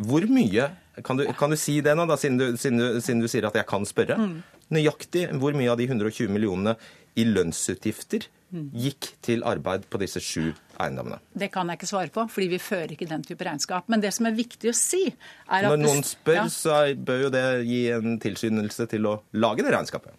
Hvor 0.00 0.24
mye 0.32 0.70
Kan 1.04 1.16
du, 1.16 1.24
kan 1.36 1.48
du 1.52 1.56
si 1.56 1.78
det 1.84 1.92
nå, 1.96 2.04
da, 2.08 2.16
siden 2.20 2.36
du, 2.40 2.56
siden, 2.60 2.76
du, 2.80 2.98
siden 3.00 3.20
du 3.22 3.28
sier 3.30 3.46
at 3.48 3.54
jeg 3.56 3.64
kan 3.68 3.84
spørre? 3.88 4.16
Mm. 4.20 4.34
Nøyaktig 4.76 5.26
hvor 5.40 5.54
mye 5.56 5.70
av 5.72 5.78
de 5.80 5.86
120 5.88 6.28
millionene 6.32 6.74
i 7.16 7.24
lønnsutgifter. 7.24 8.26
Gikk 8.52 9.10
til 9.22 9.42
arbeid 9.46 9.84
på 9.90 9.98
disse 10.02 10.20
sju 10.20 10.52
eiendommene? 10.80 11.18
Det 11.36 11.50
kan 11.52 11.68
jeg 11.68 11.78
ikke 11.78 11.88
svare 11.90 12.10
på, 12.14 12.24
fordi 12.30 12.48
vi 12.48 12.58
fører 12.58 12.92
ikke 12.96 13.08
den 13.08 13.22
type 13.22 13.44
regnskap. 13.46 13.88
Men 13.88 14.00
det 14.00 14.12
som 14.16 14.26
er 14.26 14.32
viktig 14.32 14.70
å 14.70 14.74
si, 14.74 15.04
er 15.48 15.64
at 15.64 15.70
Når 15.70 15.78
noen 15.84 16.02
spør, 16.02 16.34
Ja. 16.34 16.44
så 16.48 16.94
bør 16.96 17.22
jo 17.22 17.30
det 17.30 17.44
gi 17.66 17.90
en 17.90 18.18
tilskyndelse 18.18 18.88
til 18.88 19.06
å 19.06 19.20
lage 19.32 19.62
det 19.62 19.72
regnskapet. 19.72 20.12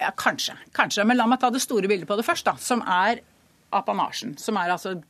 Ja, 0.00 0.10
kanskje. 0.16 0.54
kanskje. 0.74 1.04
Men 1.06 1.16
la 1.16 1.26
meg 1.26 1.40
ta 1.40 1.50
det 1.50 1.60
store 1.62 1.86
bildet 1.88 2.08
på 2.08 2.16
det 2.16 2.24
først, 2.26 2.44
da, 2.44 2.54
som 2.56 2.82
er 2.82 3.20
apanasjen. 3.72 4.36
Som 4.38 4.56
er 4.56 4.68
altså 4.70 5.02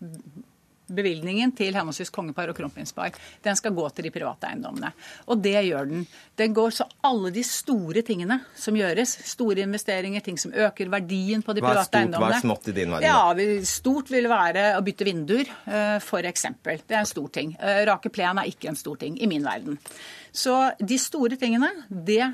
bevilgningen 0.93 1.53
til 1.57 1.75
henholdsvis 1.77 2.11
kongepar 2.13 2.51
og 2.53 2.57
kronprinspar. 2.59 3.15
Den 3.45 3.59
skal 3.59 3.75
gå 3.77 3.87
til 3.95 4.09
de 4.09 4.13
private 4.15 4.51
eiendommene. 4.51 4.93
Og 5.31 5.41
det 5.43 5.57
gjør 5.67 5.89
den. 5.91 6.07
Den 6.39 6.55
går 6.57 6.75
så 6.75 6.87
alle 7.07 7.33
de 7.35 7.45
store 7.47 8.03
tingene 8.07 8.41
som 8.59 8.77
gjøres, 8.77 9.15
store 9.31 9.65
investeringer, 9.67 10.25
ting 10.25 10.39
som 10.41 10.53
øker 10.53 10.91
verdien 10.93 11.43
på 11.45 11.55
de 11.57 11.65
private 11.65 11.89
stort, 11.91 12.19
hva 12.19 12.33
er 12.33 12.43
smått 12.43 12.69
i 12.73 12.77
din 12.77 12.93
verden, 12.93 13.09
Ja, 13.09 13.63
Stort 13.67 14.11
vil 14.13 14.29
være 14.31 14.73
å 14.79 14.83
bytte 14.85 15.07
vinduer, 15.07 15.49
eh, 15.67 15.99
f.eks. 16.03 16.47
Det 16.63 16.95
er 16.95 17.01
en 17.03 17.09
stor 17.09 17.29
ting. 17.33 17.57
Eh, 17.61 17.85
Rake 17.89 18.11
plen 18.13 18.39
er 18.39 18.51
ikke 18.51 18.71
en 18.73 18.79
stor 18.79 18.97
ting 19.01 19.19
i 19.21 19.29
min 19.31 19.45
verden. 19.45 19.79
Så 20.33 20.55
de 20.81 20.99
store 20.99 21.37
tingene, 21.41 21.71
det 21.89 22.25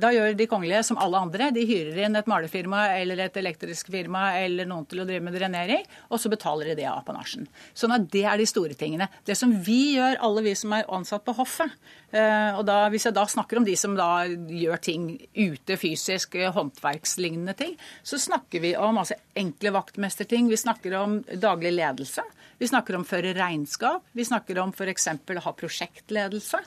da 0.00 0.10
gjør 0.10 0.34
de 0.34 0.46
kongelige 0.50 0.82
som 0.88 0.98
alle 0.98 1.20
andre. 1.22 1.50
De 1.54 1.62
hyrer 1.68 2.00
inn 2.04 2.18
et 2.18 2.28
malerfirma 2.30 2.86
eller 2.96 3.20
et 3.22 3.36
elektrisk 3.38 3.92
firma 3.94 4.26
eller 4.40 4.66
noen 4.66 4.86
til 4.90 5.02
å 5.02 5.06
drive 5.06 5.22
med 5.22 5.36
drenering, 5.38 5.84
og 6.10 6.18
så 6.20 6.30
betaler 6.32 6.72
de 6.72 6.78
det 6.80 6.88
av 6.90 6.98
apanasjen. 7.02 7.46
Sånn 7.78 7.94
at 7.94 8.08
det 8.10 8.24
er 8.26 8.40
de 8.40 8.48
store 8.50 8.74
tingene. 8.78 9.08
Det 9.26 9.36
som 9.38 9.52
vi 9.54 9.94
gjør, 9.94 10.18
alle 10.26 10.42
vi 10.48 10.56
som 10.58 10.74
er 10.74 10.88
ansatt 10.98 11.24
på 11.26 11.36
hoffet, 11.38 11.76
eh, 12.10 12.50
og 12.58 12.64
da, 12.66 12.80
hvis 12.90 13.06
jeg 13.06 13.14
da 13.14 13.26
snakker 13.30 13.60
om 13.60 13.68
de 13.68 13.76
som 13.78 13.94
da 13.98 14.26
gjør 14.26 14.82
ting 14.82 15.06
ute 15.38 15.78
fysisk, 15.78 16.34
eh, 16.34 16.50
håndverkslignende 16.54 17.54
ting, 17.58 17.78
så 18.02 18.18
snakker 18.18 18.64
vi 18.66 18.74
om 18.76 18.98
altså, 18.98 19.18
enkle 19.38 19.76
vaktmesterting. 19.78 20.50
Vi 20.50 20.58
snakker 20.58 20.98
om 20.98 21.20
daglig 21.38 21.76
ledelse. 21.78 22.26
Vi 22.64 22.68
snakker 22.70 22.96
om 22.96 23.02
føre 23.04 23.34
regnskap. 23.36 24.06
Vi 24.16 24.24
snakker 24.24 24.56
om 24.62 24.70
f.eks. 24.72 25.08
å 25.12 25.40
ha 25.44 25.52
prosjektledelse. 25.52 26.60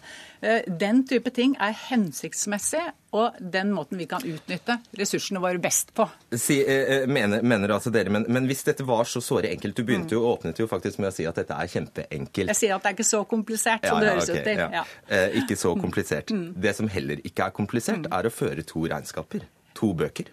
Eh, 0.45 0.67
Den 0.69 0.99
type 1.09 1.31
ting 1.33 1.55
er 1.57 1.73
hensiktsmessig, 1.73 2.83
og 3.17 3.39
den 3.41 3.71
måten 3.73 3.97
vi 3.97 4.05
kan 4.05 4.21
utnytte 4.21 4.75
ressursene 4.99 5.41
våre 5.41 5.57
best 5.63 5.89
på. 5.97 6.05
Si, 6.37 6.59
eh, 6.61 6.99
eh, 6.99 7.07
mener, 7.09 7.41
mener 7.41 7.73
altså 7.73 7.89
dere, 7.95 8.13
men, 8.13 8.27
men 8.29 8.45
hvis 8.45 8.61
dette 8.67 8.85
var 8.85 9.09
så 9.09 9.23
såre 9.25 9.49
enkelt 9.55 9.73
Du 9.79 9.83
begynte 9.87 10.13
jo, 10.13 10.21
åpnet 10.35 10.59
jo 10.61 10.67
faktisk 10.69 10.99
med 11.01 11.09
å 11.09 11.15
si 11.17 11.25
at 11.25 11.39
dette 11.41 11.57
er 11.57 11.71
kjempeenkelt. 11.73 12.51
Jeg 12.53 12.59
sier 12.61 12.75
at 12.77 12.85
det 12.85 12.93
er 12.93 12.97
ikke 12.99 13.09
så 13.09 13.23
komplisert 13.33 13.87
som 13.89 13.97
det 14.03 14.11
høres 14.13 14.29
okay, 14.29 14.43
ut 14.43 14.49
til. 14.51 14.61
ja. 14.61 14.69
Ja. 14.77 14.85
Eh, 15.09 15.39
ikke 15.41 15.57
så 15.57 15.73
komplisert. 15.81 16.35
Det 16.67 16.75
som 16.77 16.93
heller 16.93 17.25
ikke 17.25 17.49
er 17.49 17.57
komplisert, 17.57 18.05
Mm. 18.05 18.11
er 18.13 18.29
å 18.29 18.37
føre 18.37 18.61
to 18.67 18.85
regnskaper. 18.85 19.47
To 19.81 19.95
bøker. 19.97 20.29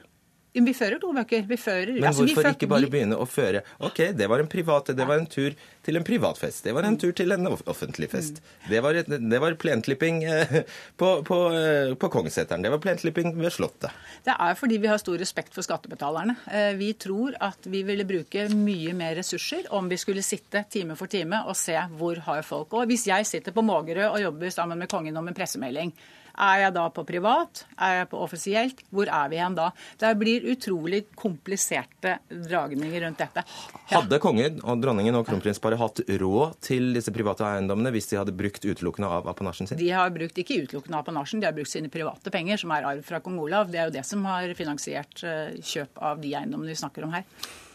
Vi 0.54 0.74
fører 0.76 1.00
to 1.02 1.10
bøker. 1.10 1.42
Vi 1.50 1.56
fører, 1.58 1.90
Men 1.96 2.04
altså, 2.12 2.22
vi 2.22 2.34
hvorfor 2.34 2.54
ikke 2.54 2.68
bare 2.70 2.86
begynne 2.90 3.16
å 3.18 3.26
føre 3.26 3.64
OK, 3.82 3.98
det 4.14 4.28
var 4.30 4.38
en 4.38 4.50
privat, 4.50 4.92
det 4.94 5.06
var 5.08 5.18
en 5.18 5.26
tur 5.26 5.56
til 5.84 5.98
en 5.98 6.06
privat 6.06 6.38
fest. 6.38 6.62
Det 6.64 6.74
var 6.76 6.86
en 6.86 6.98
tur 7.00 7.10
til 7.16 7.34
en 7.34 7.48
offentlig 7.50 8.08
fest. 8.12 8.38
Det 8.70 8.78
var, 8.84 8.94
et, 8.94 9.10
det 9.10 9.40
var 9.42 9.56
plenklipping 9.58 10.22
eh, 10.22 10.54
på, 11.00 11.10
på, 11.26 11.40
eh, 11.58 11.94
på 11.98 12.10
Kongsseteren. 12.14 12.62
Det 12.62 12.70
var 12.70 12.82
plenklipping 12.84 13.34
ved 13.34 13.50
Slottet. 13.56 13.90
Det 14.24 14.38
er 14.38 14.54
fordi 14.58 14.78
vi 14.78 14.92
har 14.92 15.02
stor 15.02 15.18
respekt 15.18 15.54
for 15.56 15.66
skattebetalerne. 15.66 16.38
Eh, 16.46 16.72
Vi 16.78 16.92
tror 17.02 17.34
at 17.42 17.66
vi 17.70 17.82
ville 17.86 18.06
bruke 18.06 18.46
mye 18.54 18.94
mer 18.94 19.18
ressurser 19.18 19.66
om 19.74 19.90
vi 19.90 19.98
skulle 19.98 20.22
sitte 20.22 20.64
time 20.70 20.94
for 20.96 21.10
time 21.10 21.42
og 21.48 21.58
se 21.58 21.76
hvor 21.98 22.22
har 22.28 22.46
folk 22.46 22.72
Og 22.78 22.86
hvis 22.90 23.08
jeg 23.10 23.26
sitter 23.26 23.52
på 23.54 23.62
Mågerø 23.66 24.12
og 24.12 24.22
jobber 24.22 24.54
sammen 24.54 24.78
med 24.78 24.90
kongen 24.90 25.16
om 25.18 25.28
en 25.28 25.34
pressemelding, 25.36 25.90
er 26.34 26.60
jeg 26.64 26.74
da 26.74 26.84
på 26.94 27.04
privat? 27.06 27.64
Er 27.78 28.00
jeg 28.00 28.08
på 28.10 28.20
offisielt? 28.24 28.82
Hvor 28.94 29.10
er 29.10 29.30
vi 29.30 29.38
igjen 29.38 29.56
da? 29.58 29.68
Det 30.00 30.10
blir 30.18 30.46
utrolig 30.52 31.04
kompliserte 31.18 32.16
dragninger 32.28 33.04
rundt 33.06 33.22
dette. 33.22 33.44
Ja. 33.90 34.00
Hadde 34.00 34.20
kongen 34.22 34.58
og 34.62 34.82
dronningen 34.82 35.18
og 35.18 35.26
kronprinsparet 35.28 35.80
hatt 35.80 36.02
råd 36.22 36.56
til 36.64 36.90
disse 36.96 37.14
private 37.14 37.46
eiendommene 37.48 37.92
hvis 37.94 38.10
de 38.10 38.18
hadde 38.20 38.34
brukt 38.36 38.66
utelukkende 38.66 39.10
av 39.18 39.30
apanasjen 39.30 39.70
sin? 39.70 39.80
De 39.80 39.92
har 39.94 40.10
brukt 40.14 40.38
ikke 40.40 40.62
utelukkende 40.64 41.00
apanasjen, 41.00 41.42
de 41.42 41.50
har 41.50 41.56
brukt 41.56 41.70
sine 41.70 41.92
private 41.92 42.34
penger, 42.34 42.60
som 42.60 42.74
er 42.74 42.88
arv 42.94 43.06
fra 43.06 43.22
kong 43.24 43.38
Olav. 43.44 43.70
Det 43.70 43.82
er 43.82 43.88
jo 43.90 43.96
det 43.98 44.06
som 44.08 44.26
har 44.28 44.50
finansiert 44.58 45.24
eh, 45.26 45.54
kjøp 45.62 46.02
av 46.10 46.20
de 46.22 46.34
eiendommene 46.34 46.74
vi 46.74 46.82
snakker 46.82 47.06
om 47.06 47.14
her. 47.14 47.28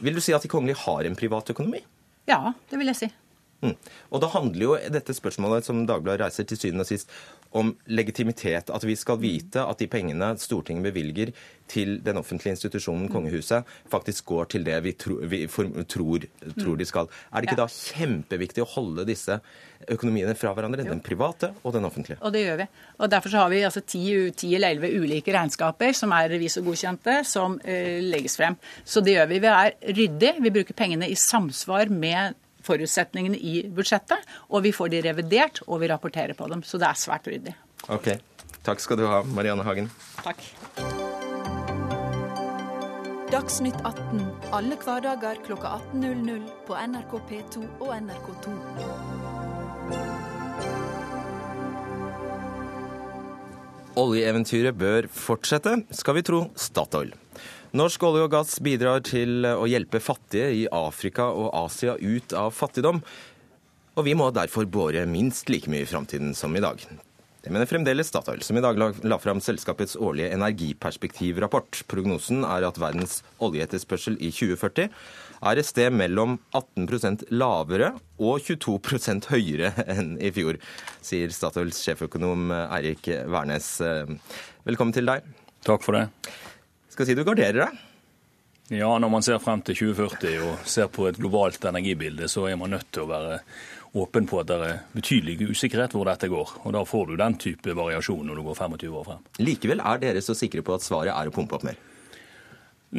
Vil 0.03 0.15
du 0.15 0.23
si 0.23 0.35
at 0.35 0.43
de 0.43 0.51
kongelige 0.51 0.83
har 0.83 1.07
en 1.07 1.17
privat 1.19 1.55
økonomi? 1.55 1.81
Ja, 2.29 2.53
det 2.69 2.77
vil 2.79 2.91
jeg 2.91 2.99
si. 2.99 3.09
Mm. 3.59 3.75
Og 4.15 4.21
da 4.23 4.29
handler 4.31 4.63
jo 4.63 4.75
dette 4.93 5.15
spørsmålet 5.15 5.67
som 5.67 5.81
Dagbladet 5.87 6.23
reiser 6.23 6.47
til 6.47 6.59
syvende 6.59 6.85
og 6.85 6.89
sist 6.89 7.11
om 7.51 7.71
legitimitet. 7.89 8.69
At 8.69 8.83
vi 8.85 8.95
skal 8.99 9.19
vite 9.21 9.63
at 9.65 9.79
de 9.81 9.87
pengene 9.89 10.33
Stortinget 10.39 10.85
bevilger 10.85 11.31
til 11.69 11.99
den 12.05 12.17
offentlige 12.17 12.55
institusjonen 12.55 13.09
Kongehuset, 13.13 13.65
faktisk 13.89 14.25
går 14.25 14.49
til 14.53 14.65
det 14.65 14.77
vi, 14.85 14.93
tro, 14.97 15.19
vi 15.29 15.43
for, 15.51 15.69
tror, 15.89 16.25
tror 16.57 16.79
de 16.79 16.87
skal. 16.89 17.09
Er 17.31 17.41
det 17.41 17.49
ikke 17.49 17.59
Ja. 17.59 17.65
da 17.65 17.69
kjempeviktig 17.69 18.63
å 18.63 18.69
holde 18.69 19.05
disse 19.05 19.39
økonomiene 19.89 20.35
fra 20.37 20.53
hverandre? 20.53 20.83
Den 20.83 21.01
private 21.01 21.53
og 21.63 21.73
den 21.73 21.85
offentlige. 21.85 22.17
Og 22.21 22.33
det 22.33 22.45
gjør 22.45 22.57
vi. 22.63 22.67
Og 22.99 23.09
Derfor 23.09 23.29
så 23.29 23.37
har 23.43 23.49
vi 23.49 23.63
altså 23.65 23.81
10, 23.81 24.31
10 24.31 24.55
eller 24.55 24.75
11 24.75 24.99
ulike 25.01 25.33
regnskaper 25.33 25.93
som 25.93 26.11
er 26.11 26.29
revisorgodkjente, 26.29 27.23
som 27.25 27.59
uh, 27.61 27.99
legges 28.01 28.37
frem. 28.37 28.57
Så 28.85 29.01
det 29.01 29.17
gjør 29.17 29.29
vi. 29.29 29.39
Vi 29.39 29.47
er 29.47 29.73
ryddig. 29.93 30.35
Vi 30.41 30.53
bruker 30.53 30.73
pengene 30.77 31.09
i 31.09 31.17
samsvar 31.17 31.89
med 31.89 32.35
forutsetningene 32.69 33.37
i 33.37 33.61
budsjettet. 33.73 34.25
Og 34.53 34.63
vi 34.65 34.73
får 34.75 34.93
de 34.93 35.03
revidert, 35.09 35.63
og 35.67 35.81
vi 35.83 35.91
rapporterer 35.91 36.37
på 36.37 36.49
dem. 36.51 36.63
Så 36.63 36.81
det 36.81 36.89
er 36.89 36.99
svært 36.99 37.29
ryddig. 37.29 37.55
Ok. 37.89 38.13
Takk 38.65 38.83
skal 38.83 38.99
du 38.99 39.07
ha, 39.09 39.23
Marianne 39.35 39.65
Hagen. 39.65 39.89
Takk. 40.21 40.43
Dagsnytt 43.29 43.77
18 43.85 44.23
alle 44.57 44.77
hverdager 44.81 45.37
klokka 45.45 45.75
18.00 45.93 46.47
på 46.65 46.77
NRK 46.89 47.11
P2 47.29 47.61
og 47.77 47.91
NRK2. 47.93 48.55
Oljeeventyret 53.99 54.77
bør 54.79 55.09
fortsette, 55.13 55.75
skal 55.93 56.17
vi 56.17 56.25
tro 56.25 56.43
Statoil. 56.57 57.13
Norsk 57.69 58.01
olje 58.01 58.23
og 58.25 58.31
gass 58.33 58.55
bidrar 58.65 59.03
til 59.05 59.45
å 59.45 59.67
hjelpe 59.69 59.99
fattige 60.01 60.47
i 60.57 60.63
Afrika 60.73 61.27
og 61.29 61.51
Asia 61.53 61.93
ut 62.01 62.33
av 62.33 62.49
fattigdom. 62.57 63.03
Og 63.93 64.07
vi 64.07 64.15
må 64.17 64.31
derfor 64.33 64.65
bore 64.65 65.03
minst 65.05 65.51
like 65.53 65.69
mye 65.69 65.85
i 65.85 65.89
framtiden 65.89 66.33
som 66.33 66.55
i 66.57 66.63
dag. 66.65 66.81
Det 67.39 67.53
mener 67.53 67.69
fremdeles 67.69 68.09
Statoil, 68.09 68.41
som 68.41 68.57
i 68.57 68.63
dag 68.65 68.81
la, 68.81 69.19
fram 69.21 69.37
selskapets 69.37 69.93
årlige 70.01 70.33
energiperspektivrapport. 70.33 71.83
Prognosen 71.91 72.41
er 72.41 72.65
at 72.65 72.81
verdens 72.81 73.19
oljeetterspørsel 73.37 74.17
i 74.17 74.33
2040 74.33 74.89
er 74.89 75.61
et 75.61 75.69
sted 75.69 75.93
mellom 75.93 76.39
18% 76.57 77.29
lavere 77.29 77.93
og 78.17 78.41
22% 78.49 79.29
høyere 79.29 79.75
enn 79.85 80.15
i 80.17 80.33
fjor, 80.33 80.57
sier 81.05 81.29
Statoils 81.29 81.85
sjeføkonom 81.85 82.49
Eirik 82.65 83.13
Wærnes. 83.29 83.75
Velkommen 84.65 84.97
til 84.97 85.13
deg. 85.13 85.35
Takk 85.69 85.85
for 85.85 86.01
det. 86.01 86.07
Skal 86.99 87.07
si 87.07 87.13
du 87.15 87.21
garderer 87.23 87.61
deg. 87.61 87.75
Ja, 88.75 88.89
når 88.99 89.09
man 89.13 89.23
ser 89.23 89.37
frem 89.39 89.61
til 89.63 89.77
2040 89.95 90.41
og 90.43 90.65
ser 90.67 90.89
på 90.91 91.05
et 91.07 91.15
globalt 91.15 91.63
energibilde, 91.63 92.27
så 92.27 92.43
er 92.49 92.57
man 92.59 92.73
nødt 92.75 92.89
til 92.91 93.05
å 93.05 93.07
være 93.07 93.37
åpen 93.95 94.27
på 94.27 94.41
at 94.41 94.49
det 94.49 94.57
er 94.65 94.81
betydelig 94.91 95.47
usikkerhet 95.47 95.95
hvor 95.95 96.09
dette 96.11 96.27
går. 96.27 96.51
Og 96.67 96.75
Da 96.75 96.81
får 96.83 97.07
du 97.07 97.15
den 97.23 97.39
type 97.39 97.77
variasjon 97.79 98.27
når 98.27 98.41
du 98.41 98.43
går 98.49 98.59
25 98.59 98.99
år 98.99 99.07
frem. 99.07 99.23
Likevel 99.39 99.79
er 99.79 100.03
dere 100.03 100.25
så 100.27 100.35
sikre 100.35 100.59
på 100.59 100.75
at 100.75 100.83
svaret 100.83 101.15
er 101.15 101.31
å 101.31 101.35
pumpe 101.39 101.55
opp 101.55 101.63
mer? 101.69 101.79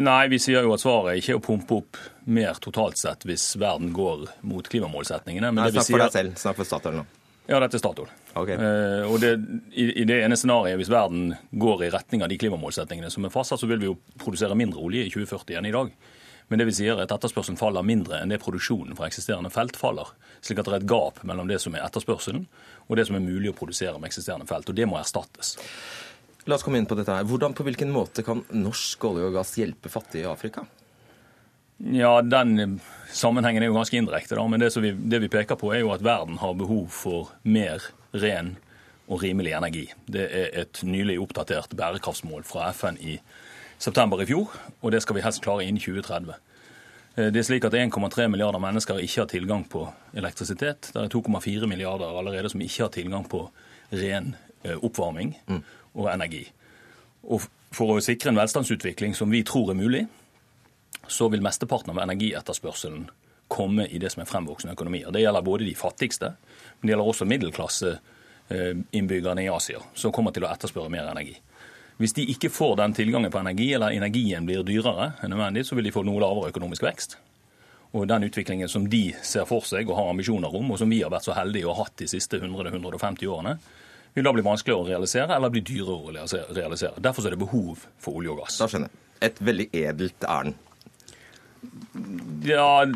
Nei, 0.01 0.23
vi 0.33 0.41
sier 0.41 0.65
jo 0.65 0.73
at 0.73 0.81
svaret 0.81 1.21
ikke 1.21 1.37
er 1.37 1.43
å 1.43 1.45
pumpe 1.51 1.83
opp 1.83 2.01
mer 2.25 2.57
totalt 2.57 2.97
sett 2.97 3.29
hvis 3.29 3.51
verden 3.61 3.93
går 3.93 4.31
mot 4.49 4.65
klimamålsetningene. 4.65 5.53
Men 5.53 5.67
Nei, 5.67 5.73
snakk 5.77 5.93
for 5.93 6.07
deg 6.07 6.17
selv. 6.17 6.41
Snakk 6.41 6.63
for 6.65 6.73
Statoil 6.73 7.03
nå. 7.03 7.09
Ja, 7.48 7.59
dette 7.59 7.79
er 7.79 7.83
Statoil. 7.83 8.11
Okay. 8.37 8.55
Eh, 8.55 9.05
og 9.11 9.18
det, 9.22 9.33
i, 9.72 9.88
i, 10.03 10.07
det 10.07 10.20
ene 10.22 10.37
scenarioet, 10.38 10.79
hvis 10.79 10.92
verden 10.92 11.33
går 11.50 11.87
i 11.87 11.92
retning 11.94 12.22
av 12.22 12.31
de 12.31 12.38
klimamålsettingene 12.38 13.11
som 13.11 13.26
er 13.26 13.35
fastsatt, 13.35 13.62
så 13.62 13.68
vil 13.70 13.81
vi 13.83 13.88
jo 13.88 13.96
produsere 14.20 14.59
mindre 14.59 14.83
olje 14.83 15.07
i 15.07 15.12
2040 15.12 15.59
enn 15.59 15.70
i 15.70 15.74
dag. 15.74 15.90
Men 16.50 16.59
det 16.59 16.66
vi 16.66 16.74
sier 16.81 16.96
er 16.96 17.05
at 17.05 17.12
etterspørselen 17.14 17.59
faller 17.59 17.87
mindre 17.87 18.18
enn 18.18 18.33
det 18.33 18.40
produksjonen 18.42 18.96
fra 18.98 19.07
eksisterende 19.07 19.53
felt 19.55 19.79
faller. 19.79 20.09
Slik 20.42 20.59
at 20.59 20.66
det 20.66 20.72
er 20.74 20.81
et 20.81 20.90
gap 20.90 21.20
mellom 21.26 21.50
det 21.50 21.61
som 21.62 21.76
er 21.79 21.85
etterspørselen 21.87 22.46
og 22.88 22.98
det 22.98 23.07
som 23.07 23.18
er 23.18 23.22
mulig 23.22 23.53
å 23.53 23.57
produsere 23.57 23.98
med 23.98 24.11
eksisterende 24.11 24.48
felt. 24.50 24.70
Og 24.70 24.79
det 24.79 24.88
må 24.90 24.98
erstattes. 24.98 25.55
La 26.50 26.57
oss 26.57 26.66
komme 26.66 26.81
inn 26.81 26.88
på 26.90 26.98
dette 26.98 27.14
her. 27.14 27.26
Hvordan, 27.29 27.55
På 27.55 27.66
hvilken 27.66 27.92
måte 27.94 28.24
kan 28.26 28.42
norsk 28.50 29.07
olje 29.07 29.29
og 29.29 29.37
gass 29.38 29.55
hjelpe 29.61 29.92
fattige 29.92 30.26
i 30.26 30.31
Afrika? 30.31 30.66
Ja, 31.81 32.21
Den 32.23 32.81
sammenhengen 33.12 33.62
er 33.62 33.71
jo 33.71 33.77
ganske 33.79 33.97
indirekte. 33.97 34.37
da, 34.37 34.47
Men 34.47 34.61
det, 34.61 34.77
vi, 34.77 34.93
det 34.93 35.21
vi 35.21 35.29
peker 35.29 35.57
på, 35.57 35.73
er 35.73 35.81
jo 35.81 35.93
at 35.93 36.05
verden 36.05 36.38
har 36.38 36.53
behov 36.55 36.88
for 36.88 37.33
mer 37.43 37.81
ren 38.12 38.57
og 39.09 39.23
rimelig 39.23 39.53
energi. 39.53 39.88
Det 40.07 40.29
er 40.31 40.61
et 40.62 40.83
nylig 40.85 41.19
oppdatert 41.21 41.75
bærekraftsmål 41.77 42.45
fra 42.45 42.71
FN 42.73 42.99
i 43.01 43.19
september 43.79 44.21
i 44.23 44.27
fjor, 44.27 44.53
og 44.83 44.93
det 44.93 45.03
skal 45.03 45.16
vi 45.16 45.25
helst 45.25 45.43
klare 45.43 45.64
innen 45.64 45.81
2030. 45.81 46.35
Eh, 47.16 47.31
det 47.33 47.40
er 47.40 47.49
slik 47.49 47.64
at 47.64 47.75
1,3 47.75 48.29
milliarder 48.29 48.62
mennesker 48.62 49.01
ikke 49.01 49.23
har 49.25 49.31
tilgang 49.33 49.64
på 49.69 49.88
elektrisitet. 50.14 50.93
Det 50.93 51.03
er 51.03 51.09
2,4 51.09 51.66
milliarder 51.66 52.19
allerede 52.19 52.53
som 52.53 52.61
ikke 52.61 52.83
har 52.83 52.93
tilgang 52.95 53.27
på 53.29 53.49
ren 53.93 54.35
eh, 54.64 54.77
oppvarming 54.77 55.35
og 55.95 56.12
energi. 56.12 56.45
Og 57.25 57.49
For 57.71 57.87
å 57.87 58.01
sikre 58.03 58.33
en 58.33 58.38
velstandsutvikling 58.40 59.12
som 59.14 59.31
vi 59.31 59.45
tror 59.47 59.69
er 59.71 59.77
mulig, 59.79 60.01
så 61.11 61.29
vil 61.33 61.42
mesteparten 61.44 61.92
av 61.92 61.99
energietterspørselen 62.05 63.03
komme 63.51 63.85
i 63.90 63.99
det 63.99 64.11
som 64.14 64.23
er 64.23 64.31
fremvoksende 64.31 64.75
økonomier. 64.77 65.11
Det 65.11 65.25
gjelder 65.25 65.42
både 65.42 65.66
de 65.66 65.75
fattigste, 65.75 66.29
men 66.79 66.85
det 66.87 66.92
gjelder 66.94 67.11
også 67.12 67.25
middelklasseinnbyggerne 67.27 69.42
i 69.42 69.51
Asia, 69.51 69.79
som 69.94 70.12
kommer 70.14 70.31
til 70.35 70.44
å 70.46 70.53
etterspørre 70.53 70.90
mer 70.92 71.07
energi. 71.11 71.37
Hvis 72.01 72.16
de 72.16 72.23
ikke 72.33 72.55
får 72.55 72.77
den 72.81 72.94
tilgangen 72.96 73.33
på 73.33 73.42
energi, 73.42 73.68
eller 73.77 73.90
energien 73.92 74.46
blir 74.49 74.62
dyrere 74.64 75.07
enn 75.20 75.31
nødvendig, 75.35 75.62
så 75.68 75.75
vil 75.77 75.87
de 75.90 75.92
få 75.92 76.03
noe 76.07 76.23
lavere 76.23 76.51
økonomisk 76.55 76.83
vekst. 76.87 77.11
Og 77.90 78.09
den 78.09 78.25
utviklingen 78.25 78.68
som 78.70 78.88
de 78.88 79.14
ser 79.27 79.44
for 79.51 79.61
seg 79.66 79.90
og 79.90 79.96
har 79.99 80.11
ambisjoner 80.12 80.57
om, 80.57 80.70
og 80.70 80.79
som 80.81 80.90
vi 80.90 81.03
har 81.03 81.11
vært 81.12 81.27
så 81.27 81.35
heldige 81.37 81.68
ha 81.68 81.75
hatt 81.83 81.96
de 81.99 82.07
siste 82.09 82.37
100-150 82.38 83.27
årene, 83.27 83.55
vil 84.14 84.27
da 84.27 84.33
bli 84.35 84.46
vanskeligere 84.46 84.83
å 84.83 84.88
realisere 84.88 85.35
eller 85.37 85.51
bli 85.53 85.62
dyrere 85.66 85.96
å 85.99 86.01
realisere. 86.55 87.03
Derfor 87.03 87.23
er 87.27 87.33
det 87.35 87.42
behov 87.42 87.77
for 88.01 88.11
olje 88.23 88.31
og 88.33 88.38
gass. 88.44 88.55
Da 88.62 88.66
skjønner 88.70 88.88
jeg. 88.88 88.94
Et 89.27 89.38
veldig 89.51 89.68
edelt 89.77 90.20
ærend. 90.25 90.55
Ja, 92.44 92.87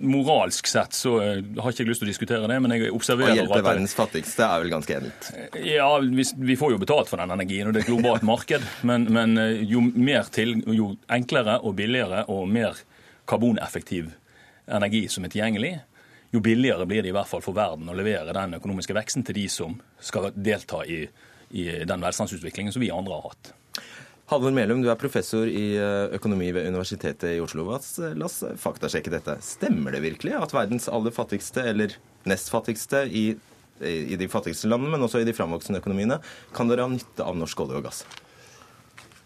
Moralsk 0.00 0.66
sett 0.66 0.92
så 0.92 1.14
eh, 1.22 1.38
har 1.58 1.72
ikke 1.72 1.84
jeg 1.84 1.88
lyst 1.88 2.02
til 2.02 2.08
å 2.08 2.10
diskutere 2.10 2.50
det, 2.50 2.58
men 2.60 2.74
jeg 2.74 2.90
observerer 2.92 3.32
Å 3.32 3.38
hjelpe 3.40 3.60
verdens 3.64 3.94
fattigste 3.96 4.44
er 4.44 4.62
vel 4.62 4.72
ganske 4.72 4.96
edelt? 4.98 5.28
Ja, 5.64 5.88
vi, 6.00 6.56
får 6.58 6.74
jo 6.74 6.80
betalt 6.82 7.08
for 7.08 7.22
den 7.22 7.32
energien, 7.32 7.70
og 7.70 7.74
det 7.74 7.82
er 7.82 7.86
et 7.86 7.92
globalt 7.92 8.26
marked. 8.26 8.66
Men, 8.88 9.08
men 9.14 9.40
eh, 9.40 9.62
jo, 9.68 9.82
til, 10.34 10.58
jo, 10.76 10.90
enklere 11.18 11.58
og 11.62 11.78
billigere 11.78 12.26
og 12.34 12.44
mer 12.52 12.82
karboneffektiv 13.28 14.12
energi 14.68 15.06
som 15.08 15.24
er 15.24 15.32
tilgjengelig, 15.32 15.72
jo 16.34 16.42
billigere 16.44 16.84
blir 16.88 17.04
det 17.04 17.12
i 17.12 17.16
hvert 17.16 17.30
fall 17.30 17.44
for 17.44 17.56
verden 17.56 17.88
å 17.88 17.96
levere 17.96 18.36
den 18.36 18.58
økonomiske 18.58 18.96
veksten 18.96 19.24
til 19.24 19.38
de 19.40 19.46
som 19.52 19.78
skal 20.04 20.28
delta 20.36 20.82
i, 20.84 21.06
i 21.56 21.70
den 21.88 22.04
velstandsutviklingen 22.04 22.74
som 22.74 22.84
vi 22.84 22.92
andre 22.92 23.16
har 23.16 23.30
hatt. 23.30 23.54
Halvor 24.28 24.52
Melum, 24.52 24.82
du 24.84 24.90
er 24.92 24.98
professor 25.00 25.48
i 25.48 25.70
eh, 25.80 26.10
økonomi 26.12 26.50
ved 26.52 26.66
Universitetet 26.68 27.30
i 27.30 27.38
Oslo. 27.40 27.64
La 27.72 28.26
oss 28.26 28.42
faktasjekke 28.60 29.12
dette. 29.14 29.38
Stemmer 29.40 29.96
det 29.96 30.02
virkelig 30.04 30.34
at 30.36 30.52
verdens 30.52 30.84
aller 30.92 31.14
fattigste, 31.16 31.64
eller 31.70 31.94
nest 32.28 32.52
fattigste 32.52 33.06
i, 33.08 33.30
i 33.80 34.18
de 34.20 34.28
fattigste 34.28 34.68
landene, 34.68 34.92
men 34.92 35.06
også 35.06 35.22
i 35.22 35.24
de 35.24 35.32
framvoksende 35.32 35.80
økonomiene, 35.80 36.20
kan 36.52 36.68
dere 36.68 36.84
ha 36.84 36.92
nytte 36.92 37.24
av 37.24 37.40
norsk 37.40 37.64
olje 37.64 37.80
og 37.80 37.88
gass? 37.88 38.02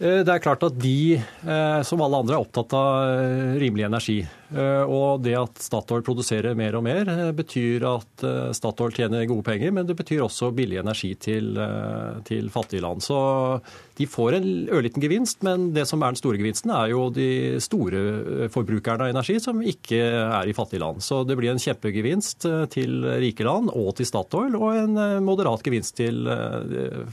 Eh, 0.03 0.23
det 0.27 0.33
er 0.35 0.43
klart 0.43 0.65
at 0.67 0.79
de, 0.83 1.15
eh, 1.15 1.81
som 1.87 2.01
alle 2.03 2.19
andre, 2.19 2.35
er 2.35 2.43
opptatt 2.43 2.73
av 2.75 3.07
eh, 3.07 3.59
rimelig 3.63 3.87
energi. 3.87 4.23
Og 4.53 5.23
det 5.25 5.33
at 5.33 5.63
Statoil 5.65 6.03
produserer 6.05 6.53
mer 6.53 6.75
og 6.77 6.83
mer, 6.85 7.09
betyr 7.33 7.87
at 7.89 8.25
Statoil 8.53 8.93
tjener 8.93 9.25
gode 9.25 9.47
penger, 9.47 9.73
men 9.73 9.87
det 9.89 9.97
betyr 9.97 10.27
også 10.27 10.51
billig 10.53 10.77
energi 10.77 11.15
til, 11.17 11.57
til 12.29 12.51
fattige 12.53 12.85
land. 12.85 13.01
Så 13.01 13.17
de 13.97 14.05
får 14.05 14.37
en 14.37 14.51
ørliten 14.77 15.01
gevinst, 15.01 15.41
men 15.49 15.71
det 15.73 15.87
som 15.89 16.05
er 16.05 16.13
den 16.13 16.21
store 16.21 16.37
gevinsten, 16.37 16.69
er 16.77 16.93
jo 16.93 17.09
de 17.17 17.31
store 17.65 18.51
forbrukerne 18.53 19.09
av 19.09 19.17
energi 19.17 19.41
som 19.41 19.65
ikke 19.65 20.05
er 20.21 20.45
i 20.45 20.59
fattige 20.59 20.85
land. 20.85 21.01
Så 21.01 21.25
det 21.25 21.41
blir 21.41 21.55
en 21.55 21.65
kjempegevinst 21.71 22.45
til 22.77 23.07
rike 23.25 23.49
land 23.49 23.73
og 23.73 23.95
til 23.97 24.13
Statoil, 24.13 24.53
og 24.61 24.83
en 24.83 25.25
moderat 25.25 25.65
gevinst 25.65 25.97
til 25.97 26.29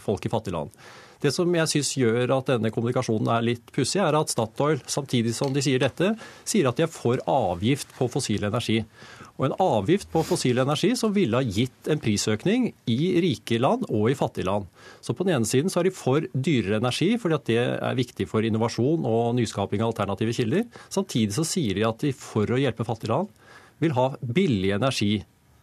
folk 0.04 0.28
i 0.28 0.36
fattige 0.36 0.60
land. 0.60 0.76
Det 1.20 1.34
som 1.36 1.52
jeg 1.52 1.68
syns 1.68 1.90
gjør 2.00 2.32
at 2.38 2.50
denne 2.54 2.72
kommunikasjonen 2.72 3.28
er 3.34 3.44
litt 3.44 3.72
pussig, 3.76 4.00
er 4.00 4.16
at 4.16 4.32
Statoil, 4.32 4.80
samtidig 4.88 5.34
som 5.36 5.52
de 5.56 5.64
sier 5.64 5.82
dette, 5.82 6.14
sier 6.48 6.70
at 6.70 6.80
de 6.80 6.86
er 6.86 6.92
for 6.92 7.20
avgift 7.28 7.92
på 7.98 8.08
fossil 8.12 8.46
energi. 8.48 8.78
Og 9.40 9.48
en 9.48 9.56
avgift 9.64 10.10
på 10.12 10.24
fossil 10.28 10.60
energi 10.60 10.94
som 11.00 11.12
ville 11.16 11.40
ha 11.40 11.44
gitt 11.44 11.88
en 11.92 12.00
prisøkning 12.04 12.70
i 12.92 12.98
rike 13.24 13.60
land 13.60 13.86
og 13.88 14.10
i 14.12 14.16
fattige 14.20 14.48
land. 14.48 14.68
Så 15.04 15.16
på 15.16 15.28
den 15.28 15.38
ene 15.38 15.48
siden 15.48 15.72
så 15.72 15.82
er 15.82 15.90
de 15.90 15.96
for 15.96 16.24
dyrere 16.34 16.80
energi, 16.80 17.14
fordi 17.20 17.38
at 17.38 17.48
det 17.52 17.60
er 17.64 18.00
viktig 18.00 18.28
for 18.28 18.44
innovasjon 18.48 19.08
og 19.08 19.36
nyskaping 19.40 19.84
av 19.84 19.94
alternative 19.94 20.36
kilder. 20.40 20.68
Samtidig 20.92 21.36
så 21.36 21.48
sier 21.48 21.80
de 21.80 21.88
at 21.88 22.04
de 22.04 22.16
for 22.16 22.48
å 22.52 22.60
hjelpe 22.60 22.88
fattige 22.88 23.16
land 23.16 23.32
vil 23.80 23.96
ha 23.96 24.10
billig 24.20 24.74
energi 24.76 25.14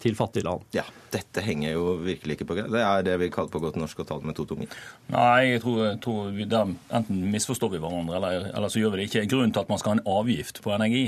til 0.03 0.17
fattige 0.19 0.45
land. 0.47 0.65
Ja, 0.77 0.85
Dette 1.13 1.41
henger 1.45 1.73
jo 1.73 1.95
virkelig 2.05 2.37
ikke 2.37 2.49
på 2.51 2.57
greip. 2.59 2.69
Det 2.73 2.83
er 2.85 3.05
det 3.07 3.15
vi 3.23 3.31
kaller 3.33 3.53
på 3.53 3.63
godt 3.63 3.79
norsk 3.81 4.03
å 4.03 4.09
tale 4.09 4.29
med 4.29 4.37
to 4.37 4.45
tunger. 4.49 4.73
Nei, 5.13 5.55
jeg 5.55 5.63
tror, 5.65 5.79
jeg 5.87 6.01
tror 6.05 6.33
vi, 6.37 6.49
der, 6.51 6.75
enten 6.99 7.23
misforstår 7.33 7.73
vi 7.73 7.81
hverandre, 7.81 8.19
eller, 8.19 8.51
eller 8.53 8.73
så 8.73 8.83
gjør 8.83 8.95
vi 8.95 9.01
det 9.01 9.09
ikke. 9.11 9.25
Grunnen 9.33 9.55
til 9.57 9.65
at 9.65 9.73
man 9.73 9.81
skal 9.81 9.95
ha 9.95 9.99
en 10.01 10.09
avgift 10.19 10.61
på 10.65 10.75
energi, 10.77 11.07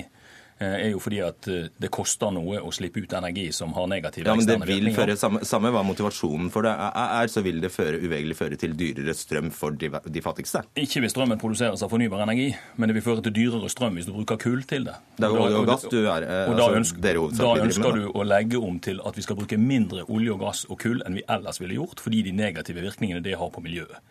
er 0.66 0.90
jo 0.90 1.00
fordi 1.02 1.20
at 1.22 1.48
eh, 1.52 1.68
det 1.78 1.90
koster 1.94 2.32
noe 2.34 2.58
å 2.64 2.72
slippe 2.74 3.02
ut 3.04 3.12
energi 3.18 3.46
som 3.54 3.72
har 3.76 3.86
negative 3.90 4.26
ja, 4.26 4.34
men 4.34 4.48
det 4.48 4.56
vil 4.66 4.90
føre, 4.96 5.14
samme, 5.18 5.44
samme 5.46 5.70
hva 5.74 5.84
motivasjonen 5.86 6.50
for 6.54 6.66
det 6.66 6.72
er, 6.74 7.30
så 7.30 7.42
vil 7.46 7.60
det 7.62 7.70
føre, 7.74 8.00
uvegerlig 8.02 8.36
føre 8.38 8.58
til 8.60 8.74
dyrere 8.78 9.14
strøm 9.16 9.52
for 9.54 9.76
de, 9.78 9.90
de, 9.90 10.22
fattigste? 10.24 10.64
Ikke 10.80 11.02
hvis 11.04 11.14
strømmen 11.14 11.40
produseres 11.40 11.84
av 11.84 11.92
fornybar 11.92 12.24
energi, 12.26 12.50
men 12.76 12.90
det 12.90 12.98
vil 12.98 13.06
føre 13.06 13.24
til 13.28 13.36
dyrere 13.38 13.70
strøm 13.72 13.98
hvis 13.98 14.10
du 14.10 14.14
bruker 14.16 14.40
kull 14.42 14.64
til 14.68 14.88
det. 14.88 14.98
Det 15.18 15.28
er 15.28 15.36
jo 15.36 15.46
olje 15.46 15.62
og 15.62 15.70
gass 15.70 15.86
du 15.88 15.98
er, 16.00 16.26
og 16.26 16.54
da, 16.58 16.68
altså, 16.68 16.82
ønsker, 16.82 17.22
da 17.38 17.54
ønsker 17.64 18.00
du 18.00 18.08
å 18.10 18.26
legge 18.26 18.62
om 18.62 18.82
til 18.82 19.02
at 19.06 19.18
vi 19.18 19.26
skal 19.26 19.38
bruke 19.38 19.60
mindre 19.62 20.06
olje 20.08 20.34
og 20.34 20.42
gass 20.42 20.64
og 20.68 20.80
kull 20.82 21.02
enn 21.06 21.18
vi 21.20 21.26
ellers 21.30 21.62
ville 21.62 21.78
gjort, 21.78 22.02
fordi 22.02 22.24
de 22.26 22.34
negative 22.34 22.82
virkningene 22.82 23.22
det 23.24 23.38
har 23.38 23.54
på 23.54 23.62
miljøet. 23.64 24.02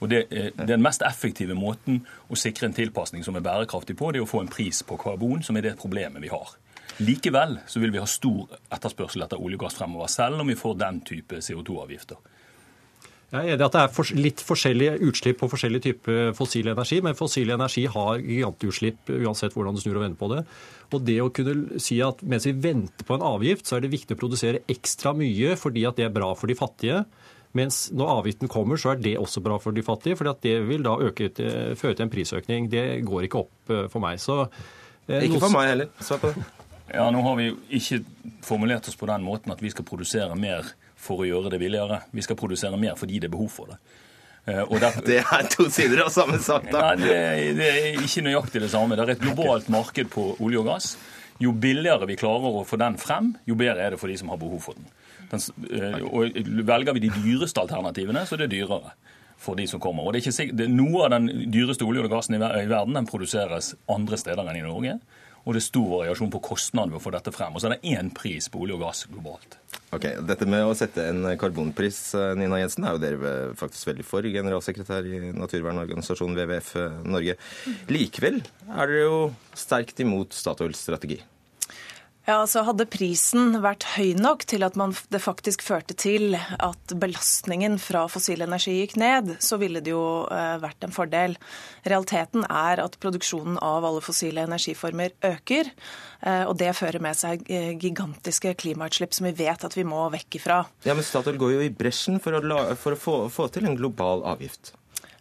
Og 0.00 0.10
det, 0.12 0.26
Den 0.56 0.82
mest 0.84 1.02
effektive 1.02 1.56
måten 1.56 2.02
å 2.28 2.36
sikre 2.36 2.68
en 2.68 2.76
tilpasning 2.76 3.24
som 3.24 3.36
er 3.36 3.44
bærekraftig 3.44 3.96
på, 3.96 4.12
det 4.12 4.20
er 4.20 4.26
å 4.26 4.30
få 4.30 4.42
en 4.44 4.52
pris 4.52 4.82
på 4.86 4.98
karbon, 5.00 5.42
som 5.42 5.56
er 5.56 5.68
det 5.68 5.78
problemet 5.80 6.22
vi 6.22 6.32
har. 6.32 6.56
Likevel 7.02 7.58
så 7.68 7.80
vil 7.82 7.92
vi 7.92 8.00
ha 8.00 8.08
stor 8.08 8.56
etterspørsel 8.72 9.26
etter 9.26 9.40
olje 9.40 9.58
og 9.58 9.66
gass 9.66 9.76
fremover, 9.76 10.08
selv 10.12 10.40
om 10.40 10.48
vi 10.48 10.56
får 10.56 10.78
den 10.80 11.02
type 11.04 11.42
CO2-avgifter. 11.44 12.20
Jeg 13.26 13.42
er 13.42 13.56
enig 13.56 13.64
at 13.66 13.74
det 13.74 13.80
er 13.82 14.18
litt 14.22 14.42
forskjellige 14.46 14.98
utslipp 15.02 15.40
på 15.40 15.48
forskjellig 15.50 15.80
type 15.82 16.16
fossil 16.38 16.68
energi, 16.70 17.00
men 17.02 17.16
fossil 17.18 17.50
energi 17.50 17.82
har 17.90 18.20
gigantutslipp 18.22 19.10
uansett 19.16 19.56
hvordan 19.56 19.74
du 19.74 19.82
snur 19.82 19.98
og 19.98 20.04
vender 20.04 20.20
på 20.20 20.28
det. 20.30 20.44
Og 20.94 21.02
det 21.02 21.16
å 21.24 21.32
kunne 21.34 21.80
si 21.82 21.98
at 22.06 22.22
mens 22.22 22.46
vi 22.46 22.54
venter 22.54 23.02
på 23.08 23.16
en 23.16 23.26
avgift, 23.26 23.66
så 23.66 23.76
er 23.76 23.82
det 23.82 23.90
viktig 23.96 24.14
å 24.14 24.20
produsere 24.20 24.62
ekstra 24.70 25.10
mye 25.18 25.56
fordi 25.58 25.82
at 25.90 25.98
det 25.98 26.06
er 26.06 26.14
bra 26.14 26.30
for 26.38 26.46
de 26.46 26.56
fattige. 26.58 27.02
Mens 27.56 27.86
når 27.94 28.12
avgiften 28.20 28.50
kommer, 28.52 28.80
så 28.80 28.92
er 28.92 29.02
det 29.02 29.16
også 29.20 29.42
bra 29.44 29.58
for 29.62 29.76
de 29.76 29.84
fattige, 29.86 30.18
for 30.18 30.28
det 30.42 30.56
vil 30.68 30.84
da 30.84 30.96
øke, 31.08 31.30
føre 31.78 31.94
til 31.94 32.06
en 32.06 32.12
prisøkning. 32.12 32.70
Det 32.72 32.86
går 33.06 33.28
ikke 33.28 33.42
opp 33.44 33.72
eh, 33.72 33.86
for 33.92 34.04
meg. 34.04 34.20
Så, 34.22 34.42
eh, 35.08 35.26
ikke 35.28 35.42
for 35.46 35.54
meg 35.54 35.72
heller. 35.72 35.92
Svar 36.04 36.22
på 36.22 36.32
det. 36.34 36.46
Ja, 36.92 37.08
Nå 37.10 37.22
har 37.24 37.38
vi 37.38 37.48
jo 37.48 37.56
ikke 37.74 38.02
formulert 38.46 38.86
oss 38.88 38.98
på 38.98 39.08
den 39.10 39.24
måten 39.26 39.50
at 39.50 39.62
vi 39.62 39.72
skal 39.72 39.86
produsere 39.88 40.36
mer 40.38 40.68
for 40.96 41.22
å 41.22 41.28
gjøre 41.28 41.50
det 41.54 41.60
billigere. 41.62 42.04
Vi 42.14 42.24
skal 42.24 42.38
produsere 42.38 42.78
mer 42.78 42.98
fordi 42.98 43.18
det 43.22 43.30
er 43.30 43.34
behov 43.34 43.50
for 43.52 43.72
det. 43.72 43.80
Eh, 44.46 44.62
derfor, 44.78 45.02
det 45.10 45.18
er 45.24 45.50
to 45.50 45.66
sider 45.72 46.04
av 46.04 46.12
samme 46.14 46.38
sak, 46.42 46.68
da. 46.70 46.92
Nei, 46.92 46.96
det, 47.02 47.18
det, 47.58 47.70
er 47.72 48.06
ikke 48.06 48.26
nøyaktig 48.28 48.62
det 48.62 48.70
samme. 48.72 48.98
Det 48.98 49.06
er 49.06 49.16
et 49.16 49.24
globalt 49.24 49.70
marked 49.72 50.12
på 50.14 50.28
olje 50.38 50.62
og 50.62 50.70
gass. 50.70 50.92
Jo 51.42 51.52
billigere 51.52 52.08
vi 52.08 52.16
klarer 52.16 52.62
å 52.62 52.64
få 52.64 52.78
den 52.80 52.96
frem, 53.00 53.34
jo 53.48 53.58
bedre 53.58 53.82
er 53.84 53.92
det 53.92 54.00
for 54.00 54.08
de 54.08 54.16
som 54.16 54.30
har 54.32 54.40
behov 54.40 54.62
for 54.70 54.78
den. 54.78 54.86
Den, 55.30 55.42
eh, 55.70 56.00
og 56.06 56.38
velger 56.68 56.96
vi 56.96 57.06
de 57.06 57.12
dyreste 57.14 57.62
alternativene, 57.62 58.24
så 58.26 58.36
er 58.36 58.46
det 58.46 58.54
dyrere. 58.56 58.96
for 59.36 59.54
de 59.54 59.66
som 59.68 59.78
kommer. 59.78 60.00
Og 60.02 60.14
det 60.14 60.22
er 60.22 60.24
ikke 60.24 60.32
sikkert, 60.32 60.56
det, 60.56 60.66
Noe 60.72 61.02
av 61.04 61.10
den 61.12 61.50
dyreste 61.52 61.84
olje 61.84 62.00
og 62.00 62.08
gassen 62.08 62.38
i 62.38 62.38
verden 62.40 62.94
den 62.96 63.06
produseres 63.06 63.74
andre 63.86 64.16
steder 64.16 64.48
enn 64.48 64.56
i 64.56 64.64
Norge. 64.64 64.94
Og 65.46 65.54
det 65.54 65.60
er 65.60 65.66
stor 65.68 65.90
variasjon 65.92 66.32
på 66.34 66.40
kostnaden 66.42 66.90
ved 66.90 66.98
å 66.98 67.04
få 67.04 67.12
dette 67.14 67.30
frem. 67.30 67.54
Og 67.54 67.62
så 67.62 67.68
er 67.68 67.76
det 67.76 67.92
én 67.92 68.08
pris 68.16 68.48
på 68.50 68.64
olje 68.64 68.74
og 68.74 68.82
gass 68.82 69.04
globalt. 69.06 69.58
Ok, 69.94 70.08
Dette 70.26 70.48
med 70.50 70.66
å 70.66 70.74
sette 70.74 71.04
en 71.12 71.22
karbonpris, 71.38 72.00
eh, 72.18 72.32
Nina 72.34 72.58
Jensen, 72.58 72.84
er 72.84 72.96
jo 72.96 73.02
dere 73.04 73.34
faktisk 73.54 73.92
veldig 73.92 74.08
for, 74.08 74.26
generalsekretær 74.26 75.06
i 75.06 75.30
naturvernorganisasjonen 75.36 76.34
WWF 76.34 76.72
eh, 76.80 76.98
Norge. 77.06 77.38
Likevel 77.94 78.40
er 78.42 78.90
dere 78.90 79.04
jo 79.04 79.20
sterkt 79.54 80.02
imot 80.02 80.34
Statoils 80.34 80.82
strategi. 80.82 81.20
Ja, 82.26 82.40
altså 82.40 82.64
Hadde 82.66 82.88
prisen 82.90 83.60
vært 83.62 83.84
høy 83.92 84.16
nok 84.18 84.42
til 84.50 84.66
at 84.66 84.74
man, 84.78 84.96
det 85.14 85.20
faktisk 85.22 85.62
førte 85.62 85.94
til 85.94 86.34
at 86.34 86.94
belastningen 86.98 87.76
fra 87.78 88.02
fossil 88.10 88.42
energi 88.42 88.80
gikk 88.80 88.96
ned, 88.98 89.36
så 89.38 89.60
ville 89.60 89.78
det 89.78 89.92
jo 89.92 90.26
eh, 90.34 90.56
vært 90.58 90.82
en 90.82 90.94
fordel. 90.94 91.36
Realiteten 91.86 92.42
er 92.48 92.82
at 92.82 92.98
produksjonen 93.02 93.60
av 93.62 93.86
alle 93.86 94.02
fossile 94.02 94.42
energiformer 94.42 95.14
øker. 95.28 95.70
Eh, 96.26 96.42
og 96.48 96.56
det 96.58 96.72
fører 96.74 96.98
med 97.06 97.14
seg 97.14 97.46
eh, 97.46 97.76
gigantiske 97.78 98.56
klimautslipp 98.58 99.14
som 99.14 99.30
vi 99.30 99.36
vet 99.44 99.68
at 99.68 99.78
vi 99.78 99.86
må 99.86 100.08
vekk 100.16 100.40
ifra. 100.40 100.64
Ja, 100.82 100.98
Men 100.98 101.06
Statoil 101.06 101.38
går 101.38 101.54
jo 101.54 101.62
i 101.62 101.70
bresjen 101.70 102.18
for 102.18 102.34
å, 102.34 102.42
la, 102.42 102.72
for 102.74 102.98
å 102.98 103.00
få, 103.06 103.16
få 103.30 103.46
til 103.54 103.70
en 103.70 103.78
global 103.78 104.26
avgift. 104.26 104.74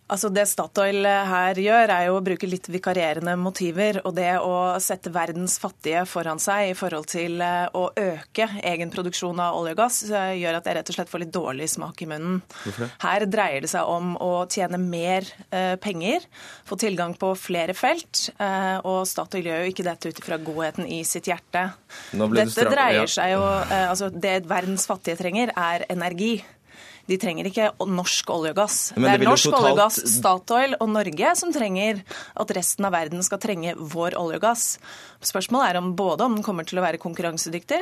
Altså 0.06 0.30
Det 0.30 0.44
Statoil 0.46 1.00
eh, 1.10 1.24
her 1.26 1.58
gjør, 1.58 1.90
er 1.90 2.04
jo 2.08 2.20
å 2.20 2.24
bruke 2.24 2.46
litt 2.46 2.68
vikarierende 2.70 3.34
motiver. 3.42 3.98
Og 4.06 4.14
det 4.18 4.36
å 4.38 4.78
sette 4.84 5.10
verdens 5.14 5.58
fattige 5.62 6.04
foran 6.10 6.42
seg 6.42 6.70
i 6.70 6.76
forhold 6.78 7.10
til 7.10 7.42
eh, 7.42 7.66
å 7.74 7.88
øke 7.90 8.48
egen 8.70 8.94
produksjon 8.94 9.42
av 9.42 9.58
olje 9.58 9.74
og 9.74 9.80
gass, 9.82 10.04
eh, 10.06 10.36
gjør 10.44 10.60
at 10.60 10.70
jeg 10.70 10.78
rett 10.78 10.92
og 10.94 10.98
slett 11.00 11.10
får 11.10 11.24
litt 11.24 11.34
dårlig 11.34 11.70
smak 11.74 12.06
i 12.06 12.10
munnen. 12.12 12.38
Her 13.02 13.26
dreier 13.26 13.66
det 13.66 13.72
seg 13.72 13.90
om 13.90 14.14
å 14.22 14.46
tjene 14.52 14.78
mer 14.82 15.26
penger, 15.82 16.26
få 16.68 16.78
tilgang 16.80 17.16
på 17.18 17.32
flere 17.40 17.74
felt. 17.78 18.28
Og 18.86 19.06
Statoil 19.10 19.48
gjør 19.48 19.64
jo 19.64 19.72
ikke 19.72 19.86
dette 19.88 20.12
ut 20.12 20.20
ifra 20.22 20.38
godheten 20.42 20.88
i 20.92 21.02
sitt 21.08 21.30
hjerte. 21.30 21.68
Dette 22.14 22.68
dreier 22.70 23.10
seg 23.10 23.34
jo 23.34 23.42
altså 23.46 24.12
Det 24.12 24.38
verdens 24.50 24.86
fattige 24.90 25.18
trenger, 25.20 25.54
er 25.56 25.88
energi. 25.92 26.38
De 27.06 27.18
trenger 27.22 27.50
ikke 27.50 27.70
norsk 27.86 28.30
olje 28.34 28.54
og 28.56 28.60
gass. 28.60 28.78
Det, 28.96 29.04
det 29.04 29.12
er 29.14 29.26
norsk 29.28 29.50
totalt... 29.50 29.62
olje 29.62 29.74
og 29.74 29.82
gass, 29.84 30.00
Statoil 30.16 30.78
og 30.80 30.90
Norge 30.90 31.34
som 31.38 31.54
trenger 31.54 32.02
at 32.34 32.54
resten 32.58 32.88
av 32.88 32.96
verden 32.96 33.22
skal 33.26 33.42
trenge 33.44 33.76
vår 33.78 34.18
olje 34.18 34.40
og 34.40 34.48
gass. 34.48 34.66
Spørsmålet 35.26 35.74
er 35.74 35.80
om 35.80 35.94
både 35.98 36.28
om 36.28 36.38
den 36.38 36.46
kommer 36.46 36.68
til 36.68 36.80
å 36.80 36.86
være 36.86 37.00
konkurransedyktig, 37.02 37.82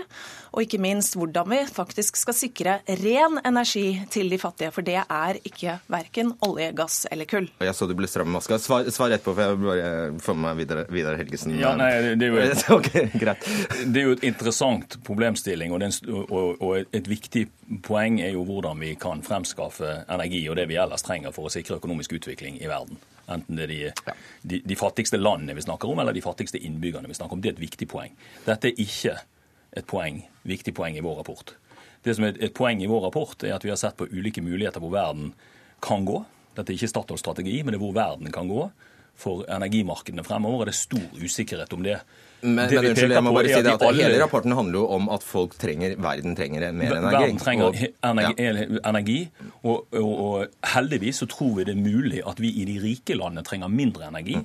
og 0.54 0.66
ikke 0.66 0.80
minst 0.82 1.18
hvordan 1.18 1.50
vi 1.52 1.62
faktisk 1.70 2.18
skal 2.20 2.38
sikre 2.38 2.78
ren 3.04 3.40
energi 3.44 3.88
til 4.14 4.32
de 4.32 4.40
fattige. 4.42 4.72
For 4.76 4.86
det 4.86 5.00
er 5.02 5.40
ikke 5.44 5.78
verken 5.92 6.34
olje, 6.46 6.72
gass 6.78 7.04
eller 7.12 7.30
kull. 7.30 7.50
Jeg 7.64 7.76
så 7.78 7.88
du 7.90 7.96
ble 7.98 8.10
stram 8.10 8.32
i 8.32 8.36
maska. 8.38 8.60
Svar, 8.62 8.88
svar 8.94 9.14
etterpå, 9.14 9.36
for 9.36 9.44
jeg 9.44 9.58
vil 9.58 9.72
bare 9.72 9.94
få 10.24 10.38
med 10.38 10.50
meg 10.50 10.62
Vidar, 10.64 10.84
Vidar 10.94 11.20
Helgesen. 11.20 11.58
Ja, 11.60 11.74
nei, 11.80 11.92
det, 12.20 12.30
er 12.30 12.34
jo 12.34 12.42
et, 12.44 12.66
okay, 12.78 13.08
det 13.14 14.04
er 14.04 14.08
jo 14.08 14.18
et 14.18 14.28
interessant 14.28 15.00
problemstilling, 15.08 15.74
og, 15.74 15.84
en, 15.84 15.98
og, 16.24 16.64
og 16.64 16.96
et 16.96 17.10
viktig 17.10 17.48
poeng 17.86 18.22
er 18.24 18.34
jo 18.36 18.46
hvordan 18.48 18.80
vi 18.84 18.94
kan 19.00 19.24
fremskaffe 19.26 20.04
energi 20.12 20.46
og 20.50 20.60
det 20.60 20.68
vi 20.72 20.80
ellers 20.80 21.06
trenger 21.06 21.34
for 21.36 21.48
å 21.48 21.54
sikre 21.54 21.80
økonomisk 21.82 22.18
utvikling 22.20 22.60
i 22.62 22.70
verden. 22.72 23.00
Enten 23.32 23.56
det 23.56 23.64
er 23.64 23.72
de, 23.72 24.14
de, 24.42 24.62
de, 24.68 24.76
fattigste 24.76 25.20
landene 25.20 25.56
vi 25.56 25.64
snakker 25.64 25.92
om, 25.92 26.00
eller 26.04 26.16
de 26.16 26.24
fattigste 26.24 26.60
innbyggerne 26.60 27.08
vi 27.08 27.16
snakker 27.16 27.38
om. 27.38 27.44
Det 27.44 27.54
er 27.54 27.58
et 27.58 27.64
viktig 27.64 27.88
poeng. 27.92 28.16
Dette 28.46 28.72
er 28.72 28.82
ikke 28.84 29.18
et 29.74 29.88
poeng, 29.90 30.20
viktig 30.48 30.74
poeng 30.76 30.98
i 31.00 31.04
vår 31.04 31.22
rapport. 31.22 31.56
Det 32.04 32.16
som 32.18 32.28
er 32.28 32.40
et 32.44 32.56
poeng 32.56 32.82
i 32.84 32.90
vår 32.90 33.06
rapport, 33.08 33.46
er 33.48 33.56
at 33.56 33.64
vi 33.64 33.72
har 33.72 33.80
sett 33.80 33.96
på 34.00 34.10
ulike 34.12 34.44
muligheter 34.44 34.84
hvor 34.84 34.92
verden 34.94 35.32
kan 35.84 36.04
gå. 36.08 36.20
Dette 36.58 36.74
er 36.74 36.78
ikke 36.78 36.92
Statoils 36.92 37.24
strategi, 37.24 37.62
men 37.64 37.74
det 37.74 37.80
er 37.80 37.86
hvor 37.86 37.96
verden 37.96 38.34
kan 38.34 38.52
gå 38.52 38.68
for 39.16 39.48
energimarkedene 39.48 40.26
fremover. 40.28 40.64
og 40.64 40.68
Det 40.68 40.76
er 40.76 40.82
stor 40.82 41.24
usikkerhet 41.24 41.74
om 41.74 41.84
det. 41.86 42.00
Men, 42.44 42.68
men 42.68 42.90
unnskyld, 42.90 43.14
jeg 43.16 43.24
må 43.24 43.32
bare 43.36 43.52
si 43.52 43.62
det 43.64 43.72
at. 43.72 43.86
Hele 43.96 44.20
rapporten 44.20 44.56
handler 44.58 44.82
jo 44.82 44.88
om 44.98 45.08
at 45.16 45.24
folk 45.24 45.56
trenger, 45.62 45.96
verden 46.04 46.36
trenger 46.36 46.66
mer 46.76 46.98
energi. 46.98 47.16
Verden 47.16 47.40
trenger 47.40 47.70
og, 47.70 47.78
energi, 48.10 48.44
ja. 48.44 48.82
energi 48.90 49.18
og, 49.62 49.86
og, 49.96 50.12
og, 50.12 50.58
heldigvis 50.74 51.24
så 51.24 51.30
tror 51.32 51.54
vi 51.60 51.68
det 51.70 51.78
er 51.78 51.80
mulig 51.80 52.24
at 52.28 52.42
vi 52.44 52.52
i 52.60 52.66
de 52.68 52.78
rike 52.84 53.16
landene 53.16 53.46
trenger 53.48 53.72
mindre 53.72 54.10
energi. 54.12 54.42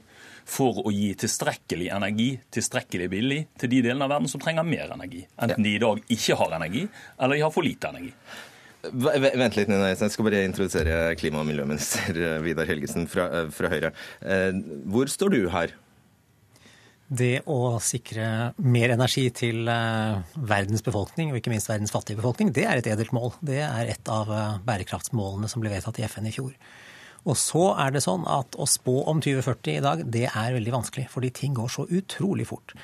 For 0.49 0.79
å 0.81 0.91
gi 0.95 1.11
tilstrekkelig 1.21 1.91
energi 1.93 2.29
tilstrekkelig 2.57 3.09
billig 3.13 3.41
til 3.61 3.69
de 3.75 3.83
delene 3.85 4.07
av 4.07 4.15
verden 4.15 4.31
som 4.33 4.41
trenger 4.41 4.65
mer 4.65 4.95
energi. 4.95 5.27
Enten 5.37 5.67
de 5.67 5.75
i 5.77 5.83
dag 5.83 6.01
ikke 6.15 6.39
har 6.41 6.55
energi, 6.57 6.87
eller 7.19 7.37
de 7.37 7.43
har 7.45 7.53
for 7.53 7.67
lite 7.67 7.91
energi. 7.91 8.15
Vent 8.89 9.59
litt, 9.59 9.69
Nina. 9.69 9.91
Jeg 9.91 10.15
skal 10.15 10.25
bare 10.25 10.45
introdusere 10.47 10.97
klima- 11.21 11.43
og 11.43 11.51
miljøminister 11.51 12.39
Vidar 12.47 12.71
Helgesen 12.71 13.11
fra, 13.11 13.27
fra 13.53 13.69
Høyre. 13.75 13.93
Eh, 14.23 14.63
hvor 14.89 15.11
står 15.11 15.35
du 15.35 15.43
her? 15.53 15.75
Det 17.09 17.41
å 17.49 17.79
sikre 17.81 18.53
mer 18.61 18.93
energi 18.93 19.25
til 19.33 19.69
eh, 19.73 20.35
verdens 20.51 20.85
befolkning, 20.85 21.31
og 21.33 21.39
ikke 21.41 21.53
minst 21.55 21.71
verdens 21.71 21.95
fattige 21.95 22.21
befolkning, 22.21 22.53
det 22.53 22.67
er 22.69 22.81
et 22.81 22.91
edelt 22.93 23.15
mål. 23.17 23.33
Det 23.41 23.63
er 23.65 23.95
et 23.95 24.11
av 24.13 24.29
eh, 24.29 24.59
bærekraftsmålene 24.67 25.49
som 25.49 25.65
ble 25.65 25.73
vedtatt 25.73 26.03
i 26.03 26.05
FN 26.05 26.29
i 26.29 26.35
fjor. 26.35 26.53
Og 27.27 27.37
så 27.39 27.65
er 27.81 27.93
det 27.95 28.05
sånn 28.05 28.25
at 28.31 28.57
å 28.59 28.67
spå 28.69 29.03
om 29.11 29.21
2040 29.25 29.79
i 29.79 29.85
dag, 29.85 30.05
det 30.07 30.27
er 30.31 30.55
veldig 30.57 30.75
vanskelig. 30.79 31.09
Fordi 31.13 31.33
ting 31.35 31.57
går 31.57 31.71
så 31.73 31.87
utrolig 31.91 32.47
fort. 32.49 32.75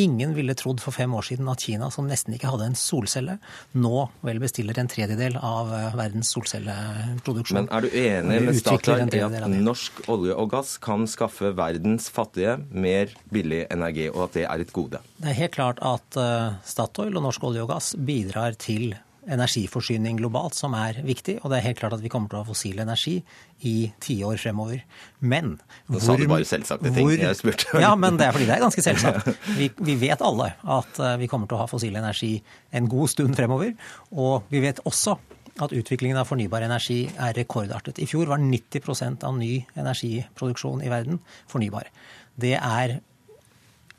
Ingen 0.00 0.32
ville 0.34 0.56
trodd 0.58 0.80
for 0.82 0.94
fem 0.94 1.12
år 1.14 1.22
siden 1.28 1.48
at 1.52 1.62
Kina, 1.62 1.86
som 1.94 2.08
nesten 2.10 2.34
ikke 2.34 2.50
hadde 2.50 2.66
en 2.66 2.78
solcelle, 2.78 3.36
nå 3.78 4.08
vel 4.26 4.40
bestiller 4.42 4.80
en 4.80 4.90
tredjedel 4.90 5.38
av 5.38 5.70
eh, 5.70 5.94
verdens 5.94 6.32
solcelleproduksjon. 6.34 7.60
Men 7.60 7.70
er 7.70 7.86
du 7.86 7.94
enig 8.00 8.40
med 8.48 8.58
Statoil 8.58 9.06
i 9.14 9.22
at 9.22 9.54
norsk 9.54 10.02
olje 10.10 10.34
og 10.34 10.50
gass 10.56 10.74
kan 10.82 11.06
skaffe 11.10 11.52
verdens 11.54 12.10
fattige 12.12 12.58
mer 12.74 13.14
billig 13.30 13.64
energi, 13.70 14.08
og 14.10 14.26
at 14.26 14.40
det 14.40 14.46
er 14.50 14.66
et 14.66 14.74
gode? 14.74 15.02
Det 15.22 15.30
er 15.30 15.40
helt 15.44 15.54
klart 15.54 15.82
at 15.86 16.18
eh, 16.18 16.58
Statoil 16.66 17.14
og 17.14 17.28
norsk 17.30 17.50
olje 17.52 17.62
og 17.62 17.70
gass 17.70 17.94
bidrar 17.94 18.58
til 18.58 18.96
energiforsyning 19.30 20.18
globalt 20.20 20.56
som 20.56 20.74
er 20.78 20.98
viktig, 21.04 21.38
og 21.42 21.50
det 21.50 21.58
er 21.58 21.66
helt 21.68 21.80
klart 21.80 21.96
at 21.96 22.02
vi 22.04 22.10
kommer 22.12 22.30
til 22.30 22.38
å 22.38 22.42
ha 22.42 22.48
fossil 22.48 22.80
energi 22.82 23.16
i 23.68 23.74
tiår 24.04 24.40
fremover. 24.42 24.82
Men 25.24 25.54
Nå 25.92 26.02
sa 26.02 26.16
du 26.18 26.26
bare 26.30 26.46
selvsagte 26.48 26.90
ting. 26.90 27.08
Hvor, 27.08 27.16
jeg 27.20 27.38
spurte. 27.38 27.82
ja, 27.84 27.94
men 27.98 28.18
det 28.20 28.28
er 28.28 28.36
fordi 28.36 28.48
det 28.50 28.56
er 28.56 28.64
ganske 28.64 28.84
selvsagt. 28.84 29.30
Vi, 29.60 29.68
vi, 29.76 29.94
vet 30.00 30.22
alle 30.24 30.50
at 30.74 30.98
eh, 30.98 31.14
vi 31.20 31.28
kommer 31.30 31.48
til 31.48 31.56
å 31.56 31.62
ha 31.62 31.68
fossil 31.70 31.94
energi 31.96 32.32
en 32.74 32.88
god 32.90 33.12
stund 33.12 33.36
fremover. 33.38 33.74
Og 34.10 34.48
vi 34.50 34.62
vet 34.64 34.80
også 34.88 35.14
at 35.62 35.74
utviklingen 35.76 36.18
av 36.18 36.26
fornybar 36.28 36.64
energi 36.66 37.04
er 37.14 37.36
rekordartet. 37.38 38.00
I 38.02 38.08
fjor 38.10 38.30
var 38.30 38.42
90% 38.42 39.26
av 39.26 39.36
ny 39.38 39.52
energiproduksjon 39.78 40.82
i 40.84 40.90
verden 40.92 41.20
fornybar. 41.50 41.90
Det 42.40 42.56
er 42.58 42.98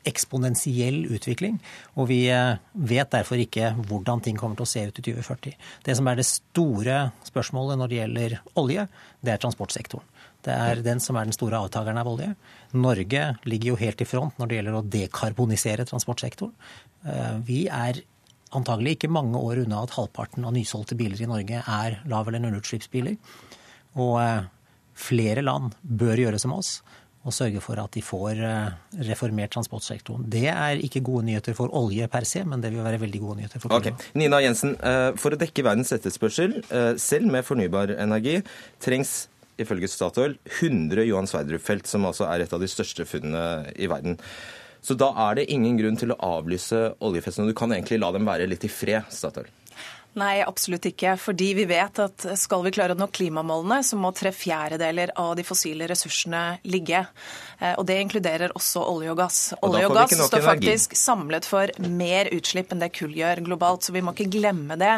eksponentiell 0.06 1.04
utvikling. 1.12 1.58
Og 1.96 2.08
vi 2.10 2.22
eh, 2.32 2.58
vet 2.72 3.12
derfor 3.12 3.40
ikke 3.42 3.72
hvordan 3.88 4.22
ting 4.24 4.38
kommer 4.40 4.58
til 4.58 4.66
å 4.66 4.70
se 4.70 4.84
ut 4.88 5.00
i 5.00 5.06
2040. 5.10 5.56
Det 5.86 5.96
som 5.98 6.10
er 6.10 6.20
det 6.20 6.28
store 6.28 6.98
spørsmålet 7.26 7.80
når 7.80 7.92
det 7.92 8.00
gjelder 8.00 8.36
olje, 8.62 8.86
det 9.24 9.34
er 9.34 9.42
transportsektoren. 9.42 10.12
Det 10.46 10.54
er 10.54 10.82
den 10.84 11.00
som 11.02 11.16
er 11.18 11.26
den 11.26 11.34
store 11.34 11.58
avtakeren 11.58 11.98
av 11.98 12.06
olje. 12.06 12.28
Norge 12.78 13.22
ligger 13.50 13.72
jo 13.72 13.78
helt 13.80 14.02
i 14.02 14.06
front 14.06 14.36
når 14.38 14.50
det 14.50 14.58
gjelder 14.60 14.76
å 14.78 14.84
dekarbonisere 14.94 15.86
transportsektoren. 15.88 16.54
Eh, 17.06 17.32
vi 17.46 17.64
er 17.66 18.04
antagelig 18.56 18.96
ikke 18.96 19.10
mange 19.12 19.40
år 19.42 19.64
unna 19.64 19.82
at 19.82 19.96
halvparten 19.96 20.46
av 20.46 20.54
nysolgte 20.54 20.96
biler 20.98 21.18
i 21.20 21.28
Norge 21.28 21.62
er 21.62 21.98
lav- 22.06 22.30
eller 22.30 22.44
nullutslippsbiler. 22.44 23.18
Og 23.98 24.20
eh, 24.22 24.46
flere 24.96 25.42
land 25.42 25.74
bør 25.82 26.22
gjøre 26.22 26.40
som 26.40 26.54
oss 26.56 26.78
og 27.26 27.34
sørge 27.34 27.60
for 27.62 27.78
at 27.82 27.96
de 27.96 28.02
får 28.04 28.40
eh, 28.46 28.74
reformert 29.08 29.50
transportsektoren. 29.56 30.26
Det 30.30 30.46
er 30.52 30.82
ikke 30.86 31.02
gode 31.06 31.26
nyheter 31.26 31.56
for 31.58 31.72
olje 31.74 32.06
per 32.10 32.26
se, 32.28 32.44
men 32.46 32.62
det 32.62 32.70
vil 32.74 32.86
være 32.86 33.00
veldig 33.02 33.22
gode 33.22 33.40
nyheter 33.40 33.62
for 33.62 33.72
klima. 33.72 33.96
Okay. 33.96 34.12
Nina 34.18 34.40
Jensen, 34.44 34.76
eh, 34.78 35.08
for 35.18 35.34
å 35.34 35.40
dekke 35.40 35.64
verdens 35.66 35.90
etterspørsel, 35.96 36.60
eh, 36.70 36.92
selv 37.02 37.32
med 37.34 37.46
fornybar 37.46 37.96
energi, 37.98 38.38
trengs 38.82 39.26
ifølge 39.58 39.90
Statoil 39.90 40.36
100 40.60 41.06
Johan 41.08 41.26
Sverdrup-felt, 41.26 41.90
som 41.90 42.06
altså 42.06 42.28
er 42.30 42.44
et 42.44 42.54
av 42.54 42.62
de 42.62 42.70
største 42.70 43.08
funnene 43.08 43.72
i 43.74 43.90
verden. 43.90 44.20
Så 44.86 44.94
da 44.94 45.10
er 45.26 45.40
det 45.40 45.48
ingen 45.50 45.78
grunn 45.80 45.98
til 45.98 46.12
å 46.14 46.20
avlyse 46.22 46.92
oljefestene. 47.02 47.50
Du 47.50 47.58
kan 47.58 47.72
egentlig 47.74 47.98
la 47.98 48.12
dem 48.14 48.28
være 48.28 48.46
litt 48.46 48.68
i 48.68 48.70
fred, 48.70 49.08
Statoil? 49.10 49.48
Nei, 50.16 50.40
absolutt 50.40 50.86
ikke. 50.88 51.12
Fordi 51.20 51.50
vi 51.58 51.66
vet 51.68 51.98
at 52.00 52.24
skal 52.40 52.62
vi 52.64 52.72
klare 52.72 52.94
å 52.96 52.98
nå 52.98 53.10
klimamålene, 53.12 53.82
så 53.84 53.98
må 54.00 54.14
tre 54.16 54.32
fjerdedeler 54.32 55.12
av 55.20 55.34
de 55.36 55.44
fossile 55.44 55.88
ressursene 55.90 56.44
ligge. 56.64 57.02
Eh, 57.58 57.74
og 57.78 57.86
det 57.88 57.98
inkluderer 58.02 58.52
også 58.56 58.82
olje 58.84 59.12
og 59.12 59.20
gass. 59.20 59.40
Olje 59.64 59.86
og, 59.86 59.94
og 59.94 60.00
gass 60.02 60.16
står 60.28 60.44
faktisk 60.44 60.96
samlet 60.98 61.48
for 61.48 61.72
mer 61.88 62.28
utslipp 62.34 62.72
enn 62.72 62.82
det 62.82 62.92
kull 62.96 63.14
gjør 63.16 63.42
globalt, 63.46 63.86
så 63.86 63.94
vi 63.94 64.02
må 64.04 64.12
ikke 64.14 64.28
glemme 64.36 64.76
det. 64.80 64.92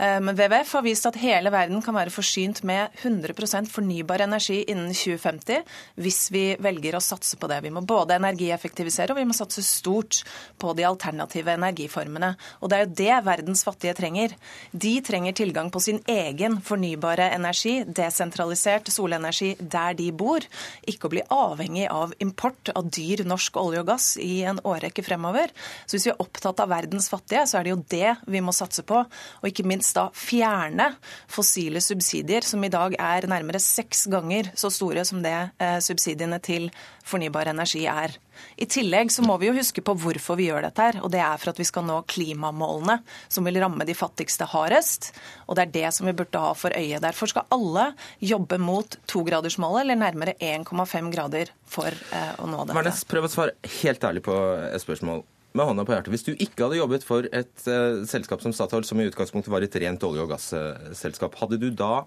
Eh, 0.00 0.16
men 0.24 0.36
WWF 0.38 0.72
har 0.78 0.86
vist 0.86 1.08
at 1.10 1.18
hele 1.20 1.52
verden 1.52 1.82
kan 1.84 1.96
være 1.96 2.14
forsynt 2.14 2.62
med 2.68 2.96
100% 3.02 3.68
fornybar 3.70 4.24
energi 4.24 4.62
innen 4.62 4.94
2050 4.96 5.60
hvis 6.00 6.20
vi 6.32 6.44
velger 6.62 6.96
å 6.96 7.02
satse 7.04 7.36
på 7.40 7.50
det. 7.50 7.60
Vi 7.66 7.74
må 7.74 7.84
både 7.84 8.16
energieffektivisere 8.16 9.14
og 9.14 9.20
vi 9.20 9.26
må 9.28 9.36
satse 9.36 9.64
stort 9.66 10.22
på 10.60 10.72
de 10.76 10.86
alternative 10.88 11.52
energiformene. 11.58 12.32
Og 12.60 12.72
det 12.72 12.78
er 12.78 12.86
jo 12.86 12.94
det 13.02 13.20
verdens 13.26 13.64
fattige 13.66 13.96
trenger. 13.98 14.34
De 14.72 14.94
trenger 15.04 15.36
tilgang 15.36 15.70
på 15.72 15.82
sin 15.84 16.00
egen 16.08 16.60
fornybare 16.64 17.30
energi, 17.34 17.80
desentralisert 17.84 18.88
solenergi 18.92 19.52
der 19.60 19.96
de 19.98 20.10
bor. 20.16 20.44
Ikke 20.88 21.08
å 21.08 21.12
bli 21.12 21.24
avhengig 21.34 21.89
av 21.90 22.14
import 22.22 22.72
av 22.74 22.88
dyr 22.92 23.24
norsk 23.28 23.58
olje 23.60 23.82
og 23.82 23.90
gass 23.90 24.14
i 24.20 24.42
en 24.48 24.60
årrekke 24.66 25.04
fremover. 25.04 25.52
Så 25.84 25.96
hvis 25.96 26.08
vi 26.08 26.12
er 26.14 26.22
opptatt 26.22 26.62
av 26.62 26.70
verdens 26.72 27.10
fattige, 27.12 27.44
så 27.50 27.58
er 27.58 27.66
det 27.66 27.74
jo 27.74 27.82
det 27.92 28.14
vi 28.30 28.42
må 28.44 28.54
satse 28.56 28.84
på. 28.86 29.02
Og 29.40 29.50
ikke 29.50 29.66
minst 29.68 29.96
da 29.98 30.08
fjerne 30.16 30.92
fossile 31.30 31.82
subsidier, 31.84 32.46
som 32.46 32.62
i 32.64 32.72
dag 32.72 32.96
er 32.98 33.28
nærmere 33.30 33.60
seks 33.62 34.06
ganger 34.10 34.52
så 34.58 34.72
store 34.72 35.04
som 35.08 35.22
det 35.24 35.36
eh, 35.60 35.78
subsidiene 35.84 36.40
til 36.44 36.70
fornybar 37.10 37.50
energi 37.50 37.84
er. 37.90 38.14
I 38.56 38.66
tillegg 38.70 39.10
så 39.12 39.24
må 39.26 39.36
vi 39.40 39.50
jo 39.50 39.56
huske 39.56 39.82
på 39.84 39.94
hvorfor 39.98 40.38
vi 40.38 40.48
gjør 40.48 40.64
dette. 40.68 40.86
her, 40.86 41.00
og 41.04 41.10
Det 41.10 41.20
er 41.20 41.40
for 41.40 41.52
at 41.52 41.60
vi 41.60 41.66
skal 41.68 41.84
nå 41.84 41.98
klimamålene 42.08 43.00
som 43.28 43.44
vil 43.44 43.60
ramme 43.60 43.84
de 43.84 43.96
fattigste 43.96 44.46
hardest. 44.48 45.12
Og 45.48 45.56
Det 45.56 45.66
er 45.66 45.74
det 45.74 45.94
som 45.94 46.06
vi 46.06 46.16
burde 46.16 46.38
ha 46.40 46.52
for 46.54 46.70
øye. 46.70 47.00
Derfor 47.00 47.28
skal 47.28 47.48
alle 47.50 47.92
jobbe 48.20 48.58
mot 48.58 48.96
togradersmålet, 49.06 49.82
eller 49.82 50.00
nærmere 50.00 50.34
1,5 50.38 51.12
grader 51.12 51.52
for 51.66 51.88
eh, 51.90 52.32
å 52.38 52.46
nå 52.46 52.64
dette. 52.64 52.78
Vernes, 52.78 53.04
prøv 53.04 53.28
å 53.28 53.32
svare 53.32 53.56
helt 53.82 54.04
ærlig 54.04 54.24
på 54.24 54.36
et 54.70 54.82
spørsmål. 54.82 55.24
Med 55.50 55.66
hånda 55.66 55.82
på 55.82 55.96
hjertet. 55.96 56.12
Hvis 56.14 56.26
du 56.28 56.34
ikke 56.36 56.68
hadde 56.68 56.78
jobbet 56.78 57.02
for 57.02 57.26
et 57.26 57.64
uh, 57.66 58.06
selskap 58.06 58.42
som 58.44 58.52
Statoil, 58.54 58.84
som 58.86 59.00
i 59.02 59.08
utgangspunktet 59.10 59.50
var 59.50 59.64
et 59.66 59.78
rent 59.82 60.04
olje- 60.06 60.22
og 60.22 60.30
gasselskap, 60.30 61.34
hadde 61.40 61.58
du 61.58 61.72
da 61.74 62.04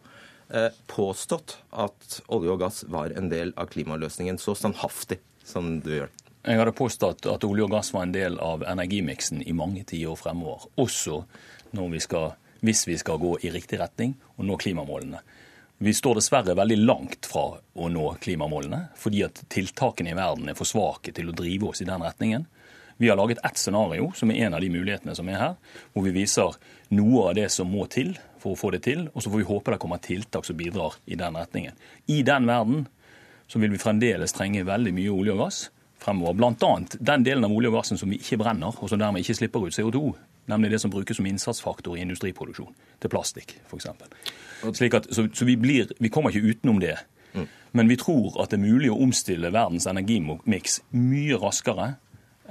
påstått 0.88 1.58
at 1.72 2.20
olje 2.34 2.54
og 2.54 2.60
gass 2.62 2.84
var 2.92 3.13
en 3.18 3.30
del 3.32 3.56
av 3.58 3.72
klimaløsningen 3.74 4.38
så 4.42 4.54
standhaftig 4.58 5.18
som 5.48 5.80
du 5.82 5.96
gjør? 5.96 6.12
Jeg 6.44 6.60
hadde 6.60 6.76
påstått 6.76 7.26
at 7.32 7.46
olje 7.48 7.63
og 7.63 7.72
gass 7.72 7.94
var 7.96 8.04
en 8.04 8.13
del 8.16 8.36
av 8.44 8.66
energimiksen 8.68 9.42
i 9.48 9.56
mange 9.56 9.86
tiår 9.88 10.18
fremover. 10.20 10.66
Også 10.76 11.22
vi 11.72 12.02
skal, 12.04 12.34
hvis 12.60 12.84
vi 12.88 12.98
skal 13.00 13.22
gå 13.22 13.38
i 13.42 13.52
riktig 13.54 13.80
retning 13.80 14.18
og 14.36 14.46
nå 14.50 14.58
klimamålene. 14.60 15.22
Vi 15.84 15.94
står 15.96 16.20
dessverre 16.20 16.56
veldig 16.56 16.78
langt 16.84 17.28
fra 17.28 17.46
å 17.58 17.88
nå 17.92 18.10
klimamålene, 18.24 18.89
fordi 19.00 19.24
at 19.26 19.42
tiltakene 19.52 20.12
i 20.13 20.18
verden 20.20 20.52
er 20.52 20.58
for 20.60 20.70
svake 20.70 21.16
til 21.16 21.32
å 21.32 21.36
drive 21.36 21.72
oss 21.72 21.82
i 21.84 21.88
den 21.88 22.04
retningen. 22.04 22.46
Vi 23.02 23.10
har 23.10 23.18
laget 23.18 23.42
ett 23.44 23.58
scenario, 23.58 24.12
som 24.16 24.32
er 24.32 24.46
en 24.46 24.54
av 24.54 24.62
de 24.62 24.70
mulighetene 24.72 25.16
som 25.18 25.32
er 25.32 25.39
her, 25.42 25.56
hvor 25.92 26.06
vi 26.06 26.13
viser 26.16 26.60
noe 26.94 27.30
av 27.32 27.36
det 27.39 27.50
som 27.52 27.72
må 27.72 27.88
til 27.92 28.13
for 28.43 28.56
å 28.56 28.60
få 28.60 28.73
det 28.75 28.84
til, 28.86 29.08
og 29.13 29.23
så 29.23 29.32
får 29.32 29.41
vi 29.41 29.47
håpe 29.47 29.73
det 29.73 29.79
kommer 29.82 30.03
tiltak 30.03 30.45
som 30.47 30.60
bidrar 30.60 30.99
i 31.06 31.17
den 31.19 31.39
retningen. 31.39 31.79
I 32.12 32.21
den 32.27 32.49
verden 32.49 32.86
så 33.47 33.62
vil 33.62 33.71
vi 33.73 33.82
fremdeles 33.82 34.36
trenge 34.36 34.65
veldig 34.67 34.93
mye 34.95 35.13
olje 35.13 35.34
og 35.36 35.41
gass 35.45 35.63
fremover. 36.03 36.34
Bl.a. 36.34 36.71
den 36.99 37.23
delen 37.23 37.47
av 37.47 37.56
olje 37.56 37.71
og 37.71 37.79
gassen 37.79 37.99
som 37.99 38.12
vi 38.12 38.19
ikke 38.21 38.39
brenner, 38.41 38.75
og 38.75 38.91
som 38.91 38.99
dermed 39.01 39.23
ikke 39.23 39.38
slipper 39.39 39.67
ut 39.67 39.75
CO2. 39.75 40.03
Nemlig 40.51 40.73
det 40.73 40.82
som 40.84 40.91
brukes 40.91 41.17
som 41.17 41.27
innsatsfaktor 41.27 41.95
i 41.95 42.03
industriproduksjon. 42.03 42.73
Til 42.99 43.12
plastikk, 43.12 43.56
f.eks. 43.69 43.88
Så, 44.63 45.27
så 45.32 45.47
vi, 45.47 45.56
blir, 45.60 45.91
vi, 45.99 46.12
kommer 46.12 46.34
ikke 46.34 46.51
utenom 46.51 46.82
det. 46.84 46.97
Mm. 47.34 47.47
Men 47.79 47.91
vi 47.91 47.97
tror 47.99 48.36
at 48.43 48.51
det 48.51 48.60
er 48.60 48.65
mulig 48.65 48.91
å 48.91 48.99
omstille 49.06 49.53
verdens 49.56 49.88
energimiks 49.89 50.82
mye 50.91 51.39
raskere 51.39 51.93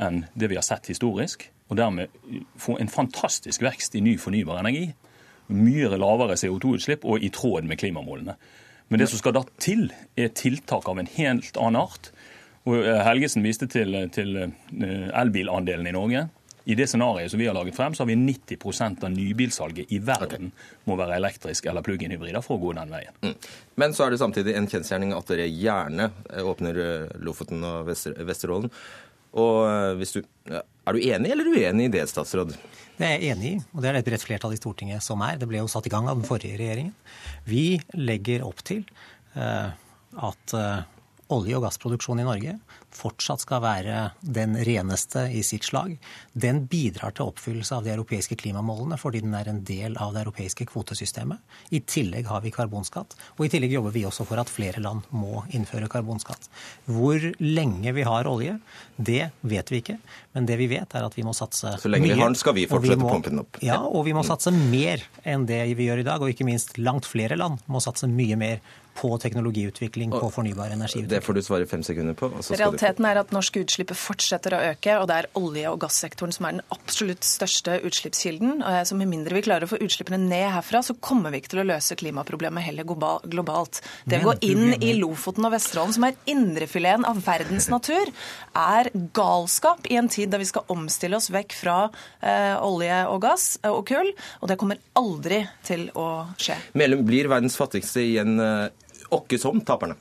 enn 0.01 0.25
det 0.33 0.49
vi 0.49 0.57
har 0.57 0.65
sett 0.67 0.89
historisk. 0.89 1.45
Og 1.69 1.79
dermed 1.81 2.13
få 2.61 2.79
en 2.81 2.91
fantastisk 2.93 3.65
vekst 3.65 3.97
i 3.97 4.05
ny 4.05 4.17
fornybar 4.21 4.61
energi. 4.61 4.91
Mye 5.53 5.93
lavere 6.01 6.39
CO2-utslipp 6.41 7.07
og 7.09 7.23
i 7.23 7.31
tråd 7.35 7.69
med 7.69 7.81
klimamålene. 7.81 8.37
Men 8.93 9.01
det 9.01 9.09
som 9.09 9.21
skal 9.21 9.37
da 9.37 9.45
til, 9.63 9.87
er 10.21 10.35
tiltak 10.37 10.89
av 10.89 10.99
en 11.01 11.09
helt 11.15 11.57
annen 11.57 11.81
art 11.81 12.13
og 12.69 12.79
eh, 12.79 13.01
Helgesen 13.07 13.43
viste 13.45 13.67
til, 13.71 13.97
til 14.15 14.39
eh, 14.39 15.09
elbilandelen 15.19 15.89
i 15.89 15.95
Norge. 15.95 16.27
I 16.63 16.77
det 16.79 16.87
scenarioet 16.87 17.33
som 17.33 17.41
vi 17.41 17.49
har 17.49 17.57
laget 17.57 17.75
frem, 17.75 17.95
så 17.95 18.05
har 18.05 18.11
vi 18.13 18.15
90% 18.21 19.03
av 19.03 19.11
nybilsalget 19.11 19.91
i 19.91 19.99
verden 19.99 20.53
okay. 20.53 20.77
må 20.87 20.97
være 21.01 21.17
elektrisk 21.19 21.67
eller 21.67 21.83
plug-in-hybrider 21.83 22.45
for 22.45 22.55
å 22.55 22.63
gå 22.63 22.75
den 22.79 22.93
veien. 22.95 23.17
Mm. 23.25 23.35
Men 23.83 23.97
så 23.97 24.07
er 24.07 24.15
det 24.15 24.21
samtidig 24.23 24.55
en 24.55 24.69
kjensgjerning 24.71 25.15
at 25.17 25.33
dere 25.33 25.49
gjerne 25.51 26.13
eh, 26.31 26.45
åpner 26.47 26.79
Lofoten 27.25 27.67
og 27.67 27.91
Vesterålen. 27.91 28.71
Og 29.43 29.97
hvis 29.97 30.13
du, 30.13 30.21
Er 30.83 30.97
du 30.97 31.03
enig 31.03 31.31
eller 31.31 31.47
uenig 31.47 31.85
i 31.87 31.93
det, 31.95 32.07
statsråd? 32.11 32.57
Det 32.99 33.07
er 33.07 33.13
jeg 33.15 33.37
enig 33.37 33.51
i, 33.53 33.59
og 33.73 33.83
det 33.83 33.89
er 33.89 33.97
det 33.97 34.03
et 34.03 34.09
bredt 34.11 34.25
flertall 34.27 34.55
i 34.55 34.59
Stortinget 34.59 35.05
som 35.05 35.23
er. 35.25 35.39
Det 35.39 35.47
ble 35.51 35.61
jo 35.63 35.71
satt 35.71 35.87
i 35.87 35.93
gang 35.93 36.09
av 36.11 36.19
den 36.19 36.27
forrige 36.27 36.59
regjeringen. 36.59 36.95
Vi 37.47 37.79
legger 37.95 38.45
opp 38.47 38.65
til 38.67 38.83
uh, 39.37 39.71
at 40.29 40.55
uh, 40.59 40.83
olje- 41.35 41.57
og 41.59 41.67
gassproduksjon 41.67 42.21
i 42.23 42.27
Norge 42.27 42.57
fortsatt 42.93 43.43
skal 43.45 43.63
være 43.65 43.99
den 44.21 44.57
reneste 44.67 45.25
i 45.33 45.43
sitt 45.47 45.65
slag. 45.65 45.95
Den 46.33 46.67
bidrar 46.71 47.15
til 47.17 47.31
oppfyllelse 47.31 47.79
av 47.79 47.87
de 47.87 47.93
europeiske 47.95 48.37
klimamålene 48.41 48.99
fordi 49.01 49.23
den 49.25 49.35
er 49.37 49.49
en 49.51 49.63
del 49.67 49.97
av 50.01 50.13
det 50.15 50.25
europeiske 50.27 50.67
kvotesystemet. 50.71 51.41
I 51.73 51.81
tillegg 51.89 52.29
har 52.29 52.45
vi 52.45 52.53
karbonskatt, 52.55 53.17
og 53.39 53.47
i 53.47 53.51
tillegg 53.53 53.77
jobber 53.79 53.95
vi 53.95 54.05
også 54.09 54.27
for 54.29 54.41
at 54.43 54.53
flere 54.53 54.83
land 54.85 55.09
må 55.11 55.45
innføre 55.57 55.89
karbonskatt. 55.93 56.51
Hvor 56.91 57.25
lenge 57.41 57.95
vi 57.97 58.07
har 58.07 58.29
olje, 58.29 58.59
det 58.97 59.31
vet 59.41 59.73
vi 59.73 59.83
ikke, 59.83 59.99
men 60.37 60.49
det 60.49 60.59
vi 60.61 60.69
vet 60.73 60.97
er 60.99 61.09
at 61.09 61.17
vi 61.17 61.25
må 61.27 61.35
satse 61.37 61.73
mye. 61.73 61.83
Så 61.83 61.93
lenge 61.93 62.13
vi 62.13 62.19
har 62.21 62.29
den, 62.29 62.39
skal 62.39 62.57
vi 62.59 62.69
fortsette 62.71 63.01
vi 63.01 63.07
må, 63.07 63.13
pumpen 63.17 63.43
opp. 63.43 63.61
Ja, 63.65 63.81
og 63.89 64.07
vi 64.09 64.15
må 64.17 64.25
satse 64.27 64.53
mer 64.53 65.03
enn 65.25 65.49
det 65.49 65.65
vi 65.79 65.89
gjør 65.89 66.05
i 66.05 66.09
dag, 66.09 66.23
og 66.23 66.33
ikke 66.33 66.47
minst 66.49 66.77
langt 66.79 67.09
flere 67.09 67.39
land 67.41 67.63
må 67.73 67.81
satse 67.83 68.11
mye 68.11 68.39
mer 68.39 68.63
på 68.95 69.11
teknologiutvikling, 69.19 70.11
på 70.11 70.31
fornybar 70.31 70.73
energiutvikling. 70.75 71.09
Det 71.11 71.21
får 71.25 71.35
du 71.35 71.43
svare 71.43 71.67
fem 71.67 71.83
sekunder 71.83 72.17
på. 72.19 72.29
Realiteten 72.53 73.07
er 73.09 73.21
at 73.23 73.33
norske 73.35 73.63
utslipp 73.65 73.95
fortsetter 73.97 74.57
å 74.57 74.61
øke, 74.73 74.97
og 75.01 75.09
det 75.11 75.17
er 75.17 75.29
olje- 75.39 75.73
og 75.73 75.81
gassektoren 75.83 76.35
som 76.35 76.47
er 76.47 76.59
den 76.59 76.65
absolutt 76.75 77.25
største 77.27 77.79
utslippskilden. 77.89 78.63
Så 78.87 78.99
med 78.99 79.11
mindre 79.11 79.39
vi 79.39 79.45
klarer 79.47 79.67
å 79.67 79.73
få 79.73 79.81
utslippene 79.83 80.21
ned 80.21 80.51
herfra, 80.57 80.83
så 80.85 80.97
kommer 81.01 81.33
vi 81.33 81.41
ikke 81.43 81.55
til 81.55 81.63
å 81.65 81.69
løse 81.73 81.97
klimaproblemet 81.99 82.67
heller 82.69 82.87
globalt. 82.87 83.81
Det 84.05 84.21
å 84.21 84.33
gå 84.33 84.37
inn 84.51 84.77
i 84.83 84.93
Lofoten 84.99 85.49
og 85.49 85.55
Vesterålen, 85.57 85.97
som 85.97 86.07
er 86.09 86.19
indrefileten 86.31 87.09
av 87.09 87.23
verdens 87.25 87.69
natur, 87.73 88.13
er 88.53 88.93
galskap 89.17 89.89
i 89.91 89.99
en 90.01 90.11
tid 90.13 90.33
da 90.33 90.41
vi 90.43 90.49
skal 90.49 90.69
omstille 90.73 91.19
oss 91.19 91.31
vekk 91.33 91.57
fra 91.57 91.79
eh, 92.21 92.55
olje 92.61 93.01
og 93.09 93.23
gass 93.25 93.49
og 93.69 93.83
kull, 93.89 94.13
og 94.41 94.51
det 94.51 94.59
kommer 94.61 94.81
aldri 94.99 95.43
til 95.67 95.89
å 95.99 96.09
skje. 96.41 96.59
Melum 96.79 97.05
blir 97.09 97.31
verdens 97.33 97.57
fattigste 97.59 98.05
i 98.05 98.17
en 98.23 98.39
eh, 98.43 98.69
åkke 99.15 99.41
som 99.41 99.61
taperne? 99.67 99.99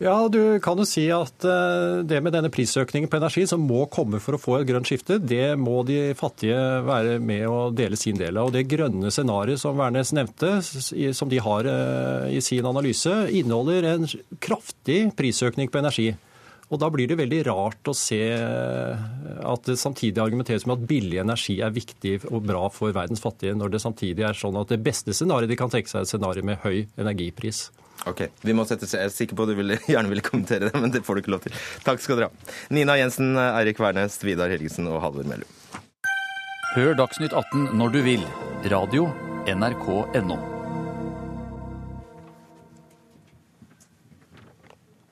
Ja, 0.00 0.14
du 0.32 0.56
kan 0.64 0.80
jo 0.80 0.86
si 0.88 1.02
at 1.12 1.44
eh, 1.44 1.98
det 2.08 2.22
med 2.24 2.32
denne 2.32 2.48
prisøkningen 2.48 3.10
på 3.12 3.18
energi 3.18 3.42
som 3.44 3.66
må 3.68 3.82
komme 3.92 4.16
for 4.24 4.32
å 4.32 4.40
få 4.40 4.54
et 4.56 4.68
grønt 4.70 4.88
skifte, 4.88 5.18
det 5.20 5.58
må 5.60 5.82
de 5.84 6.14
fattige 6.16 6.56
være 6.86 7.18
med 7.20 7.44
å 7.44 7.58
dele 7.76 7.98
sin 8.00 8.16
del 8.16 8.40
av. 8.40 8.48
Og 8.48 8.54
det 8.54 8.64
grønne 8.70 9.12
scenarioet 9.12 9.60
som 9.60 9.76
Wærnes 9.76 10.14
nevnte, 10.16 10.54
som 10.64 11.28
de 11.28 11.42
har 11.44 11.68
eh, 11.68 12.30
i 12.32 12.40
sin 12.40 12.64
analyse, 12.64 13.12
inneholder 13.28 13.90
en 13.90 14.08
kraftig 14.40 15.02
prisøkning 15.20 15.68
på 15.68 15.82
energi. 15.82 16.08
Og 16.70 16.80
Da 16.80 16.88
blir 16.88 17.10
det 17.10 17.18
veldig 17.20 17.42
rart 17.50 17.92
å 17.92 17.96
se 17.98 18.22
eh, 18.32 19.04
at 19.52 19.68
det 19.68 19.76
samtidig 19.82 20.24
argumenteres 20.24 20.64
med 20.64 20.78
at 20.78 20.88
billig 20.94 21.20
energi 21.20 21.58
er 21.60 21.76
viktig 21.76 22.22
og 22.30 22.48
bra 22.48 22.70
for 22.72 22.96
verdens 22.96 23.20
fattige, 23.20 23.52
når 23.52 23.76
det 23.76 23.84
samtidig 23.84 24.24
er 24.30 24.40
sånn 24.46 24.56
at 24.62 24.72
det 24.72 24.80
beste 24.80 25.12
scenarioet 25.12 25.52
de 25.52 25.60
kan 25.60 25.76
tenke 25.76 25.92
seg, 25.92 26.06
er 26.06 26.08
et 26.08 26.14
scenario 26.14 26.46
med 26.46 26.64
høy 26.64 26.86
energipris. 26.96 27.66
Ok, 28.08 28.22
vi 28.46 28.54
må 28.56 28.64
sette 28.64 28.88
seg. 28.88 29.02
Jeg 29.02 29.10
er 29.10 29.12
sikker 29.12 29.36
på 29.36 29.44
at 29.44 29.52
du 29.52 29.58
vil, 29.58 29.74
gjerne 29.92 30.12
ville 30.12 30.24
kommentere 30.24 30.70
det, 30.70 30.80
men 30.80 30.92
det 30.94 31.04
får 31.04 31.18
du 31.18 31.24
ikke 31.24 31.34
lov 31.36 31.44
til. 31.44 31.56
Takk 31.84 32.00
skal 32.00 32.20
dere 32.20 32.30
ha. 32.30 32.54
Nina 32.72 32.96
Jensen, 33.00 33.34
Eirik 33.36 33.82
Wærnes, 33.82 34.20
Vidar 34.24 34.52
Helgesen 34.52 34.88
og 34.90 35.02
Halvor 35.04 35.28
Mellum. 35.28 35.58
Hør 36.76 36.94
Dagsnytt 36.94 37.34
18 37.34 37.74
når 37.76 37.92
du 37.96 38.00
vil. 38.06 38.24
Radio 38.70 39.10
NRK 39.50 39.86
NO. 40.22 40.36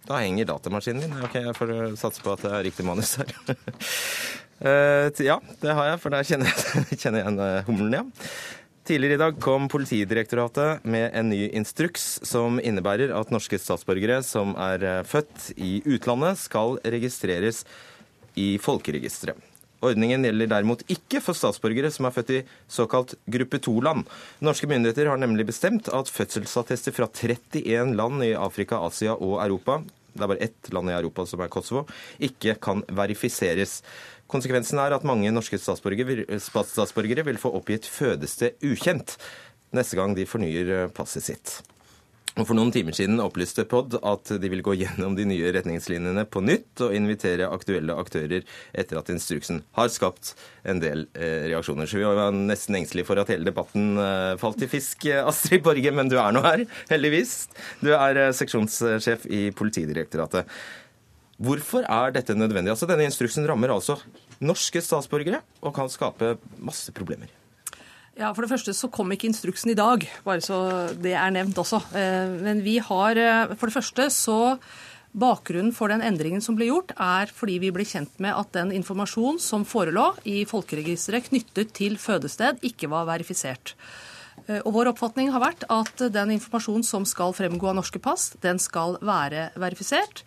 Da 0.08 0.22
henger 0.22 0.46
datamaskinen 0.48 1.02
din. 1.02 1.16
Ok, 1.24 1.34
Jeg 1.34 1.56
får 1.56 1.72
satse 2.00 2.22
på 2.24 2.32
at 2.32 2.44
det 2.46 2.52
er 2.52 2.64
riktig 2.64 2.86
manus 2.86 3.16
her. 3.20 3.34
uh, 4.64 5.10
ja, 5.20 5.36
det 5.60 5.74
har 5.76 5.90
jeg, 5.90 6.00
for 6.00 6.14
der 6.14 6.28
kjenner 6.30 6.48
jeg, 6.48 6.84
kjenner 7.02 7.20
jeg 7.20 7.26
igjen 7.26 7.42
uh, 7.42 7.66
humlen, 7.66 7.98
ja. 7.98 8.04
Tidligere 8.88 9.14
i 9.14 9.20
dag 9.20 9.40
kom 9.40 9.66
Politidirektoratet 9.68 10.84
med 10.88 11.10
en 11.12 11.28
ny 11.28 11.42
instruks 11.52 12.06
som 12.24 12.56
innebærer 12.56 13.10
at 13.12 13.28
norske 13.28 13.58
statsborgere 13.60 14.22
som 14.24 14.54
er 14.56 14.80
eh, 14.80 15.02
født 15.04 15.50
i 15.60 15.82
utlandet, 15.84 16.40
skal 16.40 16.78
registreres 16.80 17.66
i 18.40 18.54
folkeregisteret. 18.64 19.36
Ordningen 19.84 20.24
gjelder 20.24 20.48
derimot 20.54 20.86
ikke 20.88 21.20
for 21.20 21.36
statsborgere 21.36 21.92
som 21.92 22.08
er 22.08 22.16
født 22.16 22.32
i 22.38 22.40
såkalt 22.78 23.12
gruppe 23.28 23.60
2-land. 23.68 24.08
Norske 24.40 24.70
myndigheter 24.72 25.12
har 25.12 25.20
nemlig 25.20 25.50
bestemt 25.52 25.92
at 25.92 26.08
fødselsattester 26.08 26.96
fra 26.96 27.12
31 27.12 27.92
land 27.92 28.24
i 28.24 28.32
Afrika, 28.40 28.80
Asia 28.88 29.12
og 29.20 29.36
Europa 29.44 29.82
det 30.18 30.24
er 30.24 30.30
bare 30.32 30.44
ett 30.44 30.70
land 30.74 30.90
i 30.90 30.96
Europa 30.96 31.24
som 31.28 31.42
er 31.44 31.50
Kosovo, 31.52 31.84
ikke 32.18 32.56
kan 32.62 32.82
verifiseres. 32.90 33.82
Konsekvensen 34.28 34.80
er 34.82 34.92
at 34.96 35.06
mange 35.08 35.32
norske 35.32 35.58
statsborgere, 35.60 37.24
vil 37.24 37.40
få 37.40 37.54
oppgitt 37.56 37.88
fødested 37.88 38.60
ukjent 38.68 39.16
neste 39.76 39.98
gang 39.98 40.14
de 40.16 40.28
fornyer 40.28 40.88
passet 40.96 41.24
sitt. 41.24 41.58
Og 42.38 42.46
For 42.46 42.54
noen 42.54 42.70
timer 42.70 42.94
siden 42.94 43.18
opplyste 43.22 43.64
POD 43.66 43.96
at 44.06 44.30
de 44.38 44.50
vil 44.52 44.62
gå 44.62 44.76
gjennom 44.78 45.16
de 45.18 45.24
nye 45.26 45.50
retningslinjene 45.56 46.22
på 46.30 46.42
nytt 46.44 46.84
og 46.86 46.94
invitere 46.94 47.48
aktuelle 47.50 47.96
aktører 47.98 48.44
etter 48.78 49.00
at 49.00 49.10
instruksen 49.10 49.64
har 49.74 49.90
skapt 49.90 50.36
en 50.68 50.78
del 50.82 51.08
eh, 51.18 51.48
reaksjoner. 51.50 51.90
Så 51.90 51.98
vi 51.98 52.06
var 52.06 52.30
nesten 52.36 52.78
engstelige 52.78 53.08
for 53.08 53.18
at 53.18 53.32
hele 53.32 53.48
debatten 53.48 53.98
eh, 53.98 54.36
falt 54.38 54.62
i 54.62 54.70
fisk, 54.70 55.08
eh, 55.10 55.24
Astrid 55.26 55.64
Borge, 55.66 55.94
men 55.94 56.12
du 56.12 56.14
er 56.20 56.36
nå 56.36 56.44
her, 56.46 56.62
heldigvis. 56.92 57.40
Du 57.82 57.90
er 57.96 58.22
eh, 58.28 58.34
seksjonssjef 58.38 59.26
i 59.34 59.48
Politidirektoratet. 59.58 60.46
Hvorfor 61.42 61.86
er 61.90 62.14
dette 62.14 62.38
nødvendig? 62.38 62.70
Altså, 62.74 62.86
Denne 62.90 63.06
instruksen 63.06 63.46
rammer 63.50 63.74
altså 63.74 63.98
norske 64.44 64.82
statsborgere 64.84 65.42
og 65.62 65.74
kan 65.76 65.90
skape 65.92 66.36
masse 66.62 66.94
problemer. 66.94 67.30
Ja, 68.18 68.32
For 68.34 68.42
det 68.42 68.50
første 68.50 68.74
så 68.74 68.90
kom 68.90 69.12
ikke 69.14 69.28
instruksen 69.30 69.70
i 69.70 69.78
dag, 69.78 70.02
bare 70.24 70.42
så 70.42 70.58
det 70.98 71.14
er 71.14 71.30
nevnt 71.34 71.58
også. 71.58 71.78
Eh, 71.94 72.34
men 72.42 72.64
vi 72.64 72.78
har 72.82 73.18
eh, 73.18 73.54
For 73.54 73.70
det 73.70 73.76
første 73.78 74.08
så 74.10 74.38
Bakgrunnen 75.18 75.72
for 75.72 75.88
den 75.88 76.02
endringen 76.04 76.42
som 76.44 76.54
ble 76.58 76.66
gjort, 76.68 76.92
er 77.00 77.30
fordi 77.32 77.56
vi 77.62 77.70
ble 77.72 77.86
kjent 77.88 78.18
med 78.20 78.36
at 78.36 78.50
den 78.52 78.74
informasjonen 78.76 79.38
som 79.40 79.64
forelå 79.66 80.10
i 80.28 80.42
folkeregisteret 80.46 81.30
knyttet 81.30 81.72
til 81.78 81.96
fødested, 81.98 82.60
ikke 82.66 82.90
var 82.92 83.06
verifisert. 83.08 83.72
Eh, 84.46 84.60
og 84.64 84.74
Vår 84.74 84.92
oppfatning 84.92 85.30
har 85.34 85.42
vært 85.42 85.64
at 85.70 86.08
den 86.12 86.34
informasjonen 86.36 86.84
som 86.86 87.06
skal 87.08 87.34
fremgå 87.38 87.70
av 87.70 87.78
norske 87.78 88.02
pass, 88.02 88.32
den 88.42 88.58
skal 88.62 88.98
være 88.98 89.52
verifisert. 89.58 90.26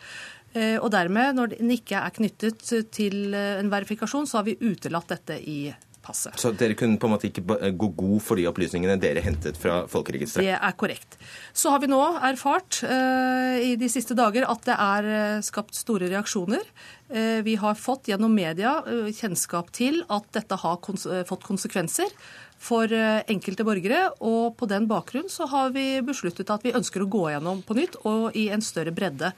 Og 0.53 0.89
dermed, 0.91 1.37
når 1.37 1.55
den 1.55 1.71
ikke 1.77 2.01
er 2.01 2.17
knyttet 2.17 2.65
til 2.91 3.33
en 3.35 3.71
verifikasjon, 3.71 4.27
så 4.27 4.41
har 4.41 4.49
vi 4.49 4.59
utelatt 4.59 5.13
dette 5.13 5.37
i 5.39 5.61
passet. 6.01 6.33
Så 6.41 6.51
dere 6.57 6.75
kunne 6.77 6.97
på 6.99 7.07
en 7.07 7.13
måte 7.13 7.29
ikke 7.29 7.43
gå 7.77 7.89
god 7.97 8.23
for 8.25 8.39
de 8.39 8.47
opplysningene 8.49 8.97
dere 9.01 9.23
hentet 9.23 9.59
fra 9.61 9.83
folkeregisteret? 9.91 10.47
Det 10.47 10.57
er 10.57 10.77
korrekt. 10.79 11.17
Så 11.53 11.71
har 11.73 11.81
vi 11.83 11.91
nå 11.91 12.01
erfart 12.31 12.81
i 12.83 13.75
de 13.79 13.89
siste 13.91 14.17
dager 14.17 14.47
at 14.49 14.65
det 14.67 14.77
er 14.77 15.45
skapt 15.45 15.77
store 15.77 16.09
reaksjoner. 16.11 16.65
Vi 17.45 17.57
har 17.61 17.79
fått 17.79 18.09
gjennom 18.11 18.33
media 18.33 18.79
kjennskap 19.13 19.71
til 19.75 20.01
at 20.09 20.29
dette 20.33 20.57
har 20.63 20.79
kons 20.83 21.05
fått 21.29 21.45
konsekvenser 21.47 22.09
for 22.61 22.89
enkelte 22.91 23.65
borgere. 23.67 24.07
Og 24.25 24.55
på 24.57 24.69
den 24.73 24.89
bakgrunn 24.89 25.29
så 25.31 25.47
har 25.53 25.73
vi 25.75 25.99
besluttet 26.05 26.49
at 26.53 26.65
vi 26.65 26.75
ønsker 26.77 27.05
å 27.05 27.11
gå 27.11 27.27
gjennom 27.35 27.61
på 27.65 27.77
nytt 27.77 28.01
og 28.09 28.33
i 28.37 28.49
en 28.53 28.65
større 28.65 28.93
bredde 28.95 29.35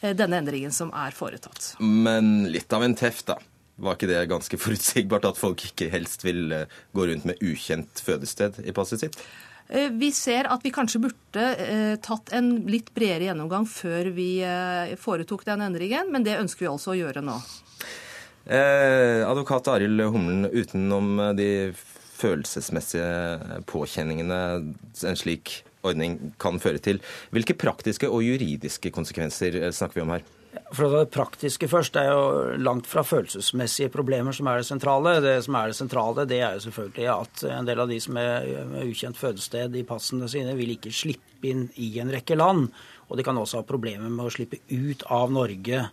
denne 0.00 0.40
endringen 0.40 0.72
som 0.72 0.92
er 0.96 1.14
foretatt. 1.16 1.74
Men 1.80 2.48
litt 2.52 2.72
av 2.72 2.84
en 2.86 2.96
teft, 2.96 3.26
da. 3.28 3.36
Var 3.80 3.96
ikke 3.96 4.10
det 4.10 4.24
ganske 4.30 4.58
forutsigbart 4.64 5.28
at 5.30 5.40
folk 5.40 5.64
ikke 5.70 5.90
helst 5.92 6.24
vil 6.26 6.50
eh, 6.52 6.80
gå 6.96 7.06
rundt 7.08 7.28
med 7.28 7.40
ukjent 7.44 8.02
fødested 8.04 8.60
i 8.64 8.74
passet 8.76 9.04
sitt? 9.04 9.20
Eh, 9.68 9.88
vi 9.92 10.10
ser 10.12 10.50
at 10.50 10.64
vi 10.66 10.72
kanskje 10.74 11.02
burde 11.06 11.46
eh, 11.64 11.94
tatt 12.02 12.32
en 12.36 12.52
litt 12.70 12.92
bredere 12.96 13.30
gjennomgang 13.30 13.68
før 13.70 14.12
vi 14.16 14.32
eh, 14.44 14.96
foretok 15.00 15.46
den 15.48 15.64
endringen, 15.64 16.10
men 16.12 16.26
det 16.26 16.38
ønsker 16.40 16.66
vi 16.66 16.72
altså 16.72 16.94
å 16.94 16.98
gjøre 16.98 17.24
nå. 17.24 17.38
Eh, 18.50 19.22
advokat 19.24 19.68
Arild 19.70 20.02
Humlen, 20.10 20.48
utenom 20.50 21.20
de 21.38 21.70
følelsesmessige 22.20 23.62
påkjenningene 23.70 24.40
en 25.08 25.16
slik 25.16 25.60
ordning 25.86 26.34
kan 26.40 26.60
føre 26.62 26.82
til, 26.82 27.00
hvilke 27.34 27.56
praktiske 27.58 28.10
og 28.10 28.24
juridiske 28.26 28.92
konsekvenser 28.94 29.62
snakker 29.72 30.00
vi 30.00 30.06
om 30.06 30.14
her? 30.16 30.28
For 30.74 30.90
Det 30.90 31.10
praktiske 31.14 31.68
først 31.70 31.96
er 31.98 32.08
jo 32.10 32.56
langt 32.58 32.88
fra 32.90 33.04
følelsesmessige 33.06 33.90
problemer 33.94 34.34
som 34.34 34.48
er 34.50 34.60
det 34.60 34.66
sentrale. 34.66 35.16
Det 35.22 35.36
som 35.46 35.54
er 35.58 35.70
det 35.70 35.78
sentrale, 35.78 36.26
det 36.26 36.40
er 36.42 36.56
jo 36.56 36.64
selvfølgelig 36.66 37.08
at 37.12 37.44
en 37.58 37.68
del 37.68 37.82
av 37.82 37.90
de 37.90 37.98
som 38.02 38.18
er 38.18 38.48
med 38.70 38.90
ukjent 38.90 39.18
fødested 39.18 39.76
i 39.78 39.86
passene 39.86 40.30
sine, 40.30 40.56
vil 40.58 40.74
ikke 40.74 40.94
slippe 40.94 41.50
inn 41.50 41.68
i 41.78 41.92
en 42.02 42.10
rekke 42.10 42.38
land. 42.38 42.68
Og 43.10 43.18
de 43.18 43.26
kan 43.26 43.38
også 43.38 43.62
ha 43.62 43.66
problemer 43.66 44.10
med 44.10 44.26
å 44.26 44.34
slippe 44.34 44.62
ut 44.70 45.06
av 45.10 45.30
Norge. 45.34 45.84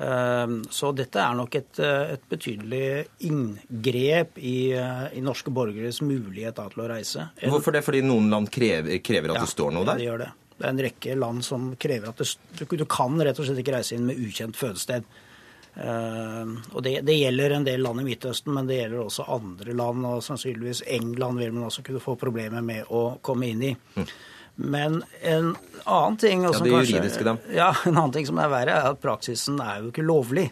Ehm, 0.00 0.60
så 0.72 0.92
dette 0.96 1.20
er 1.20 1.36
nok 1.36 1.56
et, 1.58 1.80
et 1.80 2.22
betydelig 2.30 2.84
inngrep 3.28 4.38
i, 4.40 4.72
i, 4.72 5.24
norske 5.24 5.52
borgeres 5.52 6.00
mulighet 6.00 6.56
til 6.56 6.84
å 6.84 6.88
reise. 6.88 7.26
Hvorfor 7.42 7.76
det? 7.76 7.84
Fordi 7.84 8.00
noen 8.06 8.30
land 8.32 8.48
krever, 8.52 8.96
krever 9.04 9.34
at 9.34 9.42
ja, 9.42 9.48
det 9.48 9.52
står 9.52 9.74
noe 9.76 9.84
der? 9.84 9.98
Ja, 9.98 10.00
det 10.00 10.08
gjør 10.08 10.22
det. 10.24 10.30
Det 10.60 10.66
er 10.66 10.74
en 10.74 10.84
rekke 10.84 11.16
land 11.16 11.44
som 11.44 11.68
krever 11.80 12.12
at 12.12 12.20
det, 12.20 12.30
du, 12.68 12.86
kan 12.88 13.20
rett 13.20 13.38
og 13.40 13.48
slett 13.48 13.60
ikke 13.62 13.76
reise 13.76 13.96
inn 13.96 14.08
med 14.08 14.20
ukjent 14.20 14.56
fødested. 14.60 15.06
Uh, 15.70 16.56
og 16.74 16.82
det, 16.84 16.96
det, 17.06 17.14
gjelder 17.14 17.54
en 17.54 17.64
del 17.64 17.84
land 17.84 18.02
i 18.02 18.04
Midtøsten, 18.08 18.52
men 18.56 18.66
det 18.68 18.80
gjelder 18.80 19.04
også 19.04 19.28
andre 19.36 19.76
land. 19.76 20.04
og 20.08 20.24
Sannsynligvis 20.24 20.82
England 20.96 21.40
vil 21.40 21.54
man 21.56 21.68
også 21.68 21.84
kunne 21.86 22.02
få 22.04 22.16
problemer 22.20 22.64
med 22.64 22.88
å 22.88 23.06
komme 23.24 23.52
inn 23.52 23.64
i. 23.70 23.72
Mm. 23.96 24.10
Men 24.60 25.02
en 25.22 25.54
annen 25.84 26.16
ting 26.20 26.44
ja, 26.44 26.52
det 26.52 26.70
juridiske, 26.70 27.24
da. 27.24 27.36
Ja, 27.54 27.70
en 27.86 27.96
annen 27.96 28.12
ting 28.12 28.26
som 28.28 28.40
er 28.42 28.50
verre, 28.52 28.76
er 28.76 28.90
at 28.92 29.00
praksisen 29.02 29.60
er 29.64 29.80
jo 29.80 29.92
ikke 29.92 30.04
lovlig. 30.04 30.50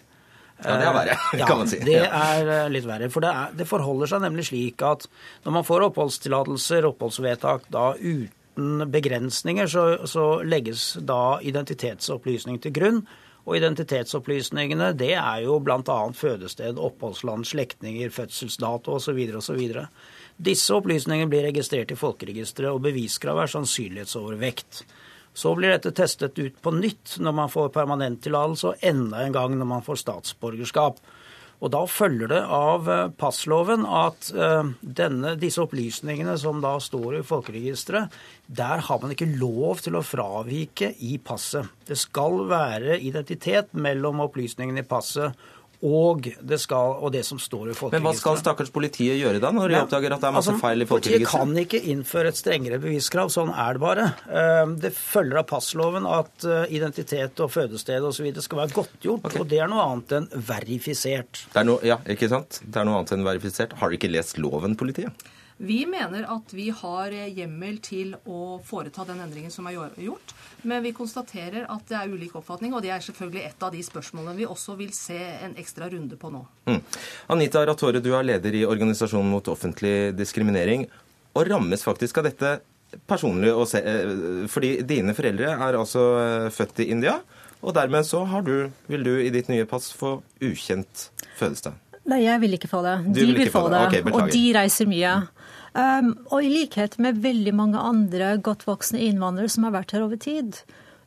Ja, 0.58 0.74
det 0.80 0.88
er 0.88 0.96
verre, 0.96 1.18
kan 1.46 1.60
man 1.60 1.70
si. 1.70 1.78
Det 1.86 2.00
er 2.02 2.48
eh, 2.54 2.64
litt 2.72 2.88
verre. 2.88 3.10
For 3.14 3.22
det, 3.22 3.30
er, 3.30 3.52
det, 3.60 3.68
forholder 3.70 4.10
seg 4.10 4.24
nemlig 4.24 4.48
slik 4.48 4.82
at 4.86 5.06
når 5.44 5.58
man 5.60 5.68
får 5.68 5.86
oppholdstillatelser, 5.90 6.88
oppholdsvedtak, 6.88 7.68
da 7.74 7.92
uten 7.94 8.88
begrensninger 8.90 9.70
så, 9.70 9.84
så 10.10 10.26
legges 10.42 10.90
da 11.06 11.38
identitetsopplysning 11.46 12.58
til 12.64 12.74
grunn. 12.74 13.02
Og 13.48 13.56
identitetsopplysningene 13.56 14.90
det 15.00 15.14
er 15.16 15.42
jo 15.46 15.56
bl.a. 15.64 15.98
fødested, 16.12 16.76
oppholdsland, 16.76 17.46
slektninger, 17.48 18.10
fødselsdato 18.12 18.98
osv. 18.98 19.22
osv. 19.40 19.62
Disse 20.36 20.76
opplysningene 20.76 21.30
blir 21.32 21.46
registrert 21.48 21.94
i 21.94 21.96
folkeregisteret, 21.96 22.74
og 22.74 22.84
beviskravet 22.84 23.46
er 23.46 23.54
sannsynlighetsovervekt. 23.54 24.82
Så 25.32 25.54
blir 25.56 25.72
dette 25.72 25.94
testet 25.96 26.36
ut 26.36 26.60
på 26.60 26.74
nytt 26.76 27.16
når 27.22 27.36
man 27.40 27.52
får 27.52 27.72
permanenttillatelse, 27.72 28.74
og 28.74 28.84
enda 28.84 29.24
en 29.24 29.36
gang 29.36 29.56
når 29.56 29.72
man 29.72 29.86
får 29.86 30.02
statsborgerskap. 30.04 31.00
Og 31.58 31.72
Da 31.74 31.80
følger 31.90 32.30
det 32.30 32.40
av 32.54 32.88
eh, 32.92 33.08
passloven 33.18 33.82
at 33.82 34.30
eh, 34.30 34.70
denne, 34.82 35.34
disse 35.40 35.62
opplysningene 35.64 36.36
som 36.38 36.62
da 36.62 36.76
står 36.82 37.18
i 37.18 37.24
folkeregisteret, 37.26 38.14
der 38.46 38.84
har 38.86 39.02
man 39.02 39.14
ikke 39.14 39.30
lov 39.40 39.82
til 39.82 39.98
å 39.98 40.04
fravike 40.06 40.92
i 41.02 41.16
passet. 41.18 41.66
Det 41.88 41.98
skal 41.98 42.44
være 42.50 43.00
identitet 43.02 43.74
mellom 43.74 44.22
opplysningene 44.28 44.84
i 44.84 44.88
passet 44.88 45.34
og 45.78 46.24
det, 46.42 46.56
skal, 46.58 46.96
og 46.98 47.12
det 47.14 47.20
som 47.26 47.38
står 47.38 47.70
i 47.70 47.74
folkeregisteret. 47.76 48.02
Men 48.02 48.06
hva 48.08 48.12
skal 48.18 48.38
stakkars 48.40 48.72
politiet 48.74 49.14
gjøre 49.20 49.38
da, 49.42 49.52
når 49.54 49.70
de 49.70 49.76
oppdager 49.78 50.14
at 50.16 50.24
det 50.24 50.26
er 50.26 50.34
masse 50.34 50.50
altså, 50.50 50.62
feil 50.64 50.82
i 50.82 50.88
folkeregisteret? 50.90 51.28
Politiet 51.28 51.52
kan 51.54 51.62
ikke 51.62 51.92
innføre 51.92 52.32
et 52.32 52.40
strengere 52.40 52.80
beviskrav. 52.82 53.30
Sånn 53.30 53.52
er 53.54 53.78
det 53.78 53.84
bare. 53.84 54.08
Ehm, 54.26 54.74
det 54.82 54.90
følger 54.96 55.38
av 55.38 55.46
passloven 55.52 56.08
at 56.10 56.48
eh, 56.48 56.74
identitet 56.80 57.44
og 57.44 57.52
fødested 57.54 58.10
osv. 58.10 58.26
skal 58.42 58.62
være 58.64 58.74
godtgjort, 58.74 59.30
okay. 59.30 59.44
og 59.44 59.50
det 59.54 59.62
er 59.62 59.70
noe 59.70 59.86
annet 59.86 60.16
enn 60.18 60.28
verifisert. 60.50 61.44
Det 61.54 61.62
er 61.62 61.70
noe, 61.70 61.78
ja, 61.86 62.00
ikke 62.10 62.30
sant? 62.32 62.58
Det 62.66 62.82
er 62.82 62.88
noe 62.88 62.98
annet 62.98 63.14
enn 63.14 63.26
verifisert. 63.28 63.78
Har 63.78 63.92
de 63.92 64.00
ikke 64.00 64.10
lest 64.10 64.42
loven, 64.42 64.74
politiet? 64.78 65.28
Vi 65.58 65.80
mener 65.90 66.22
at 66.30 66.52
vi 66.54 66.68
har 66.70 67.10
hjemmel 67.10 67.80
til 67.82 68.12
å 68.30 68.58
foreta 68.62 69.02
den 69.08 69.18
endringen 69.24 69.50
som 69.50 69.66
er 69.66 69.74
gjort. 69.98 70.34
Men 70.62 70.82
vi 70.82 70.92
konstaterer 70.94 71.66
at 71.70 71.90
det 71.90 71.96
er 71.98 72.12
ulik 72.12 72.36
oppfatning, 72.38 72.74
og 72.74 72.82
det 72.82 72.92
er 72.94 73.02
selvfølgelig 73.02 73.42
et 73.46 73.66
av 73.66 73.74
de 73.74 73.82
spørsmålene 73.82 74.38
vi 74.38 74.46
også 74.46 74.76
vil 74.78 74.92
se 74.94 75.18
en 75.18 75.56
ekstra 75.58 75.90
runde 75.90 76.18
på 76.18 76.30
nå. 76.34 76.44
Mm. 76.70 76.80
Anita 77.34 77.64
Ratore, 77.66 78.02
du 78.02 78.12
er 78.14 78.26
leder 78.26 78.54
i 78.54 78.64
Organisasjonen 78.66 79.30
mot 79.34 79.50
offentlig 79.50 80.12
diskriminering, 80.18 80.86
og 81.34 81.50
rammes 81.50 81.82
faktisk 81.86 82.22
av 82.22 82.30
dette 82.30 82.54
personlig. 83.10 83.50
Eh, 83.50 84.46
fordi 84.50 84.72
dine 84.86 85.14
foreldre 85.14 85.52
er 85.58 85.78
altså 85.78 86.06
eh, 86.22 86.48
født 86.54 86.84
i 86.86 86.90
India, 86.94 87.18
og 87.58 87.74
dermed 87.74 88.06
så 88.06 88.22
du, 88.46 88.70
vil 88.86 89.04
du 89.06 89.14
i 89.18 89.30
ditt 89.34 89.50
nye 89.50 89.66
pass 89.66 89.90
få 89.90 90.20
ukjent 90.38 91.08
fødested. 91.38 91.74
Nei, 92.08 92.22
jeg 92.24 92.40
vil 92.40 92.54
ikke 92.56 92.70
få 92.70 92.80
det. 92.86 92.94
De 93.04 93.26
vil, 93.26 93.34
vil 93.36 93.50
få 93.52 93.66
det, 93.68 93.80
det. 93.92 94.02
Okay, 94.06 94.14
og 94.14 94.30
de 94.32 94.44
reiser 94.56 94.88
mye. 94.88 95.16
Um, 95.78 96.14
og 96.32 96.42
i 96.42 96.50
likhet 96.50 96.96
med 96.98 97.20
veldig 97.22 97.52
mange 97.54 97.78
andre 97.78 98.32
godt 98.42 98.64
voksne 98.66 98.98
innvandrere 99.04 99.50
som 99.52 99.68
har 99.68 99.76
vært 99.76 99.92
her 99.94 100.02
over 100.02 100.18
tid, 100.18 100.56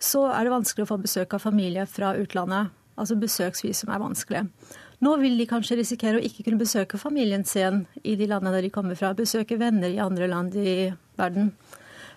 så 0.01 0.30
er 0.32 0.47
det 0.47 0.53
vanskelig 0.53 0.86
å 0.86 0.91
få 0.93 0.97
besøk 1.01 1.36
av 1.36 1.43
familie 1.43 1.84
fra 1.89 2.13
utlandet. 2.19 2.72
Altså 2.95 3.17
besøksvisum 3.19 3.91
er 3.91 4.01
vanskelig. 4.01 4.45
Nå 5.01 5.15
vil 5.19 5.36
de 5.39 5.47
kanskje 5.49 5.80
risikere 5.80 6.19
å 6.19 6.24
ikke 6.24 6.45
kunne 6.45 6.61
besøke 6.61 6.99
familien 7.01 7.43
sin 7.47 7.84
i 8.05 8.15
de 8.15 8.30
landene 8.30 8.53
der 8.55 8.67
de 8.67 8.74
kommer 8.74 8.95
fra. 8.95 9.15
Besøke 9.17 9.57
venner 9.59 9.91
i 9.91 10.01
andre 10.03 10.30
land 10.32 10.55
i 10.55 10.91
verden. 11.19 11.51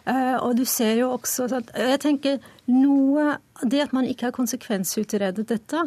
Uh, 0.04 0.36
og 0.44 0.58
du 0.58 0.66
ser 0.68 0.98
jo 1.00 1.14
også 1.14 1.46
at 1.56 1.70
Jeg 1.80 2.00
tenker 2.02 2.42
noe 2.68 3.38
Det 3.64 3.78
at 3.80 3.94
man 3.96 4.04
ikke 4.04 4.26
har 4.26 4.34
konsekvensutredet 4.36 5.46
dette, 5.48 5.80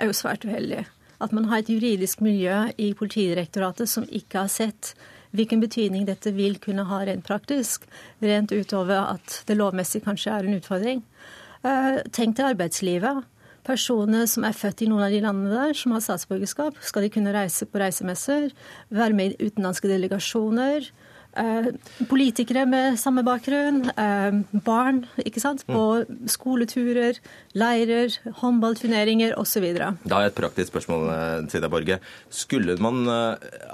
er 0.00 0.08
jo 0.08 0.16
svært 0.16 0.46
uheldig 0.48 0.86
at 1.20 1.32
man 1.36 1.50
har 1.50 1.60
et 1.60 1.68
juridisk 1.68 2.22
miljø 2.24 2.70
i 2.80 2.92
Politidirektoratet 2.96 3.90
som 3.90 4.06
ikke 4.08 4.46
har 4.46 4.52
sett 4.52 4.94
hvilken 5.36 5.62
betydning 5.62 6.06
dette 6.08 6.32
vil 6.36 6.58
kunne 6.62 6.86
ha 6.88 7.02
rent 7.06 7.26
praktisk, 7.26 7.86
rent 8.22 8.52
utover 8.52 9.12
at 9.16 9.42
det 9.48 9.58
lovmessig 9.58 10.02
kanskje 10.06 10.32
er 10.34 10.48
en 10.48 10.58
utfordring. 10.58 11.04
Eh, 11.64 12.00
tenk 12.10 12.36
til 12.36 12.50
arbeidslivet. 12.50 13.26
Personer 13.66 14.24
som 14.30 14.46
er 14.48 14.56
født 14.56 14.82
i 14.82 14.88
noen 14.88 15.04
av 15.04 15.12
de 15.12 15.20
landene 15.20 15.52
der, 15.52 15.74
som 15.76 15.92
har 15.92 16.00
statsborgerskap, 16.00 16.78
skal 16.80 17.04
de 17.04 17.12
kunne 17.12 17.34
reise 17.34 17.68
på 17.68 17.82
reisemesser, 17.82 18.48
være 18.88 19.16
med 19.16 19.34
i 19.34 19.50
utenlandske 19.50 19.90
delegasjoner, 19.90 20.88
politikere 22.10 22.64
med 22.66 22.98
samme 22.98 23.22
bakgrunn, 23.22 23.84
eh, 23.94 24.60
barn 24.66 25.04
ikke 25.22 25.40
sant? 25.40 25.62
på 25.66 26.02
mm. 26.02 26.26
skoleturer, 26.30 27.18
leirer, 27.54 28.16
håndballturneringer 28.40 29.36
osv. 29.38 29.66
Da 29.76 30.16
har 30.16 30.26
jeg 30.26 30.32
et 30.32 30.40
praktisk 30.40 30.72
spørsmål 30.72 31.10
eh, 31.14 31.36
til 31.52 31.62
deg, 31.62 31.70
Borge. 31.70 31.98
Skulle 32.34 32.76
man, 32.82 33.06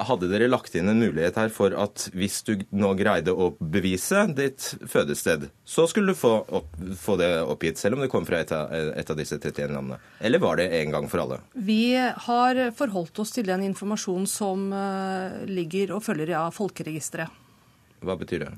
Hadde 0.06 0.28
dere 0.28 0.48
lagt 0.50 0.74
inn 0.76 0.90
en 0.90 1.00
mulighet 1.00 1.38
her 1.38 1.48
for 1.52 1.72
at 1.78 2.08
hvis 2.16 2.42
du 2.46 2.52
nå 2.76 2.92
greide 2.98 3.32
å 3.32 3.50
bevise 3.60 4.26
ditt 4.36 4.68
fødested, 4.90 5.48
så 5.64 5.86
skulle 5.88 6.12
du 6.12 6.18
få, 6.18 6.34
opp, 6.58 6.76
få 7.00 7.16
det 7.20 7.30
oppgitt, 7.42 7.80
selv 7.80 7.96
om 7.96 8.04
det 8.04 8.10
kom 8.12 8.26
fra 8.28 8.42
et 8.44 8.52
av, 8.54 8.72
et 8.72 9.10
av 9.10 9.18
disse 9.18 9.38
31 9.40 9.72
landene? 9.72 10.00
Eller 10.20 10.42
var 10.42 10.60
det 10.60 10.68
en 10.82 10.92
gang 10.92 11.08
for 11.10 11.24
alle? 11.24 11.40
Vi 11.56 11.96
har 11.96 12.62
forholdt 12.76 13.24
oss 13.24 13.32
til 13.36 13.48
den 13.48 13.64
informasjonen 13.70 14.28
som 14.30 14.68
ligger 15.48 15.96
og 15.96 16.04
følger 16.04 16.36
av 16.42 16.54
folkeregisteret. 16.56 17.42
Hva 18.00 18.16
betyr 18.16 18.38
det? 18.44 18.52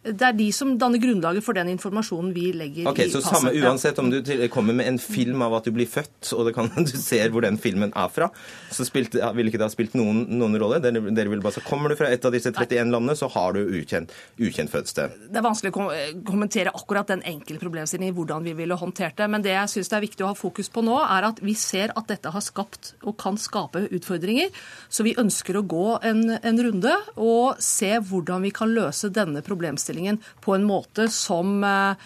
Det 0.00 0.24
er 0.24 0.32
de 0.32 0.46
som 0.56 0.70
danner 0.80 0.96
grunnlaget 0.96 1.44
for 1.44 1.52
den 1.52 1.68
informasjonen 1.74 2.30
vi 2.32 2.46
legger 2.56 2.86
okay, 2.88 3.04
i 3.04 3.10
passet. 3.12 3.20
Så 3.20 3.34
samme, 3.34 3.50
Uansett 3.60 3.98
om 4.00 4.06
du 4.08 4.22
kommer 4.48 4.72
med 4.72 4.88
en 4.88 4.96
film 4.96 5.42
av 5.44 5.58
at 5.58 5.66
du 5.68 5.74
blir 5.76 5.88
født, 5.92 6.30
og 6.32 6.48
kan, 6.56 6.70
du 6.88 6.94
ser 6.96 7.28
hvor 7.28 7.44
den 7.44 7.58
filmen 7.60 7.92
er 7.92 8.08
fra, 8.08 8.30
så 8.72 8.86
spilte, 8.88 9.20
vil 9.36 9.50
ikke 9.50 9.60
det 9.60 9.66
ha 9.68 9.74
spilt 9.74 9.98
noen, 10.00 10.22
noen 10.40 10.56
rolle? 10.62 10.78
Dere, 10.80 11.02
dere 11.12 11.32
vil 11.34 11.42
bare, 11.44 11.58
så 11.58 11.64
Kommer 11.66 11.92
du 11.92 11.98
fra 12.00 12.08
et 12.08 12.24
av 12.24 12.32
disse 12.32 12.48
31 12.48 12.88
landene, 12.94 13.14
så 13.18 13.28
har 13.34 13.52
du 13.52 13.60
ukjent, 13.60 14.14
ukjent 14.40 14.72
fødested. 14.72 15.18
Det 15.28 15.38
er 15.42 15.44
vanskelig 15.44 15.74
å 15.76 15.90
kommentere 16.26 16.72
akkurat 16.72 17.12
den 17.12 17.20
enkle 17.28 17.60
problemstillingen, 17.60 18.16
hvordan 18.16 18.48
vi 18.48 18.56
ville 18.56 18.80
håndtert 18.80 19.20
det. 19.20 19.28
Men 19.28 19.44
det 19.44 19.52
jeg 19.52 19.74
syns 19.74 19.92
det 19.92 20.00
er 20.00 20.06
viktig 20.06 20.24
å 20.24 20.32
ha 20.32 20.38
fokus 20.38 20.72
på 20.72 20.82
nå, 20.86 20.96
er 21.04 21.28
at 21.28 21.44
vi 21.44 21.52
ser 21.60 21.92
at 21.92 22.08
dette 22.08 22.32
har 22.32 22.44
skapt 22.44 22.94
og 23.04 23.18
kan 23.20 23.36
skape 23.38 23.84
utfordringer. 23.92 24.48
Så 24.88 25.04
vi 25.04 25.12
ønsker 25.20 25.60
å 25.60 25.66
gå 25.68 25.86
en, 26.08 26.24
en 26.40 26.64
runde 26.64 26.96
og 27.20 27.60
se 27.60 27.92
hvordan 28.00 28.48
vi 28.48 28.56
kan 28.56 28.72
løse 28.72 29.12
denne 29.12 29.44
problemstillingen 29.44 29.89
problemstillingen 29.90 30.20
på 30.40 30.54
en 30.54 30.64
måte 30.64 31.08
som 31.08 31.64
eh, 31.64 31.96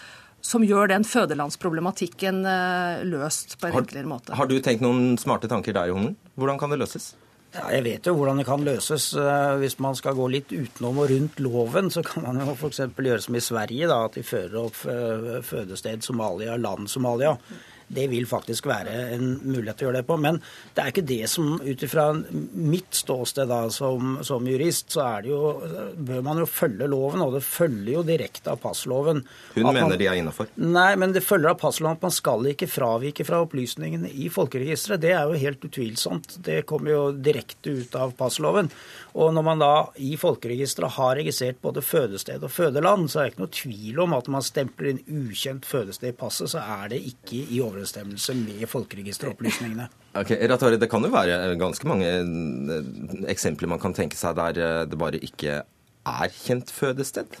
som 0.45 0.61
gjør 0.61 0.87
den 0.91 1.03
fødelandsproblematikken 1.03 2.45
eh, 2.45 3.03
løst 3.03 3.57
på 3.57 3.67
en 3.67 3.79
enklere 3.79 4.05
måte. 4.05 4.35
Har 4.37 4.45
du 4.45 4.59
tenkt 4.61 4.83
noen 4.83 5.17
smarte 5.17 5.49
tanker 5.49 5.73
der, 5.73 5.89
Jonen? 5.89 6.15
Hvordan 6.35 6.59
kan 6.59 6.69
det 6.69 6.77
løses? 6.77 7.15
Ja, 7.55 7.71
jeg 7.71 7.83
vet 7.83 8.05
jo 8.05 8.13
hvordan 8.13 8.37
det 8.37 8.45
kan 8.45 8.61
løses. 8.61 9.15
Eh, 9.17 9.55
hvis 9.57 9.79
man 9.79 9.95
skal 9.97 10.13
gå 10.13 10.27
litt 10.29 10.53
utenom 10.53 10.99
og 11.01 11.09
rundt 11.09 11.39
loven, 11.41 11.89
så 11.89 12.03
kan 12.05 12.27
man 12.27 12.43
jo 12.43 12.53
f.eks. 12.53 12.83
gjøre 12.93 13.23
som 13.25 13.35
i 13.35 13.41
Sverige, 13.41 13.89
da, 13.89 14.03
at 14.05 14.19
de 14.19 14.25
fører 14.27 14.59
opp 14.67 14.77
fødested 15.49 16.05
Somalia, 16.05 16.59
land 16.61 16.91
Somalia 16.93 17.33
det 17.87 18.07
vil 18.09 18.25
faktisk 18.27 18.65
være 18.69 18.93
en 19.15 19.35
mulighet 19.43 19.77
til 19.79 19.85
å 19.85 19.89
gjøre 19.89 20.01
det 20.01 20.07
på. 20.07 20.17
Men 20.21 20.39
det 20.75 20.81
er 20.81 20.91
ikke 20.91 21.05
det 21.05 21.29
som 21.31 21.59
ut 21.61 21.85
ifra 21.85 22.07
mitt 22.15 22.97
ståsted 22.97 23.49
da, 23.51 23.61
som, 23.73 24.17
som, 24.25 24.47
jurist, 24.49 24.89
så 24.95 25.03
er 25.05 25.25
det 25.25 25.31
jo, 25.31 25.41
bør 26.07 26.23
man 26.25 26.41
jo 26.41 26.47
følge 26.49 26.89
loven, 26.89 27.23
og 27.25 27.35
det 27.37 27.43
følger 27.45 27.99
jo 27.99 28.05
direkte 28.07 28.53
av 28.53 28.61
passloven. 28.63 29.21
Hun 29.55 29.67
mener 29.67 29.85
man, 29.85 29.97
de 29.99 30.09
er 30.09 30.21
innafor? 30.21 30.49
Nei, 30.57 30.91
men 31.01 31.13
det 31.15 31.25
følger 31.25 31.53
av 31.53 31.59
passloven 31.61 31.99
at 31.99 32.05
man 32.07 32.15
skal 32.15 32.49
ikke 32.51 32.69
fravike 32.69 33.27
fra 33.27 33.43
opplysningene 33.45 34.11
i 34.11 34.29
folkeregisteret. 34.33 35.03
Det 35.05 35.13
er 35.13 35.29
jo 35.29 35.43
helt 35.45 35.69
utvilsomt. 35.69 36.39
Det 36.45 36.63
kommer 36.69 36.95
jo 36.95 37.03
direkte 37.13 37.77
ut 37.81 37.99
av 37.99 38.15
passloven. 38.17 38.71
Og 39.15 39.31
når 39.35 39.45
man 39.47 39.61
da 39.61 39.73
i 40.01 40.15
folkeregisteret 40.19 40.97
har 40.97 41.15
registrert 41.21 41.61
både 41.63 41.83
fødested 41.85 42.43
og 42.43 42.51
fødeland, 42.51 43.07
så 43.11 43.21
er 43.21 43.29
det 43.29 43.35
ikke 43.35 43.45
noe 43.45 43.55
tvil 43.61 44.03
om 44.03 44.17
at 44.17 44.27
man 44.33 44.43
stempler 44.43 44.91
inn 44.91 45.03
ukjent 45.29 45.67
fødested 45.67 46.11
i 46.11 46.17
passet, 46.17 46.51
så 46.51 46.63
er 46.63 46.91
det 46.91 46.99
ikke 47.13 47.45
i 47.45 47.61
overensstemmelse 47.63 47.74
med 47.75 48.67
folkeregisteropplysningene. 48.71 49.89
Ok, 50.15 50.31
Ratari, 50.47 50.77
Det 50.79 50.87
kan 50.87 51.03
jo 51.03 51.11
være 51.11 51.55
ganske 51.59 51.87
mange 51.87 52.07
eh, 52.07 52.85
eksempler 53.27 53.67
man 53.67 53.81
kan 53.83 53.93
tenke 53.93 54.15
seg 54.15 54.37
der 54.37 54.59
eh, 54.63 54.85
det 54.87 54.97
bare 54.97 55.19
ikke 55.19 55.57
er 56.05 56.29
kjent 56.31 56.71
fødested? 56.71 57.35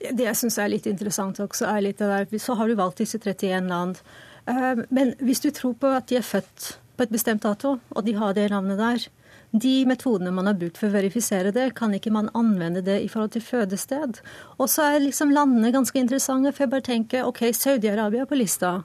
Det 0.00 0.24
jeg 0.24 0.38
syns 0.38 0.58
er 0.62 0.70
litt 0.70 0.86
interessant 0.86 1.40
også, 1.42 1.66
er 1.66 1.82
litt 1.84 1.98
det 1.98 2.08
der 2.08 2.38
Så 2.38 2.54
har 2.54 2.68
du 2.68 2.76
valgt 2.78 3.02
disse 3.02 3.18
31 3.18 3.66
land. 3.68 3.98
Eh, 4.46 4.84
men 4.90 5.14
hvis 5.18 5.42
du 5.42 5.50
tror 5.50 5.74
på 5.74 5.90
at 5.90 6.06
de 6.08 6.20
er 6.20 6.26
født 6.26 6.76
på 6.96 7.02
et 7.02 7.12
bestemt 7.12 7.42
dato, 7.42 7.78
og 7.90 8.04
de 8.06 8.14
har 8.14 8.36
det 8.36 8.50
navnet 8.50 8.78
der, 8.78 9.08
de 9.50 9.84
metodene 9.86 10.30
man 10.30 10.46
har 10.46 10.58
brukt 10.58 10.78
for 10.78 10.90
å 10.90 10.94
verifisere 10.94 11.50
det, 11.54 11.72
kan 11.74 11.94
ikke 11.94 12.12
man 12.14 12.30
anvende 12.38 12.84
det 12.86 13.00
i 13.02 13.08
forhold 13.10 13.32
til 13.34 13.42
fødested. 13.42 14.20
Og 14.58 14.70
så 14.70 14.86
er 14.86 15.02
liksom 15.02 15.32
landene 15.34 15.72
ganske 15.74 15.98
interessante, 15.98 16.52
for 16.54 16.64
jeg 16.64 16.74
bare 16.76 16.86
tenker 16.86 17.26
OK, 17.26 17.48
Saudi-Arabia 17.56 18.22
er 18.22 18.30
på 18.30 18.38
lista. 18.38 18.76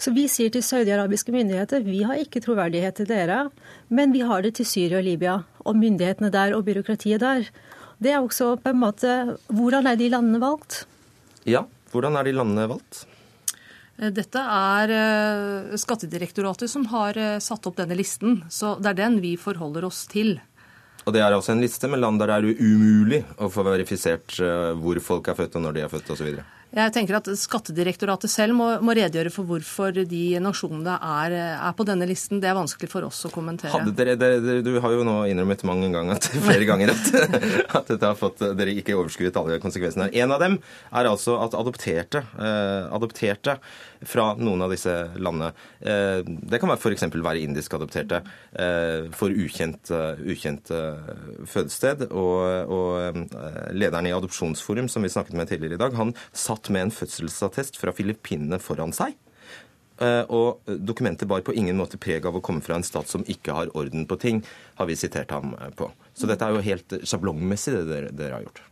Så 0.00 0.14
vi 0.16 0.24
sier 0.32 0.48
til 0.52 0.64
saudiarabiske 0.64 1.32
myndigheter 1.34 1.84
vi 1.84 2.00
har 2.08 2.20
ikke 2.22 2.40
troverdighet 2.40 2.96
til 3.02 3.08
dere, 3.10 3.50
men 3.92 4.14
vi 4.16 4.22
har 4.24 4.40
det 4.40 4.54
til 4.56 4.68
Syria 4.68 5.02
og 5.02 5.04
Libya. 5.04 5.34
Og 5.68 5.76
myndighetene 5.76 6.32
der 6.32 6.54
og 6.56 6.64
byråkratiet 6.64 7.20
der. 7.20 7.44
Det 8.00 8.14
er 8.14 8.22
også 8.24 8.54
på 8.62 8.72
en 8.72 8.80
måte 8.80 9.36
Hvordan 9.52 9.86
er 9.86 9.98
de 10.00 10.08
landene 10.08 10.40
valgt? 10.40 10.86
Ja, 11.44 11.66
hvordan 11.92 12.16
er 12.16 12.24
de 12.24 12.32
landene 12.32 12.68
valgt? 12.70 13.04
Eh, 14.00 14.08
dette 14.08 14.40
er 14.40 14.94
eh, 14.96 15.76
Skattedirektoratet 15.80 16.72
som 16.72 16.86
har 16.94 17.18
eh, 17.20 17.36
satt 17.44 17.68
opp 17.68 17.76
denne 17.76 17.98
listen, 17.98 18.40
så 18.48 18.78
det 18.80 18.94
er 18.94 19.02
den 19.02 19.20
vi 19.20 19.34
forholder 19.36 19.84
oss 19.84 20.06
til. 20.08 20.38
Og 21.04 21.12
det 21.12 21.20
er 21.20 21.32
altså 21.32 21.52
en 21.52 21.60
liste 21.60 21.88
med 21.92 22.00
land 22.00 22.20
der 22.20 22.32
det 22.32 22.38
er 22.40 22.64
umulig 22.64 23.20
å 23.40 23.48
få 23.52 23.64
verifisert 23.64 24.36
hvor 24.80 24.98
folk 25.00 25.30
er 25.32 25.36
født 25.38 25.56
og 25.56 25.64
når 25.64 25.76
de 25.76 25.84
er 25.84 25.92
født 25.92 26.10
osv.? 26.12 26.40
Jeg 26.70 26.92
tenker 26.94 27.16
at 27.18 27.26
Skattedirektoratet 27.34 28.30
selv 28.30 28.54
må, 28.54 28.66
må, 28.84 28.94
redegjøre 28.94 29.32
for 29.34 29.48
hvorfor 29.48 29.96
de 30.06 30.22
nasjonene 30.42 30.94
er, 31.02 31.34
er, 31.56 31.72
på 31.74 31.86
denne 31.88 32.06
listen. 32.06 32.38
Det 32.42 32.46
er 32.46 32.54
vanskelig 32.54 32.90
for 32.92 33.08
oss 33.08 33.24
å 33.26 33.30
kommentere. 33.34 33.72
Hadde 33.74 33.94
dere, 33.98 34.14
dere, 34.20 34.62
du 34.62 34.76
har 34.82 34.94
jo 34.94 35.02
nå 35.06 35.16
innrømmet 35.32 35.64
mange 35.66 35.90
ganger, 35.90 36.20
at, 36.20 36.30
flere 36.46 36.68
ganger 36.68 36.94
at, 36.94 37.10
at 37.80 37.90
dette 37.90 38.06
har 38.06 38.18
fått, 38.18 38.44
dere 38.58 38.76
ikke 38.78 38.94
overskuet 39.00 39.40
alle 39.40 39.58
konsekvensene. 39.62 40.12
En 40.22 40.36
av 40.36 40.44
dem 40.44 40.60
er 40.62 41.10
altså 41.10 41.40
at 41.42 41.58
adopterte, 41.58 42.22
eh, 42.38 42.86
adopterte 42.94 43.58
fra 44.02 44.32
noen 44.40 44.62
av 44.64 44.72
disse 44.72 44.92
landene, 45.20 45.52
eh, 45.80 46.20
det 46.24 46.60
kan 46.60 46.72
f.eks. 46.72 47.06
være 47.12 47.42
indisk 47.44 47.74
adopterte, 47.76 48.22
eh, 48.52 49.08
for 49.16 49.30
ukjent, 49.30 49.90
eh, 49.92 50.22
ukjent 50.32 50.72
fødested. 51.46 52.06
Og, 52.10 52.70
og 52.70 53.26
lederen 53.76 54.08
i 54.08 54.14
Adopsjonsforum, 54.16 54.88
som 54.88 55.04
vi 55.04 55.12
snakket 55.12 55.36
med 55.36 55.50
tidligere 55.50 55.78
i 55.78 55.82
dag, 55.82 55.96
han 55.98 56.14
satt 56.32 56.70
med 56.70 56.88
en 56.88 56.94
fødselsattest 56.94 57.80
fra 57.80 57.94
Filippinene 57.96 58.60
foran 58.62 58.94
seg. 58.96 59.18
Og 60.32 60.64
dokumentet 60.80 61.28
bar 61.28 61.42
på 61.44 61.52
ingen 61.52 61.76
måte 61.76 61.98
preg 62.00 62.24
av 62.24 62.38
å 62.38 62.40
komme 62.40 62.64
fra 62.64 62.78
en 62.78 62.86
stat 62.86 63.10
som 63.10 63.26
ikke 63.28 63.52
har 63.52 63.72
orden 63.76 64.06
på 64.08 64.16
ting, 64.16 64.40
har 64.80 64.88
vi 64.88 64.96
sitert 64.96 65.34
ham 65.34 65.52
på. 65.76 65.90
Så 66.16 66.30
dette 66.30 66.46
er 66.46 66.56
jo 66.56 66.64
helt 66.64 66.96
sjablongmessig, 67.04 67.76
det 67.76 67.84
dere, 67.90 68.14
dere 68.16 68.38
har 68.38 68.46
gjort. 68.46 68.62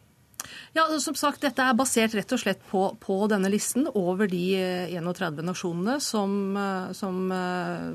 Ja, 0.77 0.85
som 1.01 1.17
sagt, 1.17 1.41
Dette 1.41 1.65
er 1.65 1.77
basert 1.77 2.13
rett 2.17 2.33
og 2.35 2.41
slett 2.43 2.61
på, 2.69 2.83
på 3.01 3.17
denne 3.31 3.49
listen 3.49 3.87
over 3.97 4.29
de 4.29 4.43
31 4.93 5.41
eh, 5.41 5.47
nasjonene 5.47 5.97
som, 6.05 6.35
eh, 6.61 6.91
som 6.97 7.33
eh, 7.33 7.87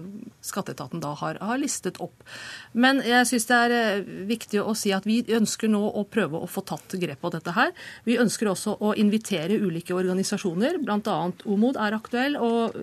skatteetaten 0.41 1.03
da 1.03 1.11
har, 1.19 1.37
har, 1.37 1.61
listet 1.61 1.99
opp. 2.01 2.25
Men 2.73 3.03
jeg 3.05 3.29
syns 3.29 3.45
det 3.49 3.59
er 3.67 4.03
viktig 4.29 4.63
å 4.63 4.73
si 4.77 4.93
at 4.95 5.05
vi 5.05 5.21
ønsker 5.37 5.69
nå 5.69 5.83
å 5.85 6.05
prøve 6.09 6.41
å 6.41 6.49
få 6.49 6.65
tatt 6.65 6.97
grep 6.99 7.21
på 7.21 7.33
dette 7.35 7.53
her. 7.53 7.73
Vi 8.09 8.17
ønsker 8.21 8.49
også 8.49 8.75
å 8.81 8.95
invitere 8.99 9.61
ulike 9.61 9.93
organisasjoner, 9.93 10.81
bl.a. 10.81 11.17
OMOD 11.45 11.77
er 11.77 11.97
aktuell, 11.97 12.39
og 12.41 12.77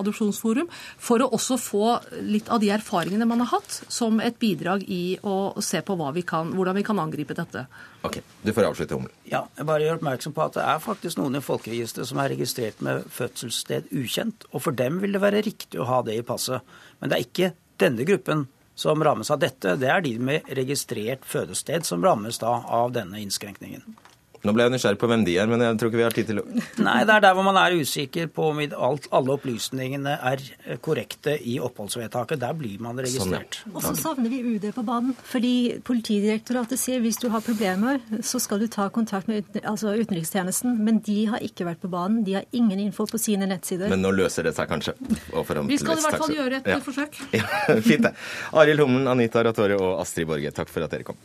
Adopsjonsforum, 0.00 0.70
for 0.72 1.22
å 1.22 1.30
også 1.36 1.60
få 1.60 1.98
litt 2.24 2.48
av 2.48 2.64
de 2.64 2.72
erfaringene 2.74 3.28
man 3.28 3.44
har 3.44 3.58
hatt, 3.58 3.82
som 3.92 4.22
et 4.24 4.40
bidrag 4.40 4.86
i 4.88 5.18
å 5.22 5.52
se 5.62 5.84
på 5.84 5.98
vi 6.14 6.24
kan, 6.26 6.50
hvordan 6.56 6.80
vi 6.80 6.86
kan 6.86 6.98
angripe 6.98 7.36
dette. 7.36 7.68
Ok, 8.04 8.18
Du 8.42 8.52
får 8.52 8.66
avslutte, 8.68 8.94
Humle. 8.98 9.12
Ja, 9.24 9.46
jeg 9.56 9.64
bare 9.64 9.86
gjør 9.86 9.96
oppmerksom 9.96 10.34
på 10.36 10.42
at 10.44 10.56
det 10.58 10.64
er 10.68 10.82
faktisk 10.84 11.16
noen 11.16 11.38
i 11.38 11.44
folkeregisteret 11.44 12.10
som 12.10 12.18
er 12.20 12.34
registrert 12.34 12.82
med 12.84 13.06
fødselssted 13.08 13.88
ukjent. 13.96 14.44
Og 14.52 14.66
for 14.66 14.76
dem 14.76 14.98
vil 15.00 15.16
det 15.16 15.22
være 15.24 15.40
riktig 15.46 15.80
å 15.80 15.88
ha 15.88 16.02
det 16.04 16.18
i 16.18 16.26
passet. 16.26 16.60
Men 17.00 17.10
det 17.10 17.16
er 17.16 17.24
ikke 17.24 17.52
denne 17.80 18.04
gruppen 18.04 18.44
som 18.76 19.00
rammes 19.04 19.30
av 19.32 19.40
dette. 19.40 19.76
Det 19.80 19.88
er 19.88 20.04
de 20.04 20.18
med 20.20 20.52
registrert 20.58 21.24
fødested 21.24 21.88
som 21.88 22.04
rammes 22.04 22.42
da 22.42 22.58
av 22.68 22.92
denne 22.92 23.22
innskrenkningen. 23.22 23.96
Nå 24.44 24.52
ble 24.52 24.66
jeg 24.66 24.74
nysgjerrig 24.74 25.00
på 25.00 25.08
hvem 25.08 25.22
de 25.24 25.34
er, 25.40 25.48
men 25.48 25.62
jeg 25.64 25.76
tror 25.80 25.90
ikke 25.90 26.00
vi 26.00 26.04
har 26.04 26.14
tid 26.14 26.28
til 26.28 26.40
å 26.42 26.44
Nei, 26.84 26.98
det 27.08 27.14
er 27.14 27.22
der 27.24 27.36
hvor 27.36 27.46
man 27.46 27.56
er 27.56 27.76
usikker 27.80 28.28
på 28.34 28.50
om 28.50 28.60
alt, 28.60 29.06
alle 29.14 29.36
opplysningene 29.38 30.16
er 30.30 30.42
eh, 30.66 30.78
korrekte 30.84 31.36
i 31.40 31.56
oppholdsvedtaket. 31.64 32.40
Der 32.42 32.56
blir 32.58 32.82
man 32.84 33.00
registrert. 33.00 33.60
Sånn, 33.62 33.72
ja. 33.72 33.76
Og 33.78 33.86
så 33.86 33.94
savner 33.98 34.32
vi 34.32 34.42
UD 34.54 34.66
på 34.76 34.84
banen. 34.86 35.14
Fordi 35.30 35.54
Politidirektoratet 35.86 36.80
sier 36.80 37.00
hvis 37.04 37.20
du 37.22 37.28
har 37.32 37.44
problemer, 37.44 38.02
så 38.24 38.40
skal 38.42 38.60
du 38.60 38.68
ta 38.72 38.90
kontakt 38.92 39.30
med 39.30 39.48
altså 39.62 39.94
utenrikstjenesten. 39.96 40.76
Men 40.84 41.00
de 41.06 41.18
har 41.32 41.44
ikke 41.44 41.68
vært 41.70 41.80
på 41.84 41.92
banen. 41.92 42.20
De 42.26 42.36
har 42.38 42.48
ingen 42.52 42.82
info 42.84 43.08
på 43.08 43.20
sine 43.20 43.48
nettsider. 43.48 43.88
Men 43.92 44.04
nå 44.04 44.12
løser 44.14 44.48
det 44.48 44.54
seg 44.58 44.68
kanskje? 44.70 44.96
vi 45.00 45.80
skal 45.80 45.96
i 45.96 46.04
hvert 46.04 46.20
fall 46.20 46.36
gjøre 46.36 46.60
et 46.60 46.70
ja. 46.74 46.80
forsøk. 46.84 47.22
Ja, 47.34 47.80
fint 47.82 48.04
det. 48.04 48.12
Arild 48.56 48.84
Humlen, 48.84 49.08
Anita 49.10 49.42
Ratore 49.44 49.78
og 49.80 49.98
Astrid 50.02 50.28
Borge, 50.28 50.52
takk 50.54 50.70
for 50.72 50.84
at 50.86 50.92
dere 50.92 51.06
kom. 51.06 51.18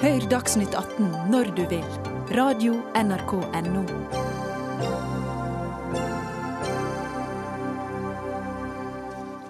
Hør 0.00 0.22
Dagsnytt 0.32 0.72
18 0.72 1.10
når 1.28 1.50
du 1.52 1.66
vil. 1.68 1.82
Radio 2.32 2.78
NRK 2.96 3.34
Radio.nrk.no. 3.36 3.82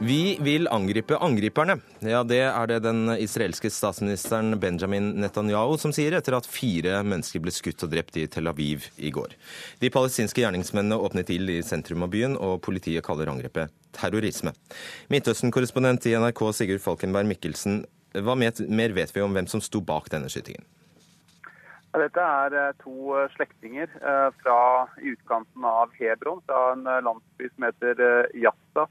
Vi 0.03 0.39
vil 0.43 0.67
angripe 0.75 1.15
angriperne. 1.23 1.77
Ja, 2.03 2.25
Det 2.25 2.41
er 2.41 2.67
det 2.67 2.81
den 2.83 3.13
israelske 3.15 3.71
statsministeren 3.71 4.59
Benjamin 4.59 5.13
Netanyahu 5.23 5.77
som 5.79 5.95
sier, 5.95 6.19
etter 6.19 6.35
at 6.35 6.51
fire 6.51 6.99
mennesker 7.07 7.39
ble 7.47 7.55
skutt 7.55 7.87
og 7.87 7.95
drept 7.95 8.19
i 8.19 8.27
Tel 8.27 8.51
Aviv 8.51 8.91
i 8.99 9.15
går. 9.15 9.39
De 9.79 9.93
palestinske 9.95 10.43
gjerningsmennene 10.43 10.99
åpnet 10.99 11.31
ild 11.31 11.55
i 11.55 11.61
sentrum 11.63 12.03
av 12.03 12.11
byen, 12.11 12.35
og 12.35 12.59
politiet 12.67 13.07
kaller 13.07 13.31
angrepet 13.31 13.71
terrorisme. 13.95 14.51
Midtøsten-korrespondent 15.15 16.11
i 16.11 16.19
NRK 16.19 16.43
Sigurd 16.59 16.83
Falkenberg 16.83 17.31
Mikkelsen, 17.31 17.85
hva 18.15 18.37
mer 18.37 18.95
vet 18.97 19.15
vi 19.15 19.23
om 19.23 19.35
hvem 19.37 19.49
som 19.51 19.63
sto 19.63 19.81
bak 19.81 20.11
denne 20.11 20.31
skytingen? 20.33 20.67
Dette 21.91 22.23
er 22.23 22.55
eh, 22.55 22.75
to 22.85 23.17
eh, 23.19 23.31
slektninger 23.35 23.91
eh, 23.99 24.29
fra 24.43 24.61
utkanten 24.95 25.65
av 25.67 25.91
Hebron, 25.99 26.39
fra 26.47 26.73
en 26.77 26.87
landsby 26.87 27.49
som 27.51 27.67
heter 27.67 28.29
Yatta. 28.39 28.87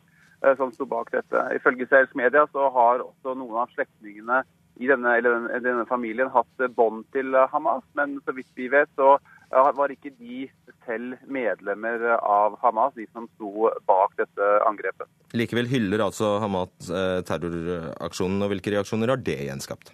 Eh, 0.45 0.55
som 0.55 0.71
sto 0.71 0.85
bak 0.85 1.11
dette. 1.11 1.41
Ifølge 1.55 1.83
israelsk 1.83 2.15
media 2.15 2.45
så 2.51 2.69
har 2.71 3.03
også 3.03 3.35
noen 3.35 3.57
av 3.59 3.73
slektningene 3.73 4.43
i 4.79 4.87
denne, 4.87 5.17
denne, 5.25 5.59
denne, 5.59 5.83
familien 5.89 6.31
hatt 6.31 6.63
bånd 6.77 7.03
til 7.11 7.35
Hamas, 7.51 7.83
men 7.99 8.21
så 8.23 8.31
vidt 8.37 8.47
vi 8.55 8.69
vet 8.71 8.87
så 8.95 9.17
var 9.49 9.91
ikke 9.93 10.11
de 10.19 10.47
selv 10.85 11.17
medlemmer 11.25 12.03
av 12.17 12.57
Hamas, 12.61 12.93
de 12.97 13.07
som 13.13 13.27
sto 13.35 13.69
bak 13.89 14.13
dette 14.19 14.49
angrepet. 14.67 15.09
Likevel 15.37 15.69
hyller 15.69 16.03
altså 16.05 16.37
Hamas 16.41 16.89
eh, 16.89 17.21
terroraksjonen, 17.25 18.43
og 18.45 18.53
hvilke 18.53 18.73
reaksjoner 18.73 19.13
har 19.13 19.21
det 19.21 19.39
gjenskapt? 19.47 19.93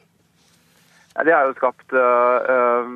Ja, 1.15 1.23
det 1.23 1.35
har 1.35 1.47
jo 1.47 1.55
skapt 1.55 1.95
uh, 1.95 2.87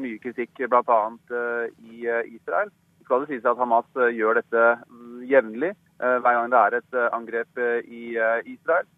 mye 0.00 0.16
kritikk, 0.22 0.54
bl.a. 0.56 1.00
Uh, 1.28 1.66
i 1.84 2.08
Israel. 2.32 2.72
Det 2.96 3.04
skal 3.04 3.24
det 3.24 3.34
sies 3.34 3.48
at 3.48 3.60
Hamas 3.60 3.88
gjør 4.16 4.40
dette 4.40 4.64
um, 4.88 5.20
jevnlig. 5.28 5.74
uh, 6.00 6.16
hver 6.24 6.38
gang 6.38 6.52
det 6.52 6.62
er 6.62 6.78
et 6.78 6.98
angrep 7.12 7.60
i 7.84 8.16
Israel. 8.48 8.88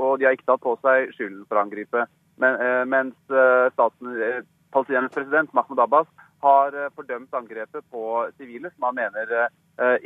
Og 0.00 0.16
de 0.18 0.24
har 0.24 0.32
ikke 0.34 0.48
tatt 0.48 0.64
på 0.64 0.72
seg 0.80 1.10
skylden 1.12 1.44
for 1.46 1.60
angrepet. 1.60 2.08
Men, 2.40 2.54
mens 2.88 3.16
staten, 3.74 4.14
palestinernes 4.72 5.12
president 5.12 5.52
Mahmoud 5.52 5.82
Abbas 5.82 6.08
har 6.44 6.76
fordømt 6.96 7.34
angrepet 7.34 7.84
på 7.90 8.02
sivile, 8.36 8.70
som 8.74 8.88
han 8.88 8.98
mener 8.98 9.48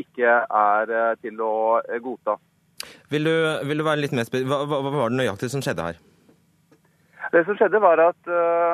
ikke 0.01 0.29
er 0.29 0.91
til 1.23 1.39
å 1.41 1.81
godta. 2.05 2.35
Vil 3.13 3.29
du, 3.29 3.35
vil 3.69 3.81
du 3.81 3.85
være 3.87 4.03
litt 4.03 4.15
mer 4.17 4.29
hva, 4.29 4.59
hva, 4.69 4.81
hva, 4.85 4.93
var 4.97 5.13
det 5.13 5.21
nøyaktig 5.21 5.49
som 5.53 5.63
skjedde 5.65 5.87
her? 5.87 6.01
Det 7.33 7.45
som 7.49 7.57
skjedde 7.57 7.81
var 7.81 8.03
at, 8.05 8.33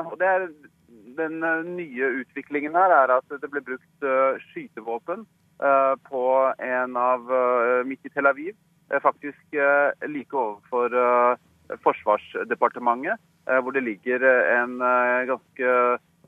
og 0.09 0.17
det 0.19 0.31
er 0.31 0.49
Den 1.19 1.43
nye 1.75 2.09
utviklingen 2.23 2.79
her 2.79 2.95
er 2.95 3.13
at 3.17 3.37
det 3.43 3.51
ble 3.51 3.63
brukt 3.67 4.09
skytevåpen 4.49 5.27
Eh, 5.59 5.95
på 6.07 6.55
en 6.59 6.97
av 6.97 7.33
eh, 7.35 7.85
midt 7.87 8.07
i 8.07 8.11
Tel 8.15 8.31
Aviv, 8.31 8.55
eh, 8.91 9.01
faktisk 9.03 9.57
like 10.07 10.37
overfor 10.37 10.95
Forsvarsdepartementet, 11.83 13.21
hvor 13.61 13.75
det 13.77 13.83
ligger 13.85 14.23
en 14.25 14.79
ganske 15.29 15.73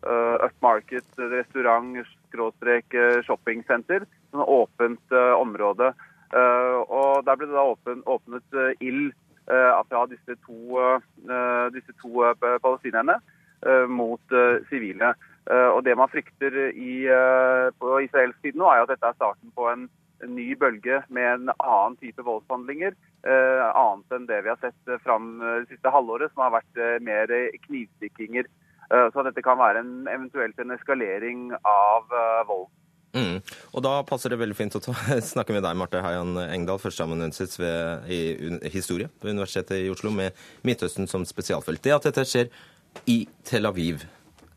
upmarket 0.01 1.19
restaurant 1.19 1.99
skråstrek 2.29 2.95
shoppingsenter. 3.27 4.07
Sånn 4.31 4.47
åpent 4.47 5.17
område. 5.37 5.91
Og 6.33 7.25
Der 7.27 7.37
ble 7.37 7.49
det 7.51 7.57
da 7.57 7.67
åpen, 7.73 8.05
åpnet 8.07 8.79
ild 8.81 9.11
fra 9.45 10.05
disse 10.09 10.37
to, 10.47 10.85
disse 11.75 11.97
to 12.01 12.25
palestinerne 12.63 13.19
mot 13.91 14.39
sivile. 14.71 15.13
Eh, 15.51 15.69
og 15.75 15.85
Det 15.85 15.97
man 15.97 16.09
frykter 16.09 16.71
i, 16.71 17.07
eh, 17.07 17.71
på 17.81 18.01
israelsk 18.05 18.39
side 18.43 18.59
nå, 18.59 18.69
er 18.71 18.83
at 18.83 18.93
dette 18.93 19.07
er 19.07 19.17
starten 19.17 19.53
på 19.57 19.67
en 19.73 19.89
ny 20.29 20.55
bølge 20.55 21.03
med 21.09 21.27
en 21.33 21.51
annen 21.59 21.97
type 21.97 22.23
voldshandlinger. 22.23 22.93
Eh, 23.25 23.63
annet 23.75 24.13
enn 24.13 24.27
det 24.27 24.43
vi 24.45 24.53
har 24.53 24.61
sett 24.61 25.03
fram 25.03 25.41
det 25.41 25.69
siste 25.69 25.91
halvåret, 25.91 26.33
som 26.33 26.45
har 26.45 26.61
vært 26.61 27.03
mer 27.03 27.27
knivstikkinger. 27.67 28.45
Så 28.91 29.23
dette 29.23 29.43
kan 29.47 29.55
være 29.55 29.85
en, 29.85 29.91
eventuelt 30.11 30.59
en 30.59 30.75
eskalering 30.75 31.45
av 31.55 32.11
vold. 32.49 32.67
Mm. 33.15 33.37
Og 33.75 33.85
Da 33.87 33.93
passer 34.07 34.35
det 34.35 34.41
veldig 34.41 34.57
fint 34.59 34.75
å 34.75 34.83
ta, 34.83 34.95
snakke 35.33 35.55
med 35.55 35.63
deg, 35.63 35.79
Marte 35.79 36.03
Heian 36.03 36.35
Engdahl, 36.49 36.81
førsteamanuensis 36.83 37.55
i 38.11 38.21
historie 38.75 39.07
ved 39.23 39.37
Universitetet 39.37 39.85
i 39.85 39.91
Oslo, 39.95 40.11
med 40.11 40.35
Midtøsten 40.67 41.07
som 41.11 41.23
spesialfelt. 41.23 41.83
Det 41.87 41.95
at 41.95 42.11
dette 42.11 42.27
skjer 42.27 42.51
i 43.07 43.21
Tel 43.47 43.71
Aviv, 43.71 44.03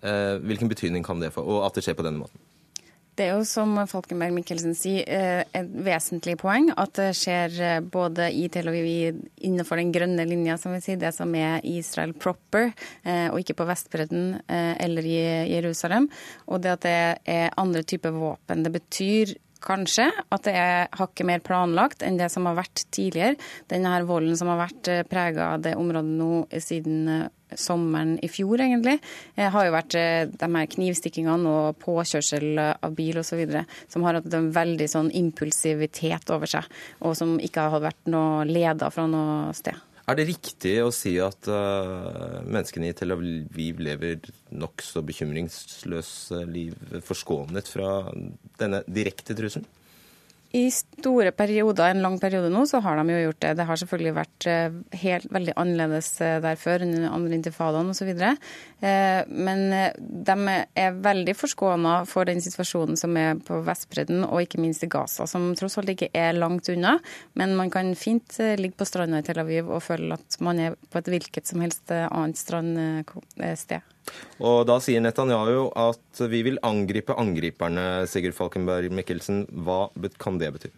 Eh, 0.03 0.37
hvilken 0.43 0.67
betydning 0.67 1.03
kan 1.05 1.21
det 1.23 1.31
få, 1.31 1.45
og 1.47 1.63
at 1.63 1.77
det 1.77 1.85
skjer 1.85 1.95
på 1.95 2.03
denne 2.03 2.19
måten? 2.19 2.42
Det 3.13 3.27
er 3.27 3.35
jo 3.37 3.45
som 3.45 3.75
Falkenberg 3.89 4.33
Mikkelsen 4.33 4.73
sier, 4.77 5.05
eh, 5.05 5.43
et 5.53 5.69
vesentlig 5.85 6.35
poeng 6.41 6.71
at 6.73 6.95
det 6.97 7.11
skjer 7.17 7.59
eh, 7.61 7.79
både 7.81 8.31
i 8.33 8.47
Tel 8.53 8.71
Aviv 8.71 9.21
innenfor 9.45 9.81
den 9.81 9.93
grønne 9.93 10.25
linja, 10.25 10.57
som 10.57 10.73
vi 10.73 10.81
sier, 10.81 10.97
det 11.01 11.13
som 11.15 11.33
er 11.37 11.61
Israel 11.67 12.13
proper, 12.17 12.71
og 13.03 13.39
ikke 13.39 13.55
på 13.57 13.65
Vestbredden 13.67 14.37
eller 14.47 15.05
i 15.05 15.17
Jerusalem. 15.51 16.07
Og 16.47 16.61
det 16.63 16.71
at 16.73 16.85
det 16.85 16.97
er 17.29 17.55
andre 17.59 17.83
typer 17.87 18.13
våpen. 18.15 18.63
Det 18.65 18.71
betyr 18.73 19.33
kanskje 19.63 20.07
at 20.33 20.45
det 20.47 20.53
er 20.57 20.89
hakket 20.97 21.27
mer 21.27 21.43
planlagt 21.43 22.03
enn 22.05 22.19
det 22.19 22.29
som 22.33 22.47
har 22.49 22.57
vært 22.59 22.85
tidligere. 22.93 23.37
Denne 23.71 23.93
her 23.93 24.07
volden 24.07 24.37
som 24.39 24.51
har 24.51 24.61
vært 24.65 24.91
eh, 24.91 25.05
prega 25.07 25.53
av 25.53 25.63
det 25.65 25.75
området 25.79 26.17
nå 26.19 26.43
siden 26.63 27.07
eh, 27.11 27.29
sommeren 27.59 28.17
i 28.23 28.29
fjor, 28.31 28.61
egentlig, 28.63 28.99
eh, 29.35 29.49
har 29.49 29.67
jo 29.67 29.75
vært 29.75 29.97
de 30.33 30.51
her 30.55 30.69
knivstikkingene 30.73 31.53
og 31.53 31.79
påkjørsel 31.83 32.59
av 32.73 32.95
bil 32.95 33.21
osv. 33.21 33.41
som 33.87 34.03
har 34.03 34.19
hatt 34.19 34.33
en 34.33 34.51
veldig 34.51 34.89
sånn 34.89 35.11
impulsivitet 35.11 36.29
over 36.33 36.47
seg, 36.47 36.67
og 37.01 37.15
som 37.17 37.39
ikke 37.39 37.69
har 37.69 37.83
vært 37.83 38.11
noe 38.11 38.45
leda 38.45 38.89
fra 38.93 39.07
noe 39.07 39.53
sted. 39.53 39.75
Er 40.03 40.17
det 40.19 40.25
riktig 40.27 40.73
å 40.83 40.89
si 40.91 41.13
at 41.23 41.47
uh, 41.47 42.41
menneskene 42.43 42.89
i 42.89 42.95
Tel 42.97 43.15
Aviv 43.15 43.79
lever 43.79 44.25
nokså 44.51 44.99
bekymringsløse 45.07 46.41
liv, 46.49 46.75
forskånet 47.07 47.71
fra 47.71 47.93
denne 48.59 48.83
direkte 48.91 49.35
trusselen? 49.37 49.69
I 50.53 50.67
store 50.69 51.31
perioder, 51.33 51.89
en 51.89 52.03
lang 52.03 52.19
periode 52.21 52.51
nå, 52.53 52.59
så 52.69 52.77
har 52.85 52.99
de 52.99 53.09
jo 53.09 53.21
gjort 53.23 53.39
det. 53.41 53.53
Det 53.57 53.65
har 53.65 53.79
selvfølgelig 53.81 54.11
vært 54.13 54.45
eh, 54.51 54.75
helt, 55.01 55.31
veldig 55.33 55.55
annerledes 55.57 56.09
eh, 56.21 56.35
der 56.43 56.59
før, 56.61 56.83
under 56.85 57.07
andre 57.09 57.39
intifadaen 57.39 57.89
osv. 57.89 58.11
Eh, 58.13 59.31
men 59.33 59.63
de 59.97 60.35
er 60.77 60.99
veldig 61.07 61.33
forskåna 61.39 61.95
for 62.09 62.29
den 62.29 62.43
situasjonen 62.45 62.99
som 63.01 63.17
er 63.17 63.41
på 63.41 63.63
Vestbredden, 63.65 64.27
og 64.27 64.43
ikke 64.43 64.61
minst 64.61 64.85
i 64.85 64.91
Gaza, 64.93 65.25
som 65.25 65.49
tross 65.57 65.79
alt 65.81 65.89
ikke 65.95 66.11
er 66.13 66.37
langt 66.37 66.69
unna. 66.69 66.99
Men 67.33 67.57
man 67.57 67.73
kan 67.73 67.89
fint 67.97 68.37
ligge 68.61 68.77
på 68.77 68.85
stranda 68.85 69.23
i 69.23 69.25
Tel 69.25 69.41
Aviv 69.41 69.73
og 69.73 69.81
føle 69.87 70.13
at 70.21 70.37
man 70.45 70.61
er 70.61 70.77
på 70.93 71.01
et 71.01 71.09
hvilket 71.15 71.49
som 71.49 71.65
helst 71.65 71.89
annet 71.89 72.37
strandsted. 72.37 73.92
Og 74.43 74.63
da 74.67 74.79
sier 74.83 75.03
Netanyahu 75.03 75.69
at 75.79 76.21
vi 76.31 76.41
vil 76.47 76.59
angripe 76.65 77.15
angriperne, 77.19 78.05
Sigurd 78.09 78.35
Falkenberg 78.37 78.91
Mikkelsen. 78.91 79.45
Hva 79.65 79.87
kan 80.21 80.39
det 80.41 80.51
bety? 80.55 80.71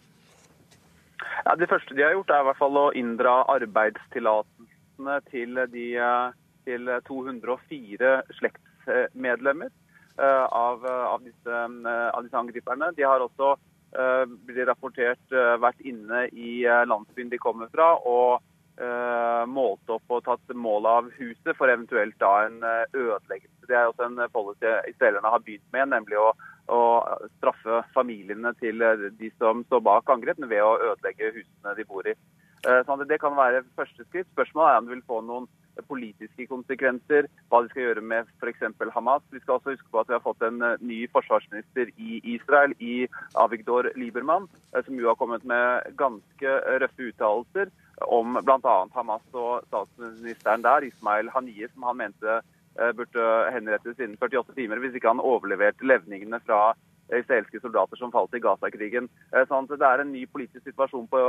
Ja, 1.45 1.55
det 1.57 1.69
første 1.69 1.93
de 1.93 2.05
har 2.05 2.15
gjort, 2.15 2.33
er 2.33 2.43
i 2.43 2.47
hvert 2.49 2.61
fall 2.61 2.79
å 2.81 2.91
inndra 2.97 3.37
arbeidstillatelsene 3.53 5.19
til, 5.29 5.61
de, 5.73 5.87
til 6.65 6.89
204 7.09 8.15
slektsmedlemmer 8.39 9.69
eh, 9.69 10.45
av, 10.49 10.85
av, 10.85 11.21
disse, 11.21 11.61
av, 11.85 12.19
disse, 12.25 12.41
angriperne. 12.41 12.91
De 12.97 13.05
har 13.05 13.23
også 13.23 13.55
blir 14.43 14.65
rapportert 14.67 15.31
vært 15.63 15.79
inne 15.87 16.25
i 16.35 16.65
landsbyen 16.67 17.29
de 17.31 17.37
kommer 17.39 17.69
fra. 17.71 17.93
og 18.03 18.41
Eh, 18.43 18.54
målt 19.47 19.89
opp 19.89 20.11
og 20.11 20.23
tatt 20.25 20.55
mål 20.55 20.87
av 20.89 21.11
huset 21.15 21.55
for 21.57 21.71
eventuelt 21.71 22.17
da 22.19 22.31
en 22.45 22.57
eh, 22.63 22.83
ødeleggelse. 22.91 23.67
Det 23.69 23.77
er 23.77 23.87
også 23.89 24.09
en 24.09 24.19
policy 24.33 24.71
israelerne 24.91 25.31
har 25.31 25.43
begynt 25.45 25.67
med, 25.73 25.89
nemlig 25.93 26.19
å, 26.19 26.31
å, 26.67 26.79
straffe 27.37 27.81
familiene 27.95 28.51
til 28.59 28.83
eh, 28.83 29.07
de 29.19 29.31
som 29.39 29.63
står 29.69 29.85
bak 29.85 30.11
angrepene 30.11 30.49
ved 30.51 30.63
å 30.63 30.75
ødelegge 30.91 31.33
husene 31.37 31.75
de 31.77 31.87
bor 31.87 32.09
i. 32.09 32.17
Så 32.65 32.95
det 33.05 33.19
kan 33.21 33.35
være 33.37 33.61
første 33.77 34.03
skritt. 34.07 34.27
Spørsmålet 34.33 34.71
er 34.71 34.79
om 34.79 34.87
det 34.87 34.95
vil 34.95 35.05
få 35.05 35.19
noen 35.21 35.45
politiske 35.83 36.47
konsekvenser, 36.47 37.27
hva 37.49 37.61
de 37.61 37.71
skal 37.71 37.83
gjøre 37.83 38.03
med 38.05 38.29
f.eks. 38.39 38.63
Hamas. 38.93 39.23
Vi 39.31 39.41
skal 39.43 39.57
også 39.57 39.75
huske 39.75 39.91
på 39.91 40.01
at 40.01 40.09
vi 40.09 40.15
har 40.15 40.23
fått 40.23 40.45
en 40.47 40.63
ny 40.79 40.99
forsvarsminister 41.11 41.91
i 41.97 42.21
Israel, 42.35 42.75
i 42.79 43.07
Avigdor 43.41 43.91
Liebermann, 43.99 44.47
som 44.85 44.99
jo 44.99 45.11
har 45.11 45.19
kommet 45.19 45.45
med 45.47 45.95
ganske 45.99 46.57
røffe 46.81 47.09
uttalelser 47.11 47.73
om 48.07 48.39
bl.a. 48.41 48.75
Hamas 48.95 49.23
og 49.33 49.67
statsministeren 49.69 50.65
der, 50.65 50.87
Ismail 50.87 51.31
Haniyeh, 51.31 51.71
som 51.73 51.87
han 51.89 52.01
mente 52.01 52.39
eh, 52.39 52.91
burde 52.95 53.29
henrettes 53.55 53.99
innen 53.99 54.17
48 54.19 54.55
timer 54.57 54.81
hvis 54.83 54.97
ikke 54.97 55.13
han 55.13 55.23
overleverte 55.23 55.87
levningene 55.87 56.41
fra 56.43 56.73
israelske 57.13 57.61
soldater 57.61 57.99
som 57.99 58.11
falt 58.13 58.33
i 58.35 58.41
Gaza-krigen. 58.43 59.09
Eh, 59.31 59.45
sånn 59.49 59.69
det 59.69 59.81
er 59.81 60.03
en 60.03 60.13
ny 60.13 60.25
politisk 60.31 60.65
situasjon 60.65 61.07
på, 61.11 61.21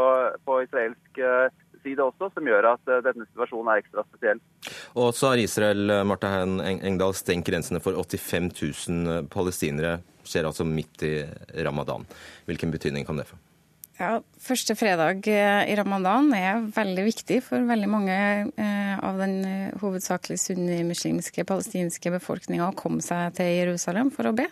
på 0.47 0.59
israelsk 0.65 1.21
eh, 1.21 1.49
side 1.85 2.03
også, 2.03 2.31
som 2.35 2.49
gjør 2.49 2.73
at 2.73 2.93
denne 3.07 3.27
situasjonen 3.29 3.73
er 3.73 3.83
ekstra 3.83 4.05
spesiell. 4.09 4.43
Og 4.99 5.13
så 5.15 5.33
har 5.33 5.43
Israel 5.43 5.99
Martha 6.09 6.33
Hein 6.33 6.59
Engdahl, 6.65 7.15
stengt 7.15 7.47
grensene 7.47 7.83
for 7.85 7.99
85 8.01 8.51
000 8.89 9.29
palestinere. 9.33 9.99
Skjer 10.27 10.49
altså 10.49 10.67
midt 10.67 11.05
i 11.07 11.19
ramadan. 11.63 12.09
Hvilken 12.49 12.73
betydning 12.75 13.07
kan 13.07 13.21
det 13.21 13.29
få? 13.29 13.39
Ja, 13.97 14.19
Første 14.43 14.75
fredag 14.77 15.25
i 15.25 15.77
ramadan 15.79 16.29
er 16.37 16.67
veldig 16.75 17.05
viktig 17.07 17.39
for 17.47 17.65
veldig 17.65 17.87
mange 17.89 18.17
av 19.01 19.23
den 19.23 19.39
hovedsakelig 19.81 20.37
sunnimuslimske 20.43 21.47
palestinske 21.49 22.13
befolkninga 22.19 22.69
å 22.69 22.77
komme 22.77 23.01
seg 23.05 23.39
til 23.39 23.55
Jerusalem 23.55 24.13
for 24.13 24.29
å 24.29 24.35
be. 24.37 24.51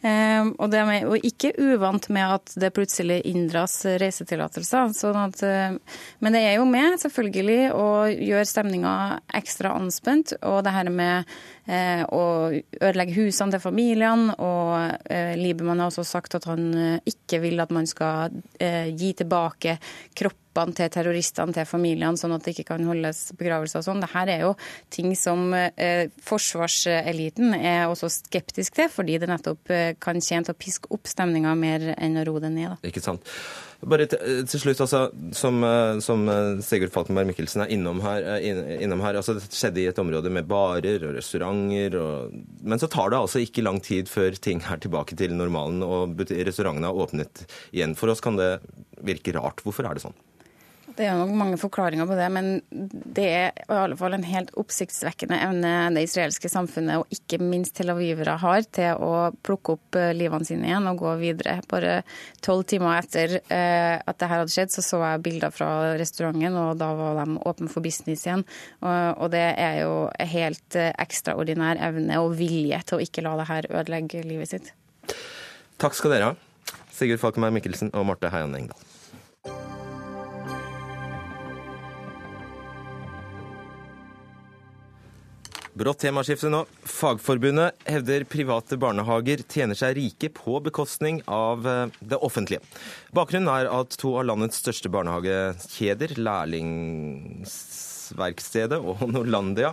Um, 0.00 0.54
og, 0.56 0.70
det 0.72 0.78
er 0.80 1.04
og 1.04 1.26
ikke 1.28 1.50
uvant 1.60 2.06
med 2.08 2.36
at 2.38 2.52
det 2.62 2.72
plutselig 2.72 3.18
inndras 3.28 3.74
reisetillatelser. 4.00 4.94
Sånn 4.96 5.34
uh, 5.44 5.98
men 6.24 6.36
det 6.36 6.40
er 6.46 6.56
jo 6.56 6.64
med, 6.68 6.96
selvfølgelig, 7.02 7.58
å 7.76 7.88
gjøre 8.08 8.48
stemninga 8.48 8.94
ekstra 9.36 9.74
anspent. 9.76 10.32
Og 10.40 10.62
det 10.64 10.72
her 10.72 10.88
med 10.94 11.28
uh, 11.70 12.02
å 12.10 12.24
ødelegge 12.50 13.16
husene 13.16 13.54
til 13.54 13.62
familiene. 13.62 14.34
Og 14.36 14.74
uh, 14.74 15.32
Liebermann 15.38 15.82
har 15.82 15.92
også 15.92 16.04
sagt 16.06 16.36
at 16.38 16.48
han 16.50 16.68
ikke 17.06 17.40
vil 17.44 17.62
at 17.62 17.72
man 17.74 17.88
skal 17.88 18.34
gi 18.60 19.10
tilbake 19.16 19.76
kroppene 20.18 20.74
til 20.76 20.90
terroristene, 20.92 21.54
til 21.54 21.66
familiene, 21.68 22.18
sånn 22.18 22.34
at 22.34 22.44
det 22.44 22.54
ikke 22.54 22.72
kan 22.72 22.86
holdes 22.88 23.30
begravelser 23.38 23.80
og 23.80 23.86
sånn. 23.86 24.02
Dette 24.02 24.24
er 24.34 24.44
jo 24.44 24.52
ting 24.92 25.14
som 25.18 25.54
eh, 25.54 26.10
forsvarseliten 26.26 27.54
er 27.56 27.86
også 27.88 28.10
skeptisk 28.12 28.76
til, 28.78 28.90
fordi 28.92 29.18
det 29.22 29.30
nettopp 29.30 29.74
kan 30.02 30.20
tjene 30.20 30.48
til 30.48 30.56
å 30.56 30.60
piske 30.60 30.92
opp 30.94 31.10
stemninga 31.10 31.54
mer 31.58 31.92
enn 31.96 32.20
å 32.20 32.26
roe 32.28 32.42
den 32.44 32.58
ned. 32.58 32.74
Da. 32.74 32.90
Ikke 32.90 33.04
sant. 33.04 33.26
Bare 33.80 34.04
til, 34.12 34.42
til 34.44 34.60
slutt, 34.60 34.80
altså, 34.84 34.98
som, 35.32 35.62
eh, 35.64 36.00
som 36.04 36.26
eh, 36.28 36.58
Sigurd 36.64 36.92
Falkenberg 36.92 37.30
Mikkelsen 37.30 37.62
er 37.64 37.70
innom 37.72 38.02
her, 38.04 38.26
eh, 38.36 38.48
innom 38.84 39.00
her 39.00 39.16
altså, 39.16 39.38
Det 39.38 39.46
skjedde 39.48 39.80
i 39.80 39.86
et 39.88 40.00
område 40.02 40.32
med 40.32 40.48
barer 40.50 41.06
og 41.08 41.14
restauranter. 41.16 41.96
Og, 41.96 42.34
men 42.60 42.82
så 42.82 42.90
tar 42.92 43.08
det 43.12 43.22
altså 43.22 43.40
ikke 43.40 43.64
lang 43.64 43.80
tid 43.84 44.10
før 44.12 44.36
ting 44.36 44.60
er 44.60 44.82
tilbake 44.84 45.16
til 45.16 45.32
normalen 45.36 45.80
og 45.86 46.20
restaurantene 46.28 46.90
har 46.90 47.06
åpnet 47.06 47.46
igjen. 47.72 47.96
For 47.96 48.12
oss 48.12 48.20
kan 48.24 48.36
det 48.36 48.58
virke 49.00 49.32
rart. 49.38 49.64
Hvorfor 49.64 49.88
er 49.88 49.96
det 49.96 50.04
sånn? 50.04 50.18
Det 51.00 51.06
er 51.08 51.16
nok 51.16 51.30
mange 51.32 51.56
forklaringer 51.56 52.04
på 52.04 52.16
det, 52.18 52.26
men 52.28 52.48
det 52.68 53.24
er 53.24 53.54
i 53.62 53.72
alle 53.72 53.96
fall 53.96 54.12
en 54.12 54.24
helt 54.26 54.50
oppsiktsvekkende 54.60 55.38
evne 55.46 55.70
det 55.94 56.02
israelske 56.04 56.50
samfunnet, 56.52 57.00
og 57.00 57.14
ikke 57.16 57.38
minst 57.40 57.72
tel 57.78 57.94
avivere, 57.94 58.34
har 58.42 58.66
til 58.68 59.00
å 59.00 59.30
plukke 59.40 59.78
opp 59.78 59.96
eh, 59.96 60.10
livene 60.12 60.44
sine 60.44 60.68
igjen 60.68 60.90
og 60.90 61.00
gå 61.00 61.14
videre. 61.22 61.56
Bare 61.70 62.02
tolv 62.44 62.66
timer 62.68 62.98
etter 62.98 63.38
eh, 63.40 63.96
at 63.96 64.20
det 64.20 64.28
her 64.28 64.42
hadde 64.42 64.52
skjedd, 64.52 64.74
så 64.76 64.84
så 64.84 65.00
jeg 65.06 65.24
bilder 65.24 65.56
fra 65.56 65.70
restauranten, 65.96 66.60
og 66.60 66.76
da 66.82 66.92
var 66.98 67.22
de 67.22 67.40
åpne 67.48 67.72
for 67.72 67.86
business 67.86 68.26
igjen. 68.28 68.44
Og 68.84 69.32
det 69.32 69.46
er 69.56 69.80
jo 69.86 69.96
helt 70.36 70.76
eh, 70.76 70.92
ekstraordinær 71.00 71.80
evne 71.88 72.20
og 72.20 72.36
vilje 72.36 72.84
til 72.84 73.00
å 73.00 73.04
ikke 73.08 73.24
la 73.24 73.38
det 73.40 73.48
her 73.54 73.72
ødelegge 73.72 74.26
livet 74.28 74.52
sitt. 74.52 74.72
Takk 75.80 75.96
skal 75.96 76.18
dere 76.18 76.32
ha, 76.34 76.76
Sigurd 76.92 77.24
Falkenberg 77.24 77.56
Mikkelsen 77.56 77.94
og 77.96 78.10
Marte 78.12 78.28
Heian 78.36 78.52
Engdahl. 78.52 78.90
Brått 85.80 86.02
temaskifte 86.02 86.50
nå. 86.52 86.66
Fagforbundet 86.84 87.72
hevder 87.88 88.26
private 88.28 88.76
barnehager 88.76 89.40
tjener 89.48 89.72
seg 89.78 89.94
rike 89.96 90.28
på 90.36 90.60
bekostning 90.66 91.22
av 91.24 91.64
eh, 91.64 91.88
det 92.04 92.20
offentlige. 92.20 92.60
Bakgrunnen 93.16 93.48
er 93.48 93.64
at 93.72 93.96
to 94.02 94.12
av 94.20 94.28
landets 94.28 94.60
største 94.60 94.92
barnehagekjeder, 94.92 96.20
Lærlingsverkstedet 96.20 98.76
og 98.76 99.08
Norlandia, 99.08 99.72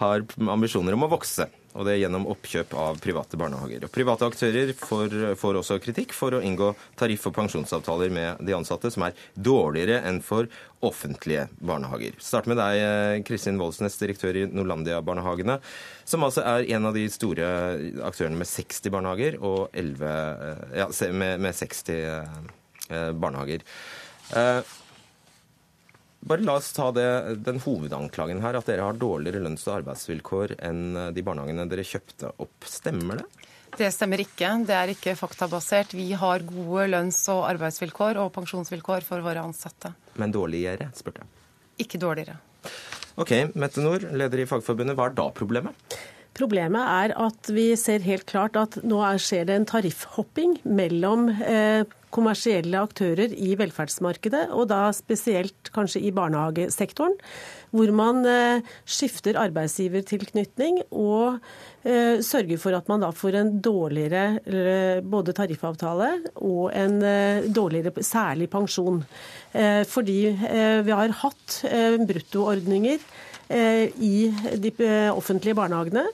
har 0.00 0.24
ambisjoner 0.56 0.96
om 0.96 1.04
å 1.04 1.12
vokse 1.18 1.44
og 1.72 1.86
det 1.86 1.94
er 1.94 2.02
gjennom 2.02 2.26
oppkjøp 2.32 2.74
av 2.76 2.98
private 3.02 3.38
barnehager. 3.40 3.86
Og 3.86 3.92
private 3.94 4.28
aktører 4.28 4.72
får, 4.76 5.14
får, 5.40 5.58
også 5.62 5.78
kritikk 5.82 6.12
for 6.16 6.36
å 6.36 6.42
inngå 6.44 6.72
tariff- 7.00 7.24
og 7.30 7.34
pensjonsavtaler 7.36 8.12
med 8.12 8.42
de 8.44 8.56
ansatte 8.56 8.90
som 8.92 9.06
er 9.06 9.16
dårligere 9.34 10.02
enn 10.08 10.20
for 10.24 10.50
offentlige 10.84 11.46
barnehager. 11.62 12.18
Start 12.20 12.50
med 12.50 12.60
deg, 12.60 13.24
Kristin 13.28 13.60
Voldsnes, 13.60 13.96
direktør 14.00 14.42
i 14.42 14.44
Norlandia-barnehagene, 14.50 15.60
som 16.04 16.26
altså 16.26 16.44
er 16.44 16.68
en 16.76 16.90
av 16.90 16.98
de 16.98 17.06
store 17.12 17.48
aktørene 18.04 18.40
med 18.42 18.50
60 18.50 18.92
barnehager, 18.92 19.40
og 19.40 19.72
11, 19.72 20.12
ja, 20.82 20.90
med, 21.14 21.40
med 21.46 21.56
60 21.56 21.92
eh, 21.96 23.10
barnehager. 23.16 23.64
Eh, 26.22 26.28
bare 26.28 26.40
la 26.46 26.54
oss 26.56 26.72
ta 26.72 26.90
det, 26.92 27.42
den 27.44 27.60
hovedanklagen 27.60 28.40
her, 28.42 28.56
at 28.56 28.66
dere 28.66 28.82
har 28.86 28.94
dårligere 28.94 29.42
lønns- 29.42 29.66
og 29.68 29.82
arbeidsvilkår 29.82 30.56
enn 30.62 31.14
de 31.14 31.22
barnehagene 31.22 31.68
dere 31.68 31.82
kjøpte 31.84 32.32
opp. 32.38 32.64
Stemmer 32.64 33.22
det? 33.22 33.48
Det 33.78 33.88
stemmer 33.92 34.20
ikke. 34.20 34.50
Det 34.66 34.74
er 34.76 34.92
ikke 34.92 35.16
faktabasert. 35.16 35.94
Vi 35.96 36.12
har 36.12 36.40
gode 36.44 36.88
lønns- 36.92 37.28
og 37.32 37.46
arbeidsvilkår 37.48 38.20
og 38.20 38.32
pensjonsvilkår 38.34 39.02
for 39.02 39.24
våre 39.24 39.42
ansatte. 39.42 39.94
Men 40.20 40.32
dårligere, 40.32 40.90
spurte 40.94 41.24
jeg. 41.24 41.28
Ikke 41.86 41.98
dårligere. 41.98 42.36
Ok, 43.16 43.32
Mette 43.54 43.80
Nord, 43.80 44.04
leder 44.12 44.40
i 44.40 44.46
Fagforbundet. 44.48 44.96
Hva 44.96 45.08
er 45.10 45.16
da 45.16 45.30
problemet? 45.30 45.74
Problemet 46.32 46.80
er 46.80 47.12
at 47.20 47.48
vi 47.52 47.72
ser 47.76 48.04
helt 48.06 48.24
klart 48.30 48.56
at 48.56 48.78
nå 48.88 49.02
skjer 49.20 49.44
det 49.48 49.56
en 49.58 49.66
tariffhopping 49.68 50.62
mellom 50.64 51.26
eh, 51.28 51.84
kommersielle 52.12 52.80
aktører 52.80 53.34
i 53.36 53.52
velferdsmarkedet, 53.60 54.46
og 54.56 54.70
da 54.70 54.86
spesielt 54.96 55.68
kanskje 55.76 56.00
i 56.08 56.12
barnehagesektoren, 56.16 57.18
hvor 57.76 57.92
man 57.96 58.24
eh, 58.28 58.64
skifter 58.88 59.36
arbeidsgivertilknytning 59.42 60.80
og 60.88 61.36
eh, 61.84 62.24
sørger 62.24 62.60
for 62.62 62.78
at 62.78 62.88
man 62.88 63.04
da 63.04 63.10
får 63.12 63.36
en 63.42 63.52
dårligere 63.64 65.02
både 65.04 65.34
tariffavtale 65.36 66.14
og 66.40 66.70
en 66.72 66.96
dårligere 67.52 67.92
særlig 68.06 68.48
pensjon. 68.52 69.02
Fordi 69.88 70.20
vi 70.32 70.94
har 70.96 71.12
hatt 71.20 71.58
bruttoordninger 72.08 73.02
i 73.50 74.14
de 74.62 74.70
offentlige 75.12 75.56
barnehagene 75.58 76.06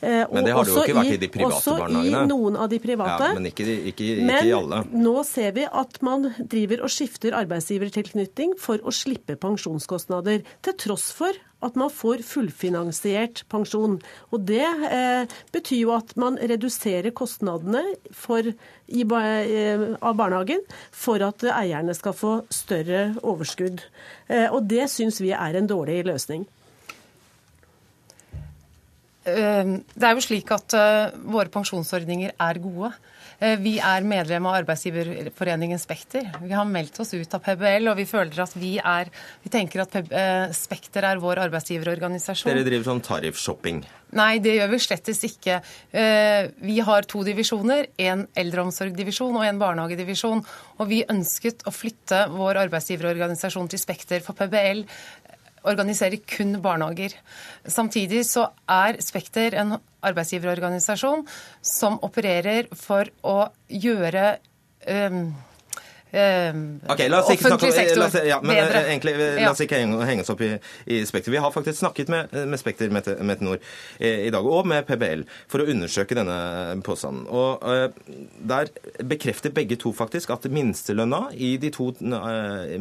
Eh, 0.00 0.26
men 0.32 0.44
det 0.44 0.52
har 0.52 0.66
det 0.66 0.74
jo 0.74 0.82
ikke 0.84 0.96
vært 0.98 1.14
i 1.14 1.20
de 1.22 1.28
private 1.32 1.56
også 1.56 1.76
barnehagene. 1.80 2.18
Også 2.18 2.26
i 2.26 2.28
noen 2.28 2.58
av 2.60 2.68
de 2.68 2.78
private. 2.82 3.30
Ja, 3.30 3.38
men 3.38 3.48
ikke, 3.48 3.64
ikke, 3.64 4.08
ikke 4.12 4.28
men 4.28 4.50
i 4.50 4.52
alle. 4.52 4.82
nå 4.92 5.14
ser 5.24 5.54
vi 5.56 5.64
at 5.64 5.98
man 6.04 6.28
driver 6.36 6.84
og 6.84 6.92
skifter 6.92 7.36
arbeidsgivertilknytning 7.38 8.56
for 8.60 8.82
å 8.84 8.92
slippe 8.92 9.38
pensjonskostnader, 9.40 10.44
til 10.66 10.76
tross 10.84 11.08
for 11.16 11.38
at 11.64 11.78
man 11.80 11.88
får 11.88 12.20
fullfinansiert 12.28 13.46
pensjon. 13.50 13.96
Og 14.36 14.44
Det 14.44 14.66
eh, 14.90 15.38
betyr 15.56 15.80
jo 15.80 15.94
at 15.96 16.12
man 16.20 16.36
reduserer 16.36 17.14
kostnadene 17.16 17.80
for, 18.12 18.44
i, 18.44 19.00
eh, 19.00 19.86
av 19.96 20.18
barnehagen 20.20 20.60
for 20.92 21.24
at 21.24 21.46
eierne 21.54 21.96
skal 21.96 22.12
få 22.14 22.34
større 22.52 23.16
overskudd. 23.24 23.80
Eh, 24.28 24.52
og 24.52 24.68
Det 24.68 24.90
syns 24.92 25.22
vi 25.24 25.32
er 25.32 25.56
en 25.56 25.72
dårlig 25.72 26.02
løsning. 26.04 26.44
Ehm, 29.26 29.80
det 29.94 30.06
er 30.06 30.14
jo 30.14 30.22
slik 30.24 30.50
at 30.54 30.74
eh, 30.78 31.18
våre 31.26 31.50
pensjonsordninger 31.52 32.36
er 32.38 32.60
gode. 32.62 32.92
Eh, 33.42 33.56
vi 33.60 33.74
er 33.82 34.06
medlem 34.06 34.46
av 34.46 34.60
arbeidsgiverforeningen 34.60 35.80
Spekter. 35.82 36.28
Vi 36.44 36.54
har 36.54 36.68
meldt 36.70 37.00
oss 37.02 37.12
ut 37.16 37.34
av 37.34 37.42
PBL, 37.42 37.90
og 37.90 37.98
vi 37.98 38.06
føler 38.08 38.38
at 38.46 38.54
vi 38.56 38.76
er 38.78 39.10
Vi 39.42 39.52
tenker 39.52 39.82
at 39.82 39.98
eh, 39.98 40.54
Spekter 40.54 41.04
er 41.10 41.22
vår 41.22 41.42
arbeidsgiverorganisasjon. 41.48 42.52
Dere 42.52 42.66
driver 42.68 42.92
sånn 42.92 43.04
tariffshopping? 43.08 43.82
Nei, 44.16 44.38
det 44.38 44.54
gjør 44.54 44.70
vi 44.70 44.78
slettes 44.78 45.18
ikke. 45.26 45.56
Vi 45.90 46.76
har 46.86 47.06
to 47.10 47.24
divisjoner. 47.26 47.88
En 47.98 48.22
eldreomsorgdivisjon 48.38 49.34
og 49.34 49.42
en 49.42 49.58
barnehagedivisjon. 49.58 50.44
Og 50.78 50.88
vi 50.88 51.00
ønsket 51.10 51.66
å 51.66 51.74
flytte 51.74 52.22
vår 52.30 52.62
arbeidsgiverorganisasjon 52.62 53.66
til 53.74 53.82
Spekter, 53.82 54.22
for 54.22 54.38
PBL 54.38 54.86
organiserer 55.66 56.22
kun 56.30 56.56
barnehager. 56.62 57.16
Samtidig 57.66 58.24
så 58.28 58.48
er 58.70 59.00
Spekter 59.04 59.56
en 59.60 59.76
arbeidsgiverorganisasjon 60.06 61.26
som 61.64 61.98
opererer 62.06 62.70
for 62.76 63.10
å 63.26 63.40
gjøre 63.72 64.36
um, 64.86 65.34
Okay, 66.16 67.08
La 67.10 67.18
oss 67.18 67.28
ikke 67.34 67.50
snakke, 67.50 67.68
la 67.98 68.06
oss, 68.06 68.14
ja, 68.24 68.36
men 68.40 68.54
bedre. 68.54 68.78
Eh, 68.78 68.90
egentlig, 68.92 69.12
eh, 69.20 69.40
la 69.42 69.50
oss 69.50 69.60
ikke 69.60 69.80
henge 69.82 70.22
oss 70.22 70.30
opp 70.32 70.40
i, 70.46 70.52
i 70.94 71.00
Spekter. 71.04 71.32
Vi 71.34 71.40
har 71.42 71.52
faktisk 71.52 71.80
snakket 71.82 72.12
med, 72.12 72.32
med 72.46 72.60
Spekter 72.60 72.92
Meteor 72.94 73.58
i 74.00 74.30
dag, 74.32 74.46
og 74.46 74.68
med 74.70 74.86
PBL, 74.88 75.26
for 75.50 75.60
å 75.60 75.66
undersøke 75.74 76.16
denne 76.16 76.38
påstanden. 76.86 77.26
Og 77.28 77.66
uh, 77.66 77.88
Der 78.48 78.70
bekrefter 79.04 79.52
begge 79.52 79.76
to 79.82 79.92
faktisk 79.96 80.30
at 80.32 80.46
minstelønna 80.48 81.26
i 81.34 81.56
de 81.60 81.72
to 81.74 81.90
uh, 82.00 82.76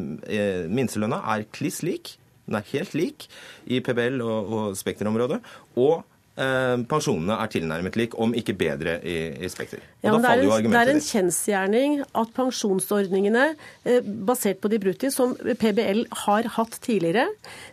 minstelønna 0.72 1.26
er 1.36 1.50
kliss 1.56 1.82
lik 1.84 2.16
den 2.46 2.60
er 2.60 2.74
helt 2.74 2.98
lik 2.98 3.30
i 3.66 3.82
PBL 3.84 4.22
og, 4.24 4.52
og 4.58 4.76
Spekter-området. 4.78 5.40
Og 5.82 6.04
eh, 6.38 6.76
pensjonene 6.90 7.38
er 7.42 7.50
tilnærmet 7.52 7.96
lik, 7.98 8.16
om 8.22 8.36
ikke 8.38 8.54
bedre, 8.60 9.00
i, 9.02 9.16
i 9.42 9.50
Spekter. 9.50 9.82
Ja, 10.06 10.14
det, 10.14 10.30
er 10.30 10.44
en, 10.44 10.68
det 10.70 10.82
er 10.82 10.92
en 10.94 11.02
kjensgjerning 11.02 11.96
at 12.06 12.34
pensjonsordningene 12.38 13.48
eh, 13.56 14.12
basert 14.28 14.62
på 14.62 14.70
de 14.70 14.80
brutti, 14.84 15.10
som 15.14 15.34
PBL 15.34 16.04
har 16.26 16.50
hatt 16.58 16.78
tidligere, 16.86 17.26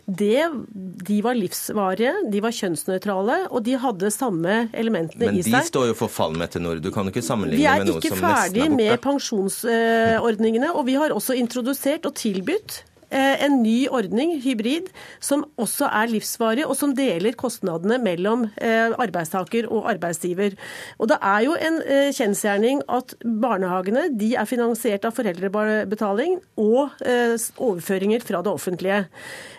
det, 0.05 0.47
de 0.73 1.19
var 1.25 1.37
livsvarige, 1.37 2.15
de 2.33 2.41
var 2.43 2.55
kjønnsnøytrale, 2.57 3.37
og 3.51 3.61
de 3.67 3.77
hadde 3.83 4.09
samme 4.15 4.55
elementene 4.73 5.29
i 5.29 5.43
seg. 5.43 5.51
Men 5.53 5.59
de 5.59 5.69
står 5.69 5.91
jo 5.91 5.99
for 6.01 6.13
fall, 6.13 6.33
Mette 6.39 6.61
Nord. 6.63 6.81
Du 6.81 6.89
kan 6.95 7.05
jo 7.05 7.13
ikke 7.13 7.25
sammenligne 7.25 7.77
med 7.83 7.91
noe 7.91 8.01
som 8.01 8.17
nesten 8.17 8.17
er 8.17 8.25
borte. 8.25 8.57
Vi 8.57 8.63
er 8.63 8.65
ikke 8.65 8.73
ferdig 8.73 8.79
med 8.79 9.05
pensjonsordningene, 9.05 10.73
og 10.73 10.89
vi 10.89 10.97
har 10.97 11.13
også 11.13 11.37
introdusert 11.37 12.09
og 12.09 12.17
tilbudt 12.17 12.81
Eh, 12.83 12.92
en 13.13 13.59
ny 13.63 13.87
ordning, 13.93 14.35
hybrid, 14.43 14.89
som 15.23 15.45
også 15.61 15.89
er 15.89 16.11
livsvarig, 16.11 16.65
og 16.67 16.75
som 16.79 16.95
deler 16.97 17.37
kostnadene 17.37 17.99
mellom 18.01 18.47
eh, 18.57 18.93
arbeidstaker 18.97 19.69
og 19.69 19.89
arbeidsgiver. 19.93 20.57
Og 20.99 21.11
Det 21.11 21.19
er 21.21 21.45
jo 21.45 21.55
en 21.55 21.79
eh, 21.85 22.11
kjensgjerning 22.15 22.83
at 22.91 23.15
barnehagene 23.23 24.07
de 24.19 24.33
er 24.39 24.49
finansiert 24.49 25.05
av 25.07 25.15
foreldrebetaling 25.17 26.39
og 26.61 27.01
overføringer 27.03 28.23
fra 28.25 28.41
det 28.45 28.53
offentlige. 28.53 29.03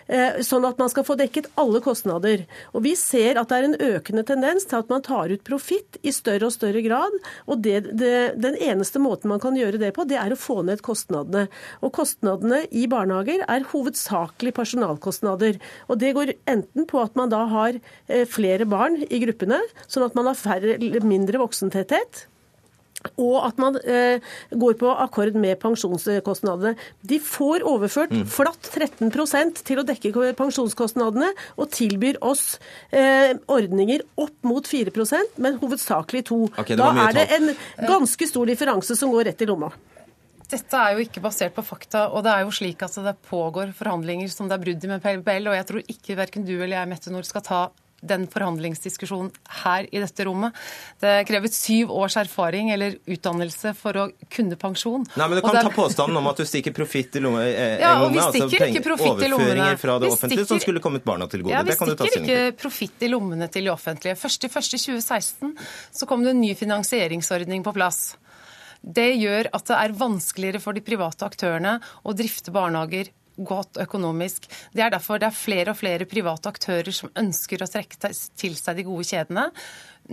Eh, 0.05 0.41
sånn 0.45 0.65
at 0.67 0.77
man 0.77 0.91
skal 0.91 1.05
få 1.05 1.15
dekket 1.17 1.47
alle 1.57 1.81
kostnader. 1.81 2.43
Og 2.77 2.83
Vi 2.85 2.93
ser 2.99 3.39
at 3.41 3.49
det 3.49 3.57
er 3.57 3.67
en 3.69 3.95
økende 3.97 4.23
tendens 4.27 4.67
til 4.69 4.77
at 4.77 4.89
man 4.89 5.01
tar 5.01 5.33
ut 5.33 5.43
profitt 5.47 5.97
i 6.05 6.13
større 6.13 6.49
og 6.49 6.53
større 6.53 6.83
grad. 6.85 7.11
og 7.47 7.63
det, 7.63 7.97
det, 7.97 8.39
Den 8.41 8.55
eneste 8.55 8.99
måten 8.99 9.29
man 9.29 9.39
kan 9.39 9.57
gjøre 9.57 9.79
det 9.81 9.93
på, 9.95 10.05
det 10.05 10.17
er 10.17 10.31
å 10.31 10.37
få 10.37 10.61
ned 10.61 10.81
kostnadene. 10.85 11.47
Og 11.81 11.93
Kostnadene 11.95 12.65
i 12.71 12.85
barnehager 12.87 13.44
er 13.47 13.67
hovedsakelig 13.71 14.53
personalkostnader. 14.57 15.59
Og 15.89 15.99
Det 16.01 16.13
går 16.17 16.35
enten 16.51 16.87
på 16.89 17.01
at 17.01 17.15
man 17.15 17.33
da 17.33 17.45
har 17.51 17.79
eh, 18.07 18.25
flere 18.29 18.67
barn 18.69 19.01
i 19.05 19.21
gruppene, 19.23 19.61
sånn 19.87 20.07
at 20.07 20.15
man 20.17 20.31
har 20.31 20.39
færre, 20.39 20.79
mindre 21.05 21.41
voksentetthet 21.41 22.25
og 23.21 23.35
at 23.45 23.59
man 23.61 23.77
eh, 23.85 24.23
går 24.55 24.77
på 24.79 24.91
akkord 25.05 25.37
med 25.39 25.59
pensjonskostnadene. 25.61 26.75
De 27.05 27.19
får 27.21 27.65
overført 27.67 28.13
mm. 28.13 28.25
flatt 28.31 28.69
13% 28.71 29.63
til 29.67 29.81
å 29.81 29.85
dekke 29.87 30.33
pensjonskostnadene, 30.37 31.31
og 31.59 31.71
tilbyr 31.75 32.19
oss 32.25 32.57
eh, 32.89 33.35
ordninger 33.51 34.05
opp 34.21 34.35
mot 34.47 34.65
4% 34.67 35.41
men 35.41 35.59
hovedsakelig 35.61 36.25
2 36.31 36.41
okay, 36.55 36.77
Da 36.79 36.91
er 37.07 37.17
det 37.17 37.27
en 37.37 37.51
ganske 37.85 38.29
stor 38.29 38.49
differanse 38.49 38.97
som 38.97 39.13
går 39.13 39.29
rett 39.29 39.43
i 39.45 39.49
lomma. 39.49 39.71
Dette 40.51 40.81
er 40.81 40.95
jo 40.95 41.05
ikke 41.05 41.23
basert 41.23 41.55
på 41.55 41.63
fakta, 41.65 42.07
og 42.13 42.25
det 42.25 42.33
er 42.33 42.45
jo 42.45 42.53
slik 42.53 42.83
at 42.85 42.99
det 43.05 43.15
pågår 43.29 43.73
forhandlinger 43.77 44.29
som 44.31 44.49
det 44.49 44.57
er 44.59 44.65
brudd 44.65 44.85
i 44.85 44.91
med 44.91 45.01
PBL, 45.01 45.49
og 45.49 45.57
jeg 45.57 45.67
tror 45.71 45.89
ikke 45.95 46.19
verken 46.19 46.45
du 46.45 46.53
eller 46.57 46.77
jeg, 46.77 46.91
Mette 46.91 47.13
Nord, 47.13 47.27
skal 47.29 47.45
ta 47.45 47.63
den 48.05 48.25
forhandlingsdiskusjonen 48.29 49.31
her 49.63 49.87
i 49.89 50.01
dette 50.01 50.25
rommet. 50.27 50.55
Det 51.01 51.13
krever 51.29 51.51
syv 51.53 51.93
års 51.95 52.17
erfaring 52.19 52.69
eller 52.73 52.97
utdannelse 53.09 53.73
for 53.77 53.97
å 53.97 54.05
kunne 54.31 54.57
pensjon. 54.61 55.05
Nei, 55.15 55.27
men 55.27 55.39
Du 55.39 55.45
kan 55.45 55.57
ta 55.57 55.71
påstanden 55.73 56.19
om 56.19 56.27
at 56.29 56.41
du 56.41 56.45
stikker 56.45 56.75
profitt 56.75 57.15
i 57.17 57.23
lomme, 57.23 57.45
eh, 57.45 57.79
ja, 57.81 57.95
og 58.03 58.11
vi 58.13 58.19
altså 58.19 58.45
stikker 58.45 58.67
altså, 58.67 58.71
ikke 58.73 58.85
profitt 58.89 59.25
i 59.25 59.31
lommene. 59.31 59.69
fra 59.81 59.97
det 59.99 60.11
offentlige 60.11 60.43
stikker, 60.43 60.51
som 60.53 60.59
skulle 60.59 60.83
kommet 60.83 61.07
barna 61.07 61.27
til 61.27 61.41
gode. 61.41 61.55
Ja, 61.55 61.63
Vi 61.63 61.71
stikker 61.71 62.21
ikke 62.21 62.51
profitt 62.59 63.01
i 63.01 63.09
lommene 63.09 63.49
til 63.49 63.65
det 63.65 63.73
offentlige. 63.73 64.15
Først 64.15 64.43
i 64.43 64.47
1.1.2016 64.47 65.55
så 65.91 66.05
kom 66.05 66.23
det 66.23 66.35
en 66.35 66.41
ny 66.41 66.53
finansieringsordning 66.53 67.63
på 67.63 67.73
plass. 67.73 68.15
Det 68.85 69.11
gjør 69.17 69.49
at 69.57 69.69
det 69.69 69.77
er 69.81 69.99
vanskeligere 69.99 70.61
for 70.61 70.77
de 70.77 70.83
private 70.85 71.25
aktørene 71.25 71.79
å 72.05 72.13
drifte 72.17 72.53
barnehager 72.53 73.09
godt 73.35 73.79
økonomisk. 73.83 74.47
Det 74.71 74.83
er 74.85 74.93
derfor 74.93 75.19
det 75.19 75.27
er 75.29 75.35
flere 75.35 75.73
og 75.73 75.79
flere 75.79 76.07
private 76.07 76.51
aktører 76.51 76.95
som 76.95 77.11
ønsker 77.19 77.63
å 77.63 77.67
trekke 77.67 78.13
til 78.39 78.55
seg 78.55 78.79
de 78.79 78.85
gode 78.87 79.07
kjedene. 79.09 79.49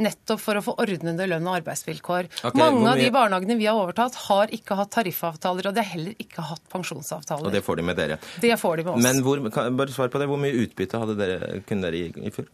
Nettopp 0.03 0.41
for 0.41 0.57
å 0.57 0.63
få 0.65 0.73
ordnede 0.81 1.27
lønn- 1.29 1.47
og 1.51 1.59
arbeidsvilkår. 1.59 2.31
Okay, 2.41 2.59
Mange 2.59 2.95
av 2.95 2.97
de 2.97 3.11
barnehagene 3.13 3.59
vi 3.61 3.69
har 3.69 3.77
overtatt, 3.77 4.17
har 4.27 4.53
ikke 4.57 4.79
hatt 4.79 4.91
tariffavtaler, 4.97 5.69
og 5.69 5.77
de 5.77 5.85
har 5.85 5.91
heller 5.93 6.17
ikke 6.23 6.45
hatt 6.49 6.65
pensjonsavtaler. 6.73 7.51
Og 7.51 7.53
det 7.53 7.61
får 7.67 7.79
de 7.79 7.87
med 7.91 8.01
dere? 8.01 8.19
Det 8.41 8.57
får 8.59 8.81
de 8.81 8.87
med 8.89 8.95
oss. 8.95 9.05
Men 9.05 9.21
hvor, 9.27 9.45
kan, 9.53 9.77
bare 9.77 9.93
svar 9.93 10.09
på 10.09 10.23
det. 10.23 10.31
Hvor 10.33 10.41
mye 10.41 10.65
utbytte 10.65 11.03
hadde 11.03 11.19
dere, 11.21 11.61
kunne 11.69 11.91
dere 11.91 12.01
gi 12.01 12.25
i 12.25 12.33
fjor? 12.33 12.49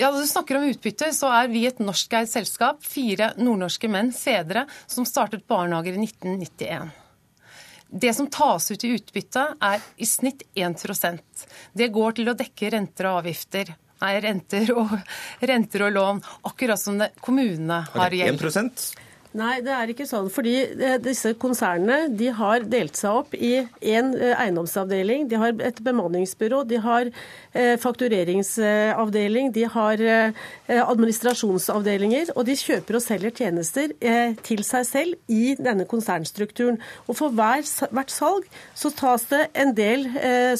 Ja, 0.00 0.12
du 0.12 0.26
snakker 0.26 0.56
om 0.56 0.62
utbytte, 0.62 1.08
så 1.10 1.26
er 1.34 1.48
vi 1.50 1.64
et 1.66 1.80
norskeid 1.82 2.28
selskap. 2.30 2.84
Fire 2.86 3.32
nordnorske 3.34 3.88
menn, 3.90 4.12
fedre, 4.14 4.62
som 4.86 5.02
startet 5.08 5.42
barnehager 5.50 5.96
i 5.96 6.04
1991. 6.04 6.92
Det 7.88 8.12
som 8.14 8.28
tas 8.30 8.70
ut 8.70 8.84
i 8.86 8.92
utbytte, 8.94 9.42
er 9.58 9.82
i 9.96 10.06
snitt 10.06 10.44
1% 10.54 11.44
Det 11.72 11.88
går 11.90 12.14
til 12.20 12.30
å 12.30 12.36
dekke 12.38 12.70
renter 12.76 13.10
og 13.10 13.24
avgifter. 13.24 13.74
Nei, 13.98 14.12
renter 14.22 14.70
og, 14.76 14.94
renter 15.50 15.88
og 15.88 15.92
lån, 15.96 16.22
akkurat 16.46 16.78
som 16.78 17.02
det 17.02 17.10
kommunene 17.18 17.80
har 17.96 18.14
gjeld. 18.14 18.38
1 19.34 19.36
Nei, 19.36 19.58
det 19.60 19.72
er 19.74 19.90
ikke 19.92 20.06
sånn. 20.08 20.30
Fordi 20.32 20.54
eh, 20.72 20.96
disse 21.04 21.34
konsernene 21.36 22.08
de 22.16 22.30
har 22.32 22.64
delt 22.64 22.96
seg 22.96 23.18
opp 23.20 23.34
i 23.36 23.58
én 23.60 24.14
eh, 24.16 24.32
eiendomsavdeling. 24.32 25.26
De 25.28 25.36
har 25.36 25.52
et 25.68 25.82
bemanningsbyrå, 25.84 26.62
de 26.68 26.78
har 26.80 27.10
eh, 27.52 27.74
faktureringsavdeling, 27.82 29.52
de 29.52 29.66
har 29.68 30.00
administrasjonsavdelinger. 30.68 32.32
Og 32.38 32.46
de 32.48 32.56
kjøper 32.56 32.96
og 32.96 33.04
selger 33.04 33.34
tjenester 33.36 33.92
til 34.46 34.62
seg 34.64 34.86
selv 34.88 35.32
i 35.32 35.54
denne 35.60 35.84
konsernstrukturen. 35.88 36.78
Og 37.06 37.18
for 37.18 37.34
hver, 37.34 37.64
hvert 37.92 38.12
salg 38.12 38.48
så 38.78 38.92
tas 38.96 39.26
det 39.30 39.42
en 39.58 39.74
del 39.76 40.06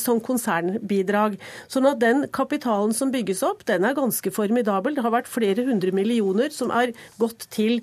som 0.00 0.20
konsernbidrag. 0.24 1.38
Sånn 1.70 1.88
at 1.88 2.00
den 2.02 2.26
kapitalen 2.34 2.94
som 2.96 3.12
bygges 3.14 3.44
opp, 3.46 3.64
den 3.68 3.86
er 3.88 3.96
ganske 3.96 4.32
formidabel. 4.34 4.96
Det 4.96 5.04
har 5.06 5.14
vært 5.14 5.30
flere 5.30 5.64
hundre 5.68 5.94
millioner 5.96 6.52
som 6.54 6.72
er 6.74 6.94
gått 7.20 7.48
til 7.54 7.80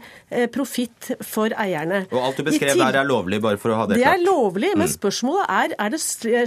profitt 0.53 0.74
profitt 0.75 1.11
for 1.23 1.53
eierne. 1.55 2.05
Og 2.11 2.21
alt 2.21 2.39
du 2.39 2.45
beskrev 2.47 2.77
der 2.79 2.99
er 2.99 3.07
lovlig, 3.07 3.39
bare 3.43 3.59
for 3.61 3.71
å 3.71 3.79
ha 3.79 3.85
det, 3.87 3.99
klart? 3.99 4.03
Det 4.03 4.11
er 4.11 4.23
lovlig, 4.25 4.71
men 4.75 4.87
mm. 4.87 4.93
spørsmålet 4.95 5.45
er 5.49 5.75
er 5.79 5.93
det 5.93 6.01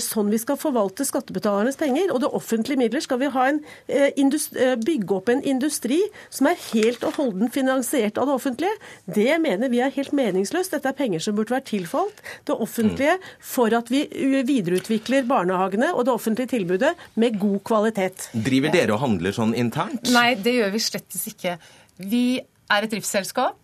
sånn 0.05 0.31
vi 0.33 0.41
skal 0.41 0.59
forvalte 0.61 1.07
skattebetalernes 1.07 1.79
penger. 1.81 2.13
Og 2.13 2.23
det 2.25 2.31
offentlige 2.37 2.81
midler 2.81 3.05
skal 3.05 3.21
vi 3.23 3.31
ha 3.33 3.47
en, 3.49 3.61
eh, 3.89 4.11
eh, 4.13 4.75
bygge 4.77 5.17
opp 5.17 5.29
en 5.33 5.43
industri 5.43 6.01
som 6.31 6.51
er 6.51 6.59
helt 6.73 7.05
og 7.05 7.17
holden 7.19 7.51
finansiert 7.51 8.19
av 8.19 8.29
det 8.29 8.35
offentlige. 8.37 8.75
Det 9.07 9.39
mener 9.41 9.69
vi 9.73 9.81
er 9.81 9.95
helt 9.95 10.13
meningsløst. 10.13 10.75
Dette 10.77 10.89
er 10.89 10.99
penger 10.99 11.25
som 11.25 11.37
burde 11.37 11.55
vært 11.55 11.71
tilfalt 11.73 12.23
det 12.49 12.57
offentlige 12.57 13.17
mm. 13.17 13.29
for 13.41 13.75
at 13.75 13.91
vi 13.93 14.05
videreutvikler 14.49 15.27
barnehagene 15.29 15.93
og 15.95 16.07
det 16.09 16.15
offentlige 16.15 16.53
tilbudet 16.57 16.95
med 17.17 17.39
god 17.41 17.63
kvalitet. 17.65 18.29
Driver 18.33 18.75
dere 18.75 18.97
og 18.97 19.03
handler 19.07 19.35
sånn 19.37 19.55
internt? 19.59 20.11
Nei, 20.13 20.35
det 20.35 20.59
gjør 20.59 20.75
vi 20.75 20.83
slettes 20.83 21.27
ikke. 21.31 21.57
Vi 21.99 22.39
er 22.39 22.85
et 22.85 22.93
driftsselskap. 22.93 23.57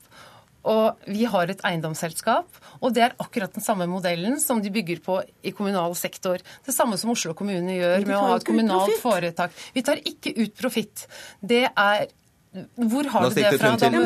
Og 0.70 1.06
vi 1.10 1.26
har 1.28 1.50
et 1.52 1.62
eiendomsselskap, 1.66 2.58
og 2.80 2.94
det 2.96 3.04
er 3.04 3.16
akkurat 3.20 3.52
den 3.52 3.64
samme 3.64 3.86
modellen 3.90 4.38
som 4.40 4.62
de 4.64 4.72
bygger 4.72 5.02
på 5.04 5.20
i 5.44 5.52
kommunal 5.56 5.92
sektor. 5.98 6.40
Det 6.64 6.74
samme 6.74 6.96
som 7.00 7.12
Oslo 7.12 7.34
kommune 7.36 7.76
gjør 7.76 8.06
med 8.06 8.16
å 8.16 8.26
ha 8.30 8.36
et 8.40 8.48
kommunalt 8.48 8.98
foretak. 9.02 9.54
Vi 9.76 9.84
tar 9.84 10.00
ikke 10.00 10.34
ut 10.40 10.54
profitt. 10.58 11.06
Det 11.44 11.66
er 11.68 12.06
hvor 12.54 13.08
har 13.10 13.24
du 13.26 13.34
det 13.34 13.48
fra? 13.58 13.72
Da 13.74 13.88
må, 13.90 14.04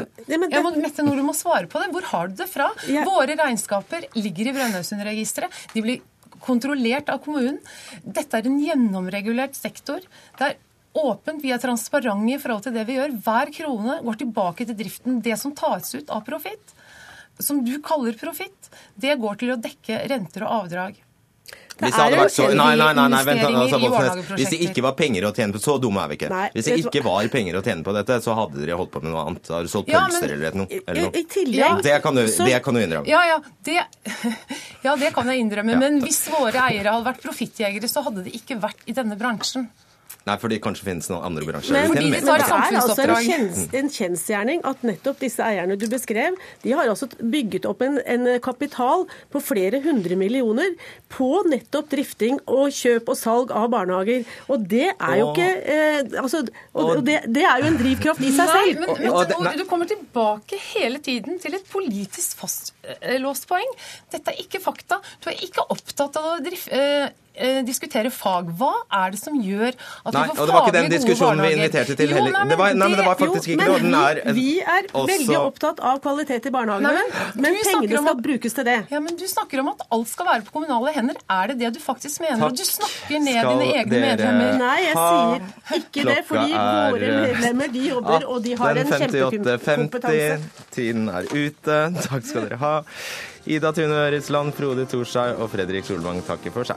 ja, 0.49 0.61
må, 0.65 0.71
Mette 0.81 1.05
Nord, 1.05 1.19
du 1.21 1.25
må 1.27 1.35
svare 1.37 1.69
på 1.69 1.83
det. 1.83 1.91
Hvor 1.93 2.07
har 2.15 2.31
du 2.31 2.39
det 2.39 2.47
fra? 2.49 2.71
Våre 3.05 3.35
regnskaper 3.37 4.07
ligger 4.17 4.49
i 4.49 4.55
Brønnøysundregisteret. 4.57 5.59
De 5.75 5.83
blir 5.85 6.01
kontrollert 6.41 7.11
av 7.13 7.21
kommunen. 7.25 7.59
Dette 8.05 8.41
er 8.41 8.49
en 8.49 8.57
gjennomregulert 8.63 9.59
sektor. 9.59 10.01
Det 10.39 10.49
er 10.49 10.57
åpent, 11.01 11.43
vi 11.45 11.53
er 11.55 11.63
transparente 11.63 12.35
i 12.35 12.39
forhold 12.43 12.67
til 12.67 12.77
det 12.77 12.85
vi 12.89 12.99
gjør. 12.99 13.17
Hver 13.25 13.53
krone 13.55 13.99
går 14.05 14.21
tilbake 14.23 14.69
til 14.69 14.79
driften. 14.79 15.21
Det 15.25 15.37
som 15.41 15.55
tas 15.57 15.95
ut 15.95 16.15
av 16.15 16.25
profitt, 16.27 16.75
som 17.39 17.61
du 17.65 17.77
kaller 17.85 18.19
profitt, 18.19 18.73
det 18.99 19.19
går 19.21 19.39
til 19.43 19.55
å 19.55 19.61
dekke 19.63 20.03
renter 20.11 20.47
og 20.47 20.65
avdrag. 20.65 21.05
Hvis 21.79 21.95
det 21.95 22.03
hadde 22.03 22.19
vært 22.19 22.33
så, 22.35 22.47
nei, 22.59 22.73
nei, 22.75 22.89
nei, 22.97 23.05
nei 23.13 23.19
vent, 23.23 23.43
altså, 23.47 24.35
Hvis 24.35 24.51
det 24.51 24.59
ikke 24.67 24.83
var 24.83 24.97
penger 24.99 25.29
å 25.29 25.31
tjene 25.35 25.55
på, 25.55 25.61
så 25.63 25.77
dumme 25.79 26.03
er 26.03 26.11
vi 26.11 26.17
ikke. 26.19 26.41
Hvis 26.57 26.67
det 26.67 26.79
ikke 26.83 27.03
var 27.07 27.29
penger 27.31 27.61
å 27.61 27.63
tjene 27.63 27.87
på 27.87 27.95
dette, 27.95 28.19
så 28.25 28.35
hadde 28.35 28.59
dere 28.59 28.79
holdt 28.81 28.91
på 28.97 29.03
med 29.05 29.15
noe 29.15 29.27
annet. 29.31 29.51
Har 29.55 29.67
du 29.67 29.71
solgt 29.71 29.93
pølser 29.93 30.35
eller 30.35 30.59
noe? 30.59 30.81
Eller 30.81 31.07
noe. 31.07 31.23
Ja, 31.55 31.71
det, 31.85 31.95
kan 32.03 32.19
du, 32.19 32.25
det 32.27 32.59
kan 32.65 32.75
du 32.75 32.83
innrømme. 32.83 33.07
Ja, 33.11 33.23
ja 33.31 33.39
det, 33.69 33.79
ja, 34.87 34.97
det 34.99 35.13
kan 35.15 35.31
jeg 35.31 35.45
innrømme. 35.45 35.79
Men 35.79 36.01
hvis 36.03 36.25
våre 36.35 36.67
eiere 36.67 36.97
hadde 36.97 37.07
vært 37.13 37.23
profittjegere, 37.23 37.91
så 37.91 38.03
hadde 38.09 38.27
de 38.27 38.35
ikke 38.35 38.59
vært 38.65 38.83
i 38.91 38.97
denne 38.99 39.19
bransjen. 39.21 39.71
Nei, 40.29 40.37
for 40.41 40.53
det 40.53 40.61
kanskje 40.65 40.85
finnes 40.91 41.09
noen 41.11 41.25
andre 41.25 41.47
bransjer. 41.49 41.75
Men, 41.75 41.93
fordi 41.93 42.11
det, 42.13 42.21
er 42.29 42.45
altså 42.83 43.05
en, 43.05 43.15
kjens, 43.25 43.61
en 43.81 43.91
kjensgjerning 43.93 44.63
at 44.69 44.83
nettopp 44.87 45.23
disse 45.23 45.45
eierne 45.45 45.79
du 45.81 45.87
beskrev, 45.91 46.37
de 46.65 46.75
har 46.77 46.91
altså 46.91 47.09
bygget 47.19 47.69
opp 47.69 47.85
en, 47.87 47.99
en, 48.05 48.27
kapital 48.45 49.07
på 49.33 49.41
flere 49.43 49.81
hundre 49.85 50.19
millioner 50.21 50.75
på 51.13 51.31
nettopp 51.49 51.89
drifting 51.95 52.39
og 52.45 52.75
kjøp 52.77 53.09
og 53.09 53.19
salg 53.19 53.55
av 53.57 53.71
barnehager. 53.73 54.27
Og 54.53 54.67
det 54.69 54.91
er 54.93 55.15
jo 55.23 55.31
ikke 55.33 55.49
eh, 55.49 56.01
altså, 56.21 56.45
og, 56.75 56.83
og 56.99 57.05
det, 57.07 57.23
det, 57.33 57.45
er 57.49 57.63
jo 57.63 57.71
en 57.73 57.79
drivkraft 57.81 58.25
i 58.25 58.33
seg 58.35 58.53
selv. 58.53 58.83
Nei, 58.85 58.99
men, 59.09 59.33
men, 59.47 59.57
du 59.59 59.65
kommer 59.71 59.89
tilbake 59.89 60.61
hele 60.75 61.01
tiden 61.05 61.41
til 61.43 61.57
et 61.57 61.73
politisk 61.73 62.43
fastlåst 62.43 63.49
poeng. 63.49 63.73
Dette 64.13 64.35
er 64.35 64.45
ikke 64.45 64.61
fakta. 64.63 65.01
Du 65.25 65.31
er 65.33 65.41
ikke 65.49 65.65
opptatt 65.73 66.21
av 66.21 66.35
å 66.35 66.37
drifte, 66.45 66.85
eh, 67.39 67.63
diskutere 67.67 68.11
fag. 68.11 68.51
Hva 68.59 68.73
er 69.01 69.11
det 69.15 69.21
som 69.21 69.35
gjør 69.41 69.73
at 69.73 70.13
nei, 70.15 70.23
vi 70.29 70.35
får 70.35 70.39
og 70.39 70.47
det 70.47 70.55
var 70.55 70.63
ikke 70.63 70.75
den 70.77 70.85
faglig 70.85 70.89
gode 70.89 70.97
diskusjonen 70.99 71.39
vi 71.39 71.49
barnehager? 71.49 71.59
inviterte 71.59 71.97
til 71.97 72.09
Jo, 72.09 72.17
nei, 72.19 72.31
men 72.33 72.49
Det 72.49 72.59
var- 72.59 72.75
nei, 72.75 72.89
men 72.89 72.97
det 72.99 73.07
var 73.07 73.17
faktisk 73.17 73.47
jo, 73.49 73.57
ikke 73.57 73.59
det, 73.59 74.29
er- 74.29 74.33
Vi 74.35 74.61
er 74.61 74.83
også- 74.93 75.09
veldig 75.13 75.39
opptatt 75.39 75.81
av 75.81 76.01
kvalitet 76.03 76.47
i 76.47 76.51
barnehagene, 76.51 76.93
men, 76.93 77.43
men, 77.43 77.55
pengene 77.65 77.99
om 77.99 78.05
skal 78.05 78.23
brukes 78.23 78.55
til 78.55 78.65
det. 78.65 78.79
Ja, 78.91 79.01
men 79.01 79.17
Du 79.19 79.25
snakker 79.27 79.61
om 79.61 79.69
at 79.69 79.81
alt 79.91 80.09
skal 80.09 80.27
være 80.27 80.43
på 80.47 80.53
kommunale 80.53 80.93
hender. 80.95 81.17
Er 81.29 81.47
det 81.49 81.59
det 81.59 81.73
du 81.75 81.81
faktisk 81.81 82.21
mener? 82.21 82.39
Takk 82.39 82.51
Og 82.53 82.57
du 82.57 82.65
snakker 82.65 83.19
ned 83.19 83.43
dine 83.43 83.67
egne 83.75 83.91
dere 83.91 84.17
medlemmer. 84.17 84.59
Nei, 84.59 84.79
jeg 84.83 84.95
sier 84.95 85.81
ikke 85.81 86.05
det, 86.05 86.25
fordi 86.27 86.53
våre 86.53 87.03
er, 87.03 87.33
medlemmer 87.33 87.73
de 87.73 87.89
jobber, 87.89 88.29
og 88.29 88.43
de 88.43 88.55
har 88.55 88.77
en 88.77 88.87
kjempekompetanse. 88.87 90.41
Tiden 90.71 91.09
er 91.09 91.23
ute. 91.35 91.79
Takk 92.09 92.25
skal 92.25 92.49
dere 92.49 92.59
ha. 92.59 92.75
Ida 93.49 93.73
Tune 93.73 93.95
Øresland, 93.95 94.53
Frode 94.55 94.85
Thorshaug 94.87 95.41
og 95.41 95.51
Fredrik 95.51 95.85
Solvang 95.89 96.21
takker 96.27 96.53
for 96.53 96.65
seg. 96.69 96.77